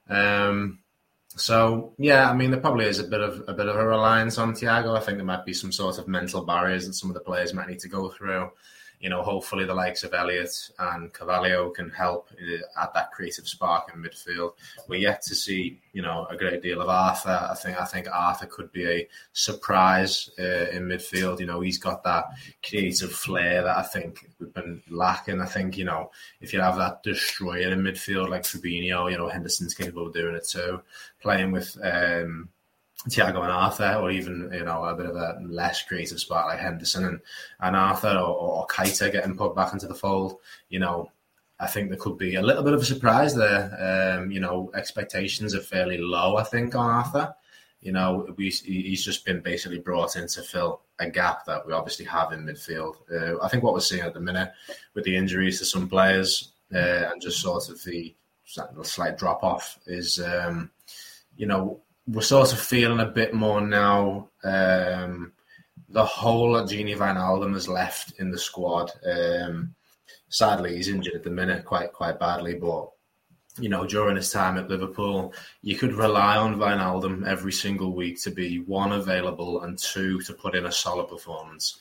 Um, 0.07 0.81
so 1.29 1.95
yeah, 1.97 2.29
I 2.29 2.35
mean, 2.35 2.51
there 2.51 2.61
probably 2.61 2.85
is 2.85 2.99
a 2.99 3.05
bit 3.05 3.23
of 3.23 3.49
a 3.49 3.55
bit 3.55 3.69
of 3.69 3.77
a 3.77 3.87
reliance 3.87 4.37
on 4.37 4.53
Thiago. 4.53 4.99
I 4.99 5.01
think 5.01 5.17
there 5.17 5.25
might 5.25 5.47
be 5.47 5.55
some 5.55 5.73
sort 5.73 5.97
of 5.97 6.09
mental 6.09 6.45
barriers 6.45 6.87
that 6.87 6.93
some 6.93 7.09
of 7.09 7.15
the 7.15 7.21
players 7.21 7.55
might 7.55 7.71
need 7.71 7.81
to 7.81 7.89
go 7.89 8.11
through. 8.11 8.51
You 9.03 9.11
know, 9.11 9.23
hopefully 9.23 9.65
the 9.65 9.75
likes 9.75 10.05
of 10.05 10.15
Elliott 10.15 10.71
and 10.79 11.13
Carvalho 11.13 11.71
can 11.71 11.91
help 11.91 12.31
uh, 12.33 12.81
add 12.81 12.91
that 12.95 13.11
creative 13.11 13.49
spark 13.49 13.93
in 13.93 14.01
midfield. 14.01 14.53
We're 14.89 15.01
yet 15.01 15.23
to 15.23 15.35
see, 15.35 15.81
you 15.93 16.03
know, 16.03 16.27
a 16.31 16.37
great 16.37 16.63
deal 16.63 16.81
of 16.81 16.89
Arthur. 16.89 17.49
I 17.51 17.55
think 17.57 17.81
I 17.81 17.85
think 17.85 18.07
Arthur 18.11 18.47
could 18.47 18.71
be 18.71 18.89
a 18.89 19.09
surprise 19.33 20.31
uh, 20.39 20.71
in 20.71 20.85
midfield. 20.85 21.41
You 21.41 21.47
know, 21.47 21.61
he's 21.61 21.79
got 21.79 22.05
that 22.05 22.27
creative 22.65 23.13
flair 23.13 23.63
that 23.63 23.77
I 23.77 23.83
think 23.83 24.31
we've 24.39 24.55
been 24.55 24.81
lacking. 24.89 25.41
I 25.41 25.47
think, 25.47 25.77
you 25.77 25.85
know, 25.85 26.13
if 26.41 26.53
you 26.53 26.61
have 26.61 26.77
that 26.77 27.03
destroyer 27.03 27.73
in 27.73 27.83
midfield 27.83 28.29
like 28.29 28.45
Fabinho, 28.45 29.11
you 29.11 29.19
know, 29.19 29.29
Henderson's 29.29 29.75
capable 29.75 30.07
of 30.07 30.15
doing 30.15 30.37
it 30.37 30.47
too. 30.47 30.81
Playing 31.21 31.51
with 31.51 31.77
um, 31.83 32.49
Thiago 33.09 33.43
and 33.43 33.51
Arthur, 33.51 33.95
or 34.01 34.11
even 34.11 34.51
you 34.53 34.65
know 34.65 34.85
a 34.85 34.95
bit 34.95 35.07
of 35.07 35.17
a 35.17 35.39
less 35.45 35.83
creative 35.83 36.21
spot 36.21 36.47
like 36.47 36.61
Henderson 36.61 37.05
and, 37.05 37.21
and 37.61 37.77
Arthur, 37.77 38.17
or, 38.17 38.35
or 38.63 38.67
Keita 38.69 39.11
getting 39.11 39.37
put 39.37 39.57
back 39.57 39.73
into 39.73 39.89
the 39.89 39.95
fold. 39.95 40.37
You 40.69 40.79
know, 40.79 41.11
I 41.59 41.67
think 41.67 41.89
there 41.89 41.99
could 41.99 42.17
be 42.17 42.37
a 42.37 42.43
little 42.43 42.63
bit 42.63 42.75
of 42.75 42.81
a 42.81 42.85
surprise 42.85 43.35
there. 43.35 44.19
Um, 44.19 44.31
you 44.31 44.41
know, 44.41 44.71
expectations 44.75 45.55
are 45.55 45.61
fairly 45.61 45.99
low, 45.99 46.37
I 46.37 46.45
think, 46.45 46.75
on 46.75 46.91
Arthur. 46.91 47.35
You 47.81 47.91
know, 47.91 48.33
we, 48.37 48.51
he's 48.51 49.05
just 49.05 49.25
been 49.25 49.41
basically 49.41 49.79
brought 49.79 50.15
in 50.15 50.29
to 50.29 50.43
fill 50.43 50.83
a 51.01 51.11
gap 51.11 51.45
that 51.47 51.67
we 51.67 51.73
obviously 51.73 52.05
have 52.05 52.33
in 52.33 52.45
midfield. 52.45 52.95
Uh, 53.13 53.43
I 53.43 53.49
think 53.49 53.65
what 53.65 53.75
we're 53.75 53.81
seeing 53.81 54.03
at 54.03 54.15
the 54.15 54.21
minute 54.21 54.53
with 54.95 55.05
the 55.05 55.17
injuries 55.17 55.59
to 55.59 55.65
some 55.65 55.89
players 55.89 56.53
uh, 56.73 57.11
and 57.11 57.21
just 57.21 57.41
sort 57.41 57.69
of 57.69 57.83
the 57.83 58.15
slight 58.83 59.19
drop 59.19 59.43
off 59.43 59.79
is, 59.87 60.21
um, 60.21 60.71
you 61.37 61.47
know, 61.47 61.81
we're 62.07 62.23
sort 62.23 62.53
of 62.53 62.59
feeling 62.61 63.01
a 63.01 63.07
bit 63.07 63.35
more 63.35 63.61
now. 63.61 64.29
Um, 64.43 65.33
the 65.89 66.05
hole 66.05 66.57
of 66.57 66.69
Gini 66.69 66.97
Wijnaldum 66.97 67.53
has 67.55 67.69
left 67.69 68.19
in 68.19 68.31
the 68.31 68.39
squad. 68.39 68.91
Um, 69.07 69.75
sadly, 70.29 70.77
he's 70.77 70.89
injured 70.89 71.15
at 71.15 71.25
the 71.25 71.31
minute 71.31 71.65
quite 71.65 71.93
quite 71.93 72.19
badly, 72.19 72.55
but 72.55 72.89
you 73.59 73.69
know, 73.69 73.87
during 73.87 74.17
his 74.17 74.31
time 74.31 74.57
at 74.57 74.71
Liverpool, 74.71 75.35
you 75.61 75.77
could 75.77 75.93
rely 75.93 76.39
on 76.39 76.57
Wijnaldum 76.57 77.27
every 77.27 77.53
single 77.53 77.95
week 77.95 78.21
to 78.23 78.31
be 78.31 78.61
one 78.61 78.93
available 78.93 79.63
and 79.63 79.79
two 79.79 80.21
to 80.23 80.33
put 80.33 80.55
in 80.55 80.65
a 80.65 80.73
solid 80.73 81.09
performance. 81.09 81.79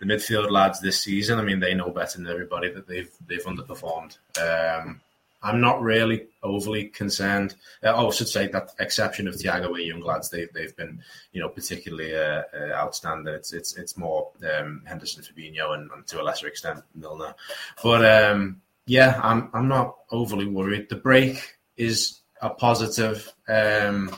The 0.00 0.06
midfield 0.06 0.50
lads 0.50 0.80
this 0.80 1.00
season, 1.00 1.38
I 1.38 1.42
mean, 1.42 1.60
they 1.60 1.72
know 1.72 1.90
better 1.90 2.18
than 2.18 2.26
everybody 2.26 2.70
that 2.72 2.86
they've 2.86 3.10
they've 3.26 3.44
underperformed. 3.44 4.18
Um, 4.38 5.00
I'm 5.44 5.60
not 5.60 5.82
really 5.82 6.26
overly 6.42 6.86
concerned. 6.86 7.54
Uh, 7.82 7.92
oh, 7.94 8.08
I 8.08 8.10
should 8.12 8.28
say 8.28 8.48
that 8.48 8.70
exception 8.80 9.28
of 9.28 9.34
Thiago 9.34 9.66
and 9.66 9.86
young 9.86 10.00
lads, 10.00 10.30
they've 10.30 10.52
they've 10.52 10.74
been 10.76 11.02
you 11.32 11.40
know 11.40 11.50
particularly 11.50 12.16
uh, 12.16 12.42
uh, 12.58 12.72
outstanding. 12.72 13.34
It's 13.34 13.52
it's 13.52 13.76
it's 13.76 13.96
more 13.96 14.30
um, 14.58 14.82
Henderson, 14.86 15.22
Fabinho, 15.22 15.74
and, 15.74 15.90
and, 15.92 16.06
to 16.08 16.20
a 16.20 16.24
lesser 16.24 16.48
extent 16.48 16.80
Milner. 16.94 17.34
But 17.82 18.04
um, 18.04 18.62
yeah, 18.86 19.20
I'm 19.22 19.50
I'm 19.52 19.68
not 19.68 19.96
overly 20.10 20.46
worried. 20.46 20.88
The 20.88 20.96
break 20.96 21.56
is 21.76 22.20
a 22.40 22.50
positive. 22.50 23.30
Um, 23.46 24.16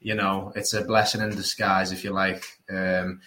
you 0.00 0.14
know, 0.14 0.52
it's 0.54 0.74
a 0.74 0.84
blessing 0.84 1.22
in 1.22 1.30
disguise, 1.30 1.92
if 1.92 2.04
you 2.04 2.10
like. 2.10 2.44
Um, 2.68 3.20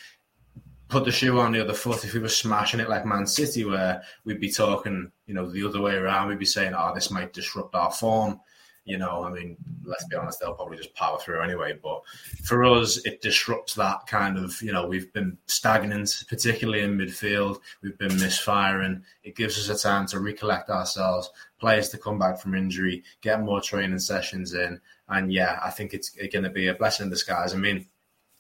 put 0.90 1.06
the 1.06 1.12
shoe 1.12 1.40
on 1.40 1.52
the 1.52 1.62
other 1.62 1.74
foot. 1.74 2.04
If 2.04 2.14
we 2.14 2.20
were 2.20 2.30
smashing 2.30 2.80
it 2.80 2.90
like 2.90 3.06
Man 3.06 3.28
City, 3.28 3.66
where 3.66 4.02
we'd 4.24 4.40
be 4.40 4.52
talking, 4.52 5.12
you 5.26 5.34
know, 5.34 5.50
the 5.50 5.66
other 5.66 5.82
way 5.82 5.96
around, 5.96 6.30
we'd 6.30 6.40
be 6.40 6.46
saying, 6.46 6.74
"Oh, 6.76 6.94
this 6.94 7.12
might 7.12 7.34
disrupt 7.34 7.76
our 7.76 7.92
form." 7.92 8.40
You 8.86 8.98
know, 8.98 9.26
I 9.26 9.32
mean, 9.32 9.58
let's 9.84 10.06
be 10.06 10.16
honest, 10.16 10.40
they'll 10.40 10.54
probably 10.54 10.78
just 10.78 10.96
power 10.96 11.20
through 11.20 11.42
anyway. 11.42 11.78
But 11.82 12.04
for 12.46 12.64
us, 12.64 12.96
it 13.06 13.22
disrupts 13.22 13.74
that 13.74 14.08
kind 14.08 14.38
of, 14.38 14.62
you 14.62 14.72
know, 14.72 14.88
we've 14.88 15.12
been 15.12 15.38
stagnant, 15.48 16.24
particularly 16.30 16.84
in 16.84 16.98
midfield. 16.98 17.60
We've 17.84 17.98
been 17.98 18.18
misfiring. 18.18 19.04
It 19.24 19.36
gives 19.36 19.58
us 19.58 19.68
a 19.68 19.84
time 19.84 20.08
to 20.08 20.22
recollect 20.22 20.70
ourselves, 20.70 21.30
players 21.60 21.90
to 21.90 21.98
come 21.98 22.18
back 22.18 22.40
from 22.40 22.56
injury, 22.56 23.04
get 23.20 23.42
more 23.42 23.60
training 23.60 24.00
sessions 24.00 24.54
in. 24.54 24.80
And 25.10 25.34
yeah, 25.34 25.60
I 25.62 25.70
think 25.70 25.94
it's 25.94 26.12
going 26.12 26.44
to 26.44 26.50
be 26.50 26.68
a 26.68 26.74
blessing 26.74 27.08
in 27.08 27.10
disguise. 27.10 27.54
I 27.54 27.58
mean, 27.58 27.88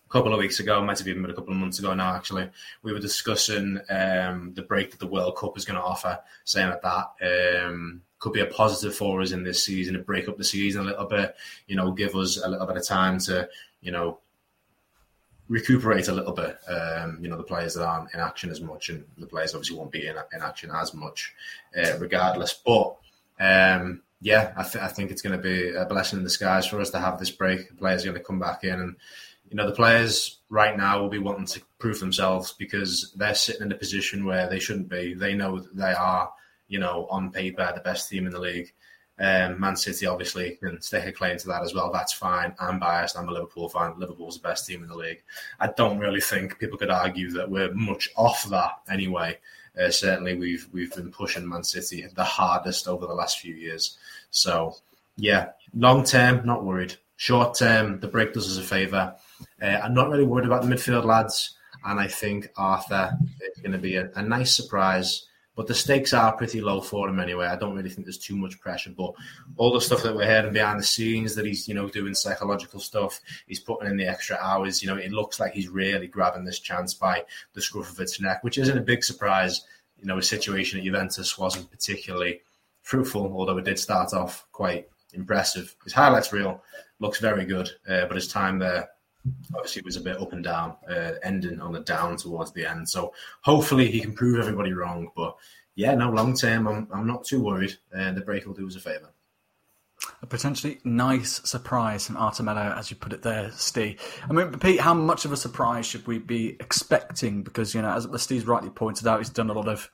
couple 0.09 0.33
of 0.33 0.39
weeks 0.39 0.59
ago, 0.59 0.81
might 0.83 0.97
have 0.97 1.07
even 1.07 1.21
been 1.21 1.31
a 1.31 1.35
couple 1.35 1.53
of 1.53 1.59
months 1.59 1.79
ago 1.79 1.93
now, 1.93 2.15
actually, 2.15 2.49
we 2.83 2.93
were 2.93 2.99
discussing 2.99 3.79
um, 3.89 4.53
the 4.55 4.65
break 4.67 4.91
that 4.91 4.99
the 4.99 5.07
World 5.07 5.35
Cup 5.35 5.57
is 5.57 5.65
going 5.65 5.79
to 5.79 5.85
offer, 5.85 6.19
saying 6.45 6.69
that 6.69 6.81
that 6.81 7.65
um, 7.65 8.01
could 8.19 8.33
be 8.33 8.41
a 8.41 8.45
positive 8.45 8.95
for 8.95 9.21
us 9.21 9.31
in 9.31 9.43
this 9.43 9.63
season 9.63 9.93
to 9.93 9.99
break 9.99 10.27
up 10.27 10.37
the 10.37 10.43
season 10.43 10.81
a 10.81 10.85
little 10.85 11.05
bit, 11.05 11.35
you 11.67 11.75
know, 11.75 11.91
give 11.91 12.15
us 12.15 12.41
a 12.43 12.49
little 12.49 12.67
bit 12.67 12.77
of 12.77 12.85
time 12.85 13.19
to, 13.19 13.47
you 13.81 13.91
know, 13.91 14.19
recuperate 15.49 16.07
a 16.07 16.13
little 16.13 16.33
bit. 16.33 16.57
Um, 16.67 17.19
you 17.21 17.29
know, 17.29 17.37
the 17.37 17.43
players 17.43 17.75
that 17.75 17.85
aren't 17.85 18.13
in 18.13 18.19
action 18.19 18.49
as 18.49 18.61
much, 18.61 18.89
and 18.89 19.05
the 19.17 19.27
players 19.27 19.53
obviously 19.53 19.77
won't 19.77 19.91
be 19.91 20.07
in, 20.07 20.15
in 20.33 20.41
action 20.41 20.71
as 20.73 20.93
much, 20.93 21.33
uh, 21.77 21.97
regardless. 21.99 22.53
But 22.53 22.95
um, 23.39 24.01
yeah, 24.19 24.53
I, 24.57 24.63
th- 24.63 24.83
I, 24.83 24.87
think 24.87 25.11
it's 25.11 25.21
going 25.21 25.39
to 25.39 25.41
be 25.41 25.75
a 25.75 25.85
blessing 25.85 26.19
in 26.19 26.23
disguise 26.23 26.65
for 26.65 26.81
us 26.81 26.89
to 26.91 26.99
have 26.99 27.19
this 27.19 27.29
break. 27.29 27.69
The 27.69 27.75
players 27.75 28.03
are 28.03 28.09
going 28.09 28.19
to 28.19 28.25
come 28.25 28.39
back 28.39 28.63
in, 28.63 28.79
and 28.79 28.95
you 29.49 29.55
know, 29.55 29.67
the 29.67 29.75
players 29.75 30.39
right 30.49 30.77
now 30.77 30.99
will 30.99 31.09
be 31.09 31.19
wanting 31.19 31.45
to 31.45 31.61
prove 31.79 31.99
themselves 31.99 32.53
because 32.53 33.13
they're 33.15 33.35
sitting 33.35 33.63
in 33.63 33.71
a 33.71 33.75
position 33.75 34.25
where 34.25 34.49
they 34.49 34.59
shouldn't 34.59 34.89
be. 34.89 35.13
They 35.13 35.33
know 35.33 35.59
they 35.73 35.93
are 35.93 36.31
you 36.67 36.79
know, 36.79 37.07
on 37.09 37.31
paper, 37.31 37.71
the 37.73 37.81
best 37.81 38.09
team 38.09 38.25
in 38.25 38.33
the 38.33 38.39
league. 38.39 38.73
Um, 39.19 39.59
Man 39.59 39.75
City 39.75 40.05
obviously 40.05 40.57
can 40.61 40.79
stake 40.81 41.05
a 41.07 41.11
claim 41.11 41.37
to 41.39 41.47
that 41.47 41.63
as 41.63 41.73
well. 41.73 41.91
That's 41.91 42.13
fine. 42.13 42.53
I'm 42.59 42.79
biased. 42.79 43.17
I'm 43.17 43.29
a 43.29 43.31
Liverpool 43.31 43.67
fan. 43.67 43.95
Liverpool's 43.97 44.37
the 44.37 44.47
best 44.47 44.67
team 44.67 44.83
in 44.83 44.89
the 44.89 44.95
league. 44.95 45.23
I 45.59 45.67
don't 45.67 45.97
really 45.97 46.21
think 46.21 46.59
people 46.59 46.77
could 46.77 46.91
argue 46.91 47.31
that 47.31 47.49
we're 47.49 47.73
much 47.73 48.09
off 48.15 48.43
that 48.49 48.79
anyway. 48.91 49.39
Uh, 49.79 49.89
certainly, 49.89 50.35
we've 50.35 50.67
we've 50.71 50.93
been 50.93 51.11
pushing 51.11 51.47
Man 51.47 51.63
City 51.63 52.05
the 52.13 52.23
hardest 52.23 52.87
over 52.87 53.07
the 53.07 53.13
last 53.13 53.39
few 53.39 53.55
years. 53.55 53.97
So, 54.29 54.75
yeah, 55.15 55.49
long 55.73 56.03
term, 56.03 56.45
not 56.45 56.63
worried. 56.63 56.95
Short 57.15 57.55
term, 57.55 57.99
the 57.99 58.07
break 58.07 58.33
does 58.33 58.51
us 58.51 58.63
a 58.63 58.67
favour. 58.67 59.15
Uh, 59.61 59.79
I'm 59.83 59.93
not 59.93 60.09
really 60.09 60.25
worried 60.25 60.45
about 60.45 60.63
the 60.63 60.67
midfield 60.67 61.05
lads, 61.05 61.55
and 61.85 61.99
I 61.99 62.07
think 62.07 62.49
Arthur 62.57 63.17
is 63.41 63.61
going 63.61 63.73
to 63.73 63.77
be 63.77 63.95
a, 63.95 64.09
a 64.15 64.21
nice 64.21 64.55
surprise 64.55 65.27
but 65.57 65.65
the 65.65 65.73
stakes 65.73 66.13
are 66.13 66.37
pretty 66.37 66.61
low 66.61 66.79
for 66.79 67.09
him 67.09 67.19
anyway. 67.19 67.47
I 67.47 67.55
don't 67.55 67.75
really 67.75 67.89
think 67.89 68.05
there's 68.05 68.19
too 68.19 68.37
much 68.37 68.59
pressure. 68.59 68.91
But 68.95 69.13
all 69.57 69.73
the 69.73 69.81
stuff 69.81 70.03
that 70.03 70.15
we're 70.15 70.27
hearing 70.27 70.53
behind 70.53 70.79
the 70.79 70.85
scenes, 70.85 71.33
that 71.33 71.47
he's 71.47 71.67
you 71.67 71.73
know 71.73 71.89
doing 71.89 72.13
psychological 72.13 72.79
stuff, 72.79 73.19
he's 73.47 73.59
putting 73.59 73.89
in 73.89 73.97
the 73.97 74.07
extra 74.07 74.37
hours. 74.39 74.83
You 74.83 74.89
know, 74.89 74.97
it 74.97 75.11
looks 75.11 75.39
like 75.39 75.53
he's 75.53 75.67
really 75.67 76.05
grabbing 76.05 76.45
this 76.45 76.59
chance 76.59 76.93
by 76.93 77.25
the 77.53 77.61
scruff 77.61 77.91
of 77.91 77.99
its 77.99 78.21
neck, 78.21 78.43
which 78.43 78.59
isn't 78.59 78.77
a 78.77 78.81
big 78.81 79.03
surprise. 79.03 79.65
You 79.97 80.05
know, 80.05 80.17
his 80.17 80.29
situation 80.29 80.77
at 80.77 80.85
Juventus 80.85 81.39
wasn't 81.39 81.71
particularly 81.71 82.41
fruitful, 82.83 83.33
although 83.35 83.57
it 83.57 83.65
did 83.65 83.79
start 83.79 84.13
off 84.13 84.45
quite 84.51 84.87
impressive. 85.13 85.75
His 85.83 85.93
highlights 85.93 86.31
reel 86.31 86.63
looks 86.99 87.19
very 87.19 87.45
good, 87.45 87.67
uh, 87.89 88.05
but 88.05 88.15
his 88.15 88.27
time 88.27 88.59
there 88.59 88.89
obviously 89.55 89.79
it 89.79 89.85
was 89.85 89.97
a 89.97 90.01
bit 90.01 90.21
up 90.21 90.33
and 90.33 90.43
down, 90.43 90.75
uh, 90.89 91.13
ending 91.23 91.61
on 91.61 91.75
a 91.75 91.81
down 91.81 92.17
towards 92.17 92.51
the 92.53 92.65
end. 92.65 92.89
So 92.89 93.13
hopefully 93.41 93.89
he 93.89 93.99
can 93.99 94.13
prove 94.13 94.39
everybody 94.39 94.73
wrong. 94.73 95.09
But 95.15 95.35
yeah, 95.75 95.95
no, 95.95 96.09
long 96.09 96.35
term, 96.35 96.67
I'm, 96.67 96.87
I'm 96.91 97.07
not 97.07 97.25
too 97.25 97.43
worried. 97.43 97.77
Uh, 97.95 98.11
the 98.11 98.21
break 98.21 98.45
will 98.45 98.53
do 98.53 98.67
us 98.67 98.75
a 98.75 98.79
favour. 98.79 99.11
A 100.21 100.25
potentially 100.25 100.79
nice 100.83 101.41
surprise 101.47 102.07
from 102.07 102.17
Arthur 102.17 102.43
Melo, 102.43 102.73
as 102.77 102.89
you 102.89 102.97
put 102.97 103.13
it 103.13 103.23
there, 103.23 103.51
Steve. 103.51 103.99
I 104.29 104.33
mean, 104.33 104.51
Pete, 104.59 104.79
how 104.79 104.93
much 104.93 105.25
of 105.25 105.31
a 105.31 105.37
surprise 105.37 105.85
should 105.85 106.07
we 106.07 106.19
be 106.19 106.55
expecting? 106.59 107.43
Because, 107.43 107.75
you 107.75 107.81
know, 107.81 107.91
as 107.95 108.07
Steve's 108.21 108.47
rightly 108.47 108.69
pointed 108.69 109.07
out, 109.07 109.19
he's 109.19 109.29
done 109.29 109.49
a 109.49 109.53
lot 109.53 109.67
of 109.67 109.89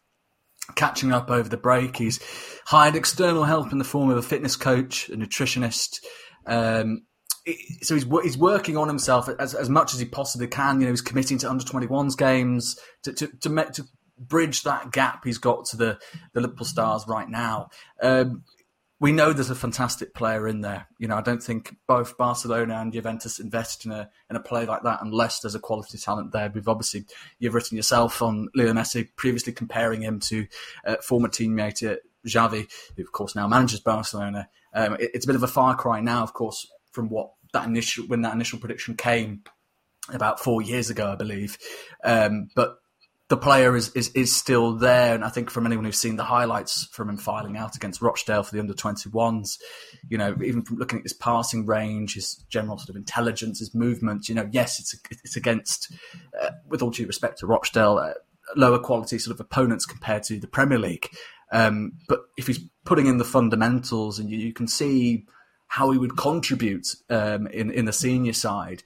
catching 0.76 1.12
up 1.12 1.30
over 1.30 1.50
the 1.50 1.58
break. 1.58 1.98
He's 1.98 2.19
hired 2.65 2.96
external 2.96 3.43
help 3.43 3.72
in 3.72 3.80
the 3.80 3.84
form 3.84 4.10
of 4.10 4.17
a 4.17 4.22
fitness 4.22 4.56
coach, 4.56 5.10
a 5.10 5.17
nutritionist, 5.17 6.00
um, 6.46 7.04
so 7.82 7.95
he's 7.95 8.06
he's 8.23 8.38
working 8.38 8.77
on 8.77 8.88
himself 8.88 9.29
as, 9.39 9.53
as 9.53 9.69
much 9.69 9.93
as 9.93 9.99
he 9.99 10.06
possibly 10.06 10.47
can. 10.47 10.79
You 10.79 10.88
know, 10.88 10.93
he's 10.93 11.01
committing 11.01 11.38
to 11.39 11.49
under 11.49 11.63
21s 11.63 12.17
games 12.17 12.79
to 13.03 13.13
to 13.13 13.27
to, 13.27 13.49
to 13.73 13.84
bridge 14.17 14.63
that 14.63 14.91
gap 14.91 15.25
he's 15.25 15.39
got 15.39 15.65
to 15.65 15.77
the 15.77 15.99
the 16.34 16.41
Liverpool 16.41 16.65
stars 16.65 17.06
right 17.08 17.29
now. 17.29 17.69
Um, 18.01 18.43
we 18.99 19.12
know 19.12 19.34
there's 19.34 19.49
a 19.49 19.56
fantastic 19.56 20.13
player 20.13 20.47
in 20.47 20.62
there. 20.62 20.88
You 20.97 21.10
know, 21.10 21.17
I 21.17 21.21
don't 21.21 21.43
think 21.43 21.75
both 21.88 22.17
Barcelona 22.17 22.75
and 22.75 22.93
Juventus 22.93 23.38
invest 23.38 23.86
in 23.86 23.91
a 23.91 24.10
in 24.29 24.38
a 24.38 24.39
play 24.39 24.65
like 24.65 24.84
that 24.84 24.99
unless 25.01 25.41
there's 25.41 25.56
a 25.56 25.60
quality 25.60 25.97
talent 25.97 26.32
there. 26.32 26.49
We've 26.53 26.69
obviously 26.69 27.06
you've 27.38 27.53
written 27.53 27.75
yourself 27.75 28.21
on 28.21 28.47
Leo 28.56 28.71
Messi, 28.71 29.10
previously 29.17 29.51
comparing 29.51 30.01
him 30.01 30.21
to 30.21 30.47
uh, 30.86 30.95
former 31.01 31.27
teammate 31.27 31.86
uh, 31.86 31.97
Xavi, 32.25 32.71
who 32.95 33.03
of 33.03 33.12
course 33.12 33.36
now 33.36 33.45
manages 33.45 33.82
Barcelona. 33.82 34.47
Um, 34.73 34.93
it, 34.93 35.12
it's 35.13 35.25
a 35.25 35.27
bit 35.27 35.36
of 35.36 35.43
a 35.43 35.47
far 35.47 35.75
cry 35.75 35.99
now, 35.99 36.23
of 36.23 36.32
course, 36.32 36.65
from 36.93 37.10
what 37.10 37.32
that 37.51 37.67
initial 37.67 38.06
when 38.08 38.21
that 38.21 38.34
initial 38.34 38.60
prediction 38.60 38.95
came 38.95 39.43
about 40.13 40.39
four 40.39 40.62
years 40.62 40.89
ago, 40.89 41.12
I 41.12 41.15
believe. 41.15 41.58
Um, 42.03 42.49
but 42.56 42.77
the 43.29 43.38
player 43.38 43.75
is, 43.75 43.89
is 43.95 44.10
is 44.10 44.36
still 44.36 44.75
there, 44.75 45.15
and 45.15 45.23
I 45.23 45.29
think 45.29 45.49
from 45.49 45.65
anyone 45.65 45.86
who's 45.86 45.97
seen 45.97 46.17
the 46.17 46.25
highlights 46.25 46.86
from 46.91 47.10
him 47.10 47.17
filing 47.17 47.58
out 47.58 47.75
against 47.75 48.01
Rochdale 48.01 48.43
for 48.43 48.53
the 48.53 48.60
under 48.60 48.73
twenty 48.73 49.10
ones, 49.10 49.58
you 50.10 50.17
know, 50.17 50.36
even 50.43 50.62
from 50.62 50.77
looking 50.77 50.99
at 50.99 51.06
his 51.06 51.13
passing 51.13 51.65
range, 51.65 52.15
his 52.15 52.36
general 52.49 52.77
sort 52.77 52.89
of 52.89 52.95
intelligence, 52.95 53.60
his 53.60 53.73
movement, 53.73 54.29
you 54.29 54.36
know, 54.36 54.47
yes, 54.51 54.79
it's 54.79 54.95
it's 55.10 55.36
against, 55.36 55.91
uh, 56.39 56.51
with 56.67 56.82
all 56.82 56.91
due 56.91 57.08
respect 57.08 57.39
to 57.39 57.47
Rochdale, 57.47 57.97
uh, 57.97 58.13
lower 58.56 58.77
quality 58.79 59.17
sort 59.17 59.34
of 59.34 59.39
opponents 59.39 59.86
compared 59.86 60.23
to 60.23 60.39
the 60.39 60.47
Premier 60.47 60.77
League. 60.77 61.10
Um, 61.51 61.93
but 62.08 62.19
if 62.38 62.47
he's 62.47 62.60
putting 62.84 63.08
in 63.08 63.19
the 63.19 63.25
fundamentals, 63.25 64.19
and 64.19 64.29
you, 64.29 64.37
you 64.37 64.54
can 64.54 64.67
see 64.67 65.25
how 65.68 65.92
he 65.92 65.98
would 65.98 66.18
contribute 66.18 66.96
um, 67.10 67.48
in 67.48 67.72
in 67.72 67.86
the 67.86 67.94
senior 67.94 68.34
side. 68.34 68.84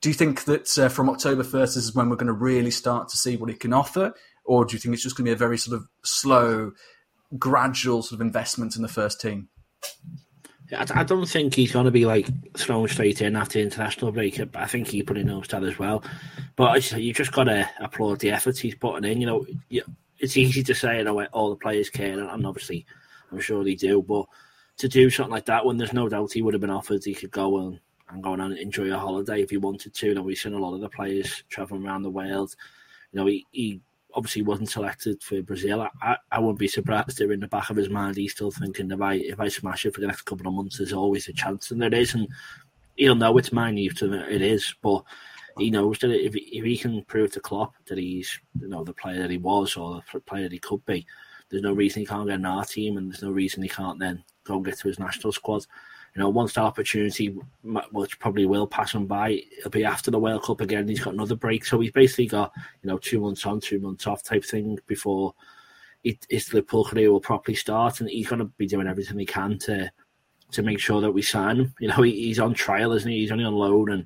Do 0.00 0.08
you 0.08 0.14
think 0.14 0.44
that 0.44 0.78
uh, 0.78 0.88
from 0.88 1.08
October 1.08 1.44
first 1.44 1.76
is 1.76 1.94
when 1.94 2.08
we're 2.08 2.16
going 2.16 2.26
to 2.26 2.32
really 2.32 2.70
start 2.70 3.08
to 3.10 3.16
see 3.16 3.36
what 3.36 3.50
he 3.50 3.56
can 3.56 3.72
offer, 3.72 4.14
or 4.44 4.64
do 4.64 4.74
you 4.74 4.78
think 4.78 4.94
it's 4.94 5.02
just 5.02 5.16
going 5.16 5.26
to 5.26 5.30
be 5.30 5.34
a 5.34 5.36
very 5.36 5.58
sort 5.58 5.76
of 5.76 5.86
slow, 6.02 6.72
gradual 7.38 8.02
sort 8.02 8.20
of 8.20 8.26
investment 8.26 8.76
in 8.76 8.82
the 8.82 8.88
first 8.88 9.20
team? 9.20 9.48
I, 10.76 11.02
don't 11.02 11.26
think 11.26 11.54
he's 11.54 11.72
going 11.72 11.86
to 11.86 11.90
be 11.90 12.04
like 12.04 12.28
thrown 12.54 12.88
straight 12.88 13.22
in 13.22 13.36
after 13.36 13.58
international 13.58 14.12
break. 14.12 14.36
But 14.36 14.56
I 14.56 14.66
think 14.66 14.88
he 14.88 15.02
put 15.02 15.16
in 15.16 15.28
that 15.28 15.64
as 15.64 15.78
well. 15.78 16.04
But 16.56 16.92
you 16.92 17.14
just 17.14 17.32
got 17.32 17.44
to 17.44 17.68
applaud 17.80 18.18
the 18.18 18.32
efforts 18.32 18.58
he's 18.58 18.74
putting 18.74 19.10
in. 19.10 19.20
You 19.20 19.26
know, 19.26 19.46
it's 20.18 20.36
easy 20.36 20.62
to 20.64 20.74
say, 20.74 20.98
you 20.98 21.04
know, 21.04 21.24
all 21.26 21.50
the 21.50 21.56
players 21.56 21.88
care, 21.88 22.20
and 22.20 22.46
obviously, 22.46 22.84
I'm 23.32 23.40
sure 23.40 23.64
they 23.64 23.76
do. 23.76 24.02
But 24.02 24.26
to 24.78 24.88
do 24.88 25.10
something 25.10 25.32
like 25.32 25.46
that 25.46 25.64
when 25.64 25.76
there's 25.76 25.92
no 25.92 26.08
doubt 26.08 26.32
he 26.32 26.42
would 26.42 26.54
have 26.54 26.60
been 26.60 26.70
offered, 26.70 27.04
he 27.04 27.14
could 27.14 27.30
go 27.30 27.58
and 27.58 27.80
and 28.10 28.22
going 28.22 28.40
and 28.40 28.56
enjoy 28.56 28.92
a 28.92 28.98
holiday 28.98 29.42
if 29.42 29.50
he 29.50 29.58
wanted 29.58 29.92
to. 29.94 30.06
You 30.06 30.14
know, 30.14 30.22
we've 30.22 30.38
seen 30.38 30.54
a 30.54 30.58
lot 30.58 30.74
of 30.74 30.80
the 30.80 30.88
players 30.88 31.44
traveling 31.48 31.84
around 31.84 32.02
the 32.02 32.10
world. 32.10 32.54
You 33.12 33.20
know, 33.20 33.26
he, 33.26 33.46
he 33.50 33.80
obviously 34.14 34.42
wasn't 34.42 34.70
selected 34.70 35.22
for 35.22 35.42
Brazil. 35.42 35.86
I, 36.00 36.16
I 36.32 36.38
wouldn't 36.38 36.58
be 36.58 36.68
surprised 36.68 37.20
if 37.20 37.30
in 37.30 37.40
the 37.40 37.48
back 37.48 37.70
of 37.70 37.76
his 37.76 37.90
mind 37.90 38.16
he's 38.16 38.32
still 38.32 38.50
thinking 38.50 38.90
if 38.90 39.00
I 39.00 39.14
if 39.14 39.38
I 39.38 39.48
smash 39.48 39.84
it 39.84 39.94
for 39.94 40.00
the 40.00 40.06
next 40.06 40.22
couple 40.22 40.46
of 40.46 40.54
months, 40.54 40.78
there's 40.78 40.92
always 40.92 41.28
a 41.28 41.32
chance, 41.32 41.70
and 41.70 41.82
there 41.82 41.94
is, 41.94 42.14
and 42.14 42.28
he'll 42.96 43.14
know 43.14 43.36
it's 43.38 43.52
minute 43.52 44.02
and 44.02 44.14
it 44.14 44.42
is, 44.42 44.74
but 44.82 45.04
he 45.58 45.70
knows 45.70 45.98
that 45.98 46.10
if 46.10 46.34
he, 46.34 46.40
if 46.58 46.64
he 46.64 46.78
can 46.78 47.02
prove 47.04 47.32
to 47.32 47.40
Klopp 47.40 47.74
that 47.86 47.98
he's 47.98 48.40
you 48.60 48.68
know 48.68 48.84
the 48.84 48.94
player 48.94 49.18
that 49.18 49.30
he 49.30 49.38
was 49.38 49.76
or 49.76 50.02
the 50.12 50.20
player 50.20 50.44
that 50.44 50.52
he 50.52 50.58
could 50.58 50.84
be, 50.86 51.06
there's 51.50 51.62
no 51.62 51.72
reason 51.72 52.00
he 52.00 52.06
can't 52.06 52.26
get 52.26 52.36
in 52.36 52.46
our 52.46 52.64
team, 52.64 52.96
and 52.96 53.10
there's 53.10 53.22
no 53.22 53.30
reason 53.30 53.62
he 53.62 53.68
can't 53.68 53.98
then 53.98 54.24
go 54.48 54.60
get 54.60 54.78
to 54.78 54.88
his 54.88 54.98
national 54.98 55.32
squad. 55.32 55.66
You 56.16 56.22
know, 56.22 56.28
once 56.30 56.54
that 56.54 56.62
opportunity, 56.62 57.36
which 57.92 58.18
probably 58.18 58.46
will 58.46 58.66
pass 58.66 58.94
him 58.94 59.06
by, 59.06 59.42
it'll 59.58 59.70
be 59.70 59.84
after 59.84 60.10
the 60.10 60.18
World 60.18 60.42
Cup 60.42 60.60
again. 60.60 60.88
He's 60.88 61.04
got 61.04 61.14
another 61.14 61.36
break, 61.36 61.64
so 61.64 61.78
he's 61.78 61.92
basically 61.92 62.26
got 62.26 62.52
you 62.82 62.88
know 62.88 62.98
two 62.98 63.20
months 63.20 63.46
on, 63.46 63.60
two 63.60 63.78
months 63.78 64.06
off 64.06 64.22
type 64.22 64.44
thing 64.44 64.78
before 64.86 65.34
it, 66.04 66.26
his 66.28 66.52
Liverpool 66.52 66.84
career 66.84 67.10
will 67.10 67.20
properly 67.20 67.54
start, 67.54 68.00
and 68.00 68.08
he's 68.08 68.28
going 68.28 68.38
to 68.38 68.46
be 68.56 68.66
doing 68.66 68.86
everything 68.86 69.18
he 69.18 69.26
can 69.26 69.58
to 69.60 69.90
to 70.50 70.62
make 70.62 70.80
sure 70.80 71.02
that 71.02 71.12
we 71.12 71.20
sign 71.20 71.56
him. 71.56 71.74
You 71.78 71.88
know, 71.88 72.02
he, 72.02 72.12
he's 72.12 72.40
on 72.40 72.54
trial, 72.54 72.92
isn't 72.92 73.10
he? 73.10 73.18
He's 73.18 73.32
only 73.32 73.44
on 73.44 73.54
loan, 73.54 73.90
and 73.90 74.04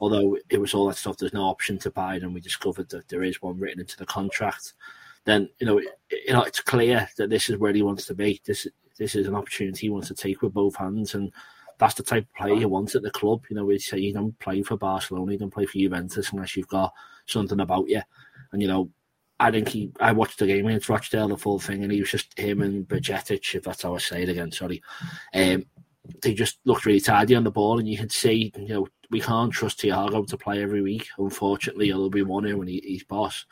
although 0.00 0.36
it 0.50 0.60
was 0.60 0.74
all 0.74 0.88
that 0.88 0.96
stuff, 0.96 1.16
there's 1.16 1.32
no 1.32 1.44
option 1.44 1.78
to 1.78 1.90
buy, 1.90 2.16
and 2.16 2.34
we 2.34 2.40
discovered 2.40 2.88
that 2.90 3.08
there 3.08 3.22
is 3.22 3.42
one 3.42 3.58
written 3.58 3.80
into 3.80 3.96
the 3.96 4.06
contract. 4.06 4.74
Then 5.24 5.48
you 5.58 5.66
know, 5.66 5.78
it, 5.78 5.86
you 6.10 6.32
know, 6.32 6.42
it's 6.42 6.60
clear 6.60 7.08
that 7.18 7.30
this 7.30 7.48
is 7.48 7.58
where 7.58 7.72
he 7.72 7.82
wants 7.82 8.06
to 8.06 8.14
be. 8.14 8.40
This 8.44 8.66
this 8.98 9.14
is 9.14 9.26
an 9.26 9.34
opportunity 9.34 9.86
he 9.86 9.90
wants 9.90 10.08
to 10.08 10.14
take 10.14 10.42
with 10.42 10.54
both 10.54 10.76
hands, 10.76 11.14
and 11.14 11.32
that's 11.78 11.94
the 11.94 12.02
type 12.02 12.24
of 12.24 12.34
player 12.34 12.54
you 12.54 12.68
want 12.68 12.94
at 12.94 13.02
the 13.02 13.10
club. 13.10 13.44
You 13.50 13.56
know, 13.56 13.64
we 13.64 13.78
say 13.78 13.98
you 13.98 14.12
don't 14.12 14.38
play 14.38 14.62
for 14.62 14.76
Barcelona, 14.76 15.32
you 15.32 15.38
don't 15.38 15.52
play 15.52 15.66
for 15.66 15.78
Juventus 15.78 16.32
unless 16.32 16.56
you've 16.56 16.68
got 16.68 16.92
something 17.26 17.60
about 17.60 17.88
you. 17.88 18.02
And 18.52 18.62
you 18.62 18.68
know, 18.68 18.90
I 19.38 19.50
think 19.50 19.68
he. 19.68 19.92
I 20.00 20.12
watched 20.12 20.38
the 20.38 20.46
game 20.46 20.66
against 20.66 20.88
Rochdale, 20.88 21.28
the 21.28 21.36
full 21.36 21.58
thing, 21.58 21.82
and 21.82 21.92
he 21.92 22.00
was 22.00 22.10
just 22.10 22.38
him 22.38 22.62
and 22.62 22.88
Bajcetic, 22.88 23.54
if 23.54 23.64
that's 23.64 23.82
how 23.82 23.94
I 23.94 23.98
say 23.98 24.22
it 24.22 24.28
again. 24.30 24.50
Sorry, 24.50 24.82
um, 25.34 25.64
they 26.22 26.32
just 26.32 26.58
looked 26.64 26.86
really 26.86 27.00
tidy 27.00 27.34
on 27.34 27.44
the 27.44 27.50
ball, 27.50 27.78
and 27.78 27.88
you 27.88 27.98
could 27.98 28.12
see, 28.12 28.52
you 28.56 28.68
know, 28.68 28.86
we 29.10 29.20
can't 29.20 29.52
trust 29.52 29.80
Thiago 29.80 30.26
to 30.26 30.38
play 30.38 30.62
every 30.62 30.80
week. 30.80 31.08
Unfortunately, 31.18 31.88
there'll 31.88 32.10
be 32.10 32.22
one 32.22 32.44
here 32.44 32.56
when 32.56 32.68
he, 32.68 32.80
he's 32.84 33.04
boss. 33.04 33.44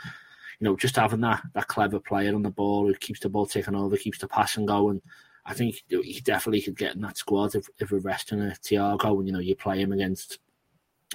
You 0.61 0.67
know, 0.67 0.77
just 0.77 0.97
having 0.97 1.21
that 1.21 1.43
that 1.55 1.69
clever 1.69 2.01
player 2.01 2.35
on 2.35 2.43
the 2.43 2.51
ball 2.51 2.87
who 2.87 2.95
keeps 2.95 3.21
the 3.21 3.29
ball 3.29 3.47
taken 3.47 3.75
over, 3.75 3.97
keeps 3.97 4.19
the 4.19 4.29
passing 4.29 4.67
going. 4.67 5.03
I 5.47 5.55
think 5.55 5.77
he 5.89 6.21
definitely 6.25 6.63
could 6.63 6.77
get 6.77 6.95
in 6.95 7.03
that 7.03 7.19
squad 7.19 7.55
if, 7.55 7.69
if 7.79 7.91
we're 7.91 7.99
resting 7.99 8.41
a 8.41 8.57
Thiago 8.63 9.19
and 9.19 9.27
you 9.27 9.33
know 9.33 9.41
you 9.41 9.55
play 9.55 9.81
him 9.81 9.93
against 9.93 10.39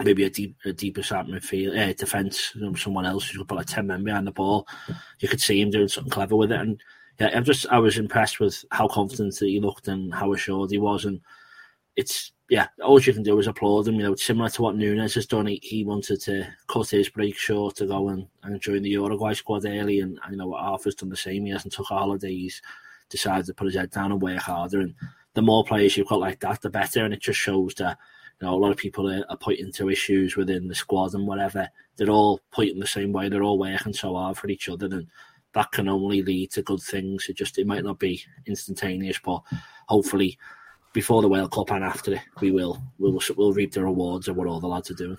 maybe 0.04 0.24
a 0.24 0.30
deep 0.30 0.56
a 0.66 0.74
deeper 0.74 1.04
side 1.04 1.28
midfield 1.28 1.78
uh, 1.78 1.94
defense, 1.94 2.54
someone 2.76 3.06
else 3.06 3.30
who's 3.30 3.44
put 3.44 3.58
like 3.58 3.66
ten 3.66 3.88
men 3.88 4.04
behind 4.04 4.28
the 4.28 4.32
ball. 4.32 4.68
You 5.20 5.28
could 5.28 5.42
see 5.42 5.62
him 5.62 5.72
doing 5.72 5.88
something 5.88 6.12
clever 6.12 6.36
with 6.36 6.52
it, 6.52 6.60
and 6.60 6.82
yeah, 7.20 7.32
I'm 7.34 7.44
just 7.44 7.66
I 7.68 7.80
was 7.80 7.98
impressed 7.98 8.40
with 8.40 8.64
how 8.72 8.88
confident 8.88 9.36
that 9.38 9.48
he 9.48 9.60
looked 9.60 9.88
and 9.88 10.14
how 10.14 10.34
assured 10.34 10.72
he 10.72 10.78
was, 10.78 11.06
and 11.06 11.20
it's 11.96 12.32
yeah, 12.50 12.68
all 12.84 13.00
you 13.00 13.14
can 13.14 13.24
do 13.24 13.38
is 13.38 13.48
applaud 13.48 13.88
him. 13.88 13.96
You 13.96 14.04
know, 14.04 14.14
it's 14.14 14.26
similar 14.26 14.50
to 14.50 14.62
what 14.62 14.76
Nunez 14.76 15.14
has 15.14 15.28
done. 15.28 15.46
He, 15.46 15.60
he 15.62 15.84
wanted 15.84 16.20
to 16.22 16.48
cut 16.68 16.90
his 16.90 17.10
break 17.10 17.38
short 17.38 17.76
to 17.76 17.86
go 17.86 18.10
and, 18.10 18.26
and 18.42 18.60
join 18.60 18.82
the 18.82 18.90
Uruguay 18.90 19.34
squad 19.34 19.66
early, 19.66 20.00
and, 20.00 20.20
and 20.24 20.32
you 20.32 20.38
know 20.38 20.54
Arthur's 20.54 20.96
done 20.96 21.10
the 21.10 21.18
same. 21.18 21.46
He 21.46 21.52
hasn't 21.52 21.74
took 21.74 21.90
a 21.90 21.94
decided 23.10 23.46
to 23.46 23.54
put 23.54 23.66
his 23.66 23.76
head 23.76 23.92
down 23.92 24.12
and 24.12 24.22
work 24.22 24.40
harder. 24.40 24.80
And 24.82 24.96
the 25.34 25.42
more 25.42 25.64
players 25.64 25.98
you've 25.98 26.08
got 26.08 26.20
like 26.20 26.40
that, 26.42 26.62
the 26.62 26.70
better. 26.70 27.04
And 27.06 27.14
it 27.14 27.22
just 27.22 27.40
shows 27.40 27.74
that 27.76 27.98
you 28.40 28.48
know 28.48 28.54
a 28.54 28.58
lot 28.58 28.72
of 28.72 28.78
people 28.78 29.10
are, 29.10 29.26
are 29.30 29.38
pointing 29.38 29.72
to 29.74 29.90
issues 29.90 30.36
within 30.36 30.68
the 30.68 30.76
squad 30.76 31.14
and 31.14 31.28
whatever. 31.28 31.70
They're 31.98 32.10
all 32.10 32.42
pointing 32.52 32.80
the 32.80 32.88
same 32.88 33.12
way. 33.12 33.30
They're 33.30 33.44
all 33.44 33.60
working 33.60 33.94
so 33.94 34.16
hard 34.16 34.38
for 34.38 34.50
each 34.50 34.70
other, 34.70 34.86
and 34.86 35.08
that 35.54 35.72
can 35.72 35.88
only 35.88 36.22
lead 36.22 36.52
to 36.52 36.62
good 36.62 36.82
things. 36.82 37.28
It 37.30 37.38
just 37.38 37.58
it 37.58 37.68
might 37.68 37.84
not 37.84 38.00
be 38.00 38.24
instantaneous, 38.46 39.20
but 39.24 39.42
hopefully 39.88 40.38
before 40.94 41.22
the 41.22 41.30
World 41.30 41.52
Cup 41.52 41.72
and 41.72 41.84
after 41.84 42.14
it, 42.14 42.22
we 42.42 42.52
will 42.52 42.82
we'll 42.98 43.20
we'll 43.36 43.54
reap 43.54 43.74
the 43.74 43.84
rewards 43.84 44.28
of 44.28 44.36
what 44.36 44.48
all 44.48 44.60
the 44.60 44.68
lads 44.68 44.92
are 44.92 44.96
doing. 44.96 45.18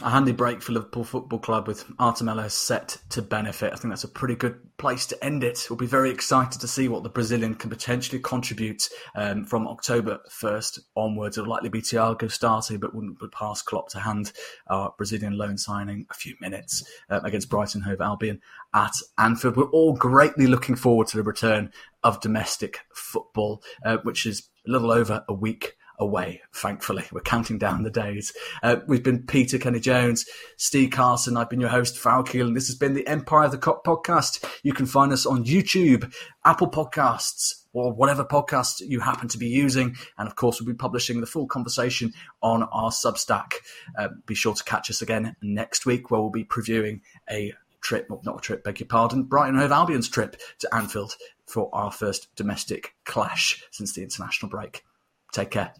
A 0.00 0.10
handy 0.10 0.30
break 0.30 0.62
for 0.62 0.70
Liverpool 0.70 1.02
Football 1.02 1.40
Club 1.40 1.66
with 1.66 1.84
Arthur 1.98 2.22
Melo 2.22 2.46
set 2.46 2.98
to 3.08 3.20
benefit. 3.20 3.72
I 3.72 3.76
think 3.76 3.90
that's 3.90 4.04
a 4.04 4.08
pretty 4.08 4.36
good 4.36 4.60
place 4.76 5.06
to 5.06 5.24
end 5.24 5.42
it. 5.42 5.66
We'll 5.68 5.76
be 5.76 5.86
very 5.86 6.10
excited 6.10 6.60
to 6.60 6.68
see 6.68 6.86
what 6.86 7.02
the 7.02 7.08
Brazilian 7.08 7.56
can 7.56 7.68
potentially 7.68 8.20
contribute 8.20 8.88
um, 9.16 9.44
from 9.44 9.66
October 9.66 10.20
1st 10.30 10.78
onwards. 10.94 11.36
It'll 11.36 11.50
likely 11.50 11.68
be 11.68 11.82
Thiago 11.82 12.30
starting, 12.30 12.78
but 12.78 12.94
wouldn't 12.94 13.18
put 13.18 13.32
past 13.32 13.66
Klopp 13.66 13.88
to 13.88 13.98
hand 13.98 14.30
our 14.68 14.94
Brazilian 14.96 15.36
loan 15.36 15.58
signing 15.58 16.06
a 16.10 16.14
few 16.14 16.36
minutes 16.40 16.84
uh, 17.10 17.18
against 17.24 17.50
Brighton 17.50 17.80
Hove 17.80 18.00
Albion 18.00 18.40
at 18.72 18.94
Anfield. 19.18 19.56
We're 19.56 19.64
all 19.64 19.94
greatly 19.94 20.46
looking 20.46 20.76
forward 20.76 21.08
to 21.08 21.16
the 21.16 21.24
return 21.24 21.72
of 22.04 22.20
domestic 22.20 22.82
football, 22.94 23.64
uh, 23.84 23.96
which 24.04 24.26
is 24.26 24.48
a 24.64 24.70
little 24.70 24.92
over 24.92 25.24
a 25.28 25.34
week 25.34 25.74
away, 25.98 26.42
thankfully. 26.52 27.04
We're 27.12 27.20
counting 27.20 27.58
down 27.58 27.82
the 27.82 27.90
days. 27.90 28.32
Uh, 28.62 28.76
we've 28.86 29.02
been 29.02 29.26
Peter 29.26 29.58
Kenny 29.58 29.80
Jones, 29.80 30.26
Steve 30.56 30.90
Carson. 30.90 31.36
I've 31.36 31.50
been 31.50 31.60
your 31.60 31.70
host, 31.70 31.98
Farrell 31.98 32.22
Keel, 32.22 32.46
and 32.46 32.56
this 32.56 32.68
has 32.68 32.76
been 32.76 32.94
the 32.94 33.06
Empire 33.06 33.46
of 33.46 33.52
the 33.52 33.58
Kop 33.58 33.84
podcast. 33.84 34.44
You 34.62 34.72
can 34.72 34.86
find 34.86 35.12
us 35.12 35.26
on 35.26 35.44
YouTube, 35.44 36.12
Apple 36.44 36.70
Podcasts, 36.70 37.64
or 37.72 37.92
whatever 37.92 38.24
podcast 38.24 38.80
you 38.80 39.00
happen 39.00 39.28
to 39.28 39.38
be 39.38 39.48
using. 39.48 39.96
And 40.16 40.28
of 40.28 40.36
course, 40.36 40.60
we'll 40.60 40.72
be 40.72 40.76
publishing 40.76 41.20
the 41.20 41.26
full 41.26 41.46
conversation 41.46 42.12
on 42.42 42.62
our 42.64 42.90
Substack. 42.90 43.54
Uh, 43.96 44.08
be 44.26 44.34
sure 44.34 44.54
to 44.54 44.64
catch 44.64 44.90
us 44.90 45.02
again 45.02 45.36
next 45.42 45.86
week 45.86 46.10
where 46.10 46.20
we'll 46.20 46.30
be 46.30 46.44
previewing 46.44 47.00
a 47.30 47.52
trip, 47.80 48.08
not 48.24 48.38
a 48.38 48.40
trip, 48.40 48.64
beg 48.64 48.80
your 48.80 48.88
pardon, 48.88 49.24
Brighton 49.24 49.58
Hove 49.58 49.72
Albion's 49.72 50.08
trip 50.08 50.36
to 50.58 50.74
Anfield 50.74 51.14
for 51.46 51.70
our 51.72 51.92
first 51.92 52.34
domestic 52.36 52.94
clash 53.04 53.64
since 53.70 53.92
the 53.92 54.02
international 54.02 54.50
break. 54.50 54.84
Take 55.32 55.50
care. 55.50 55.72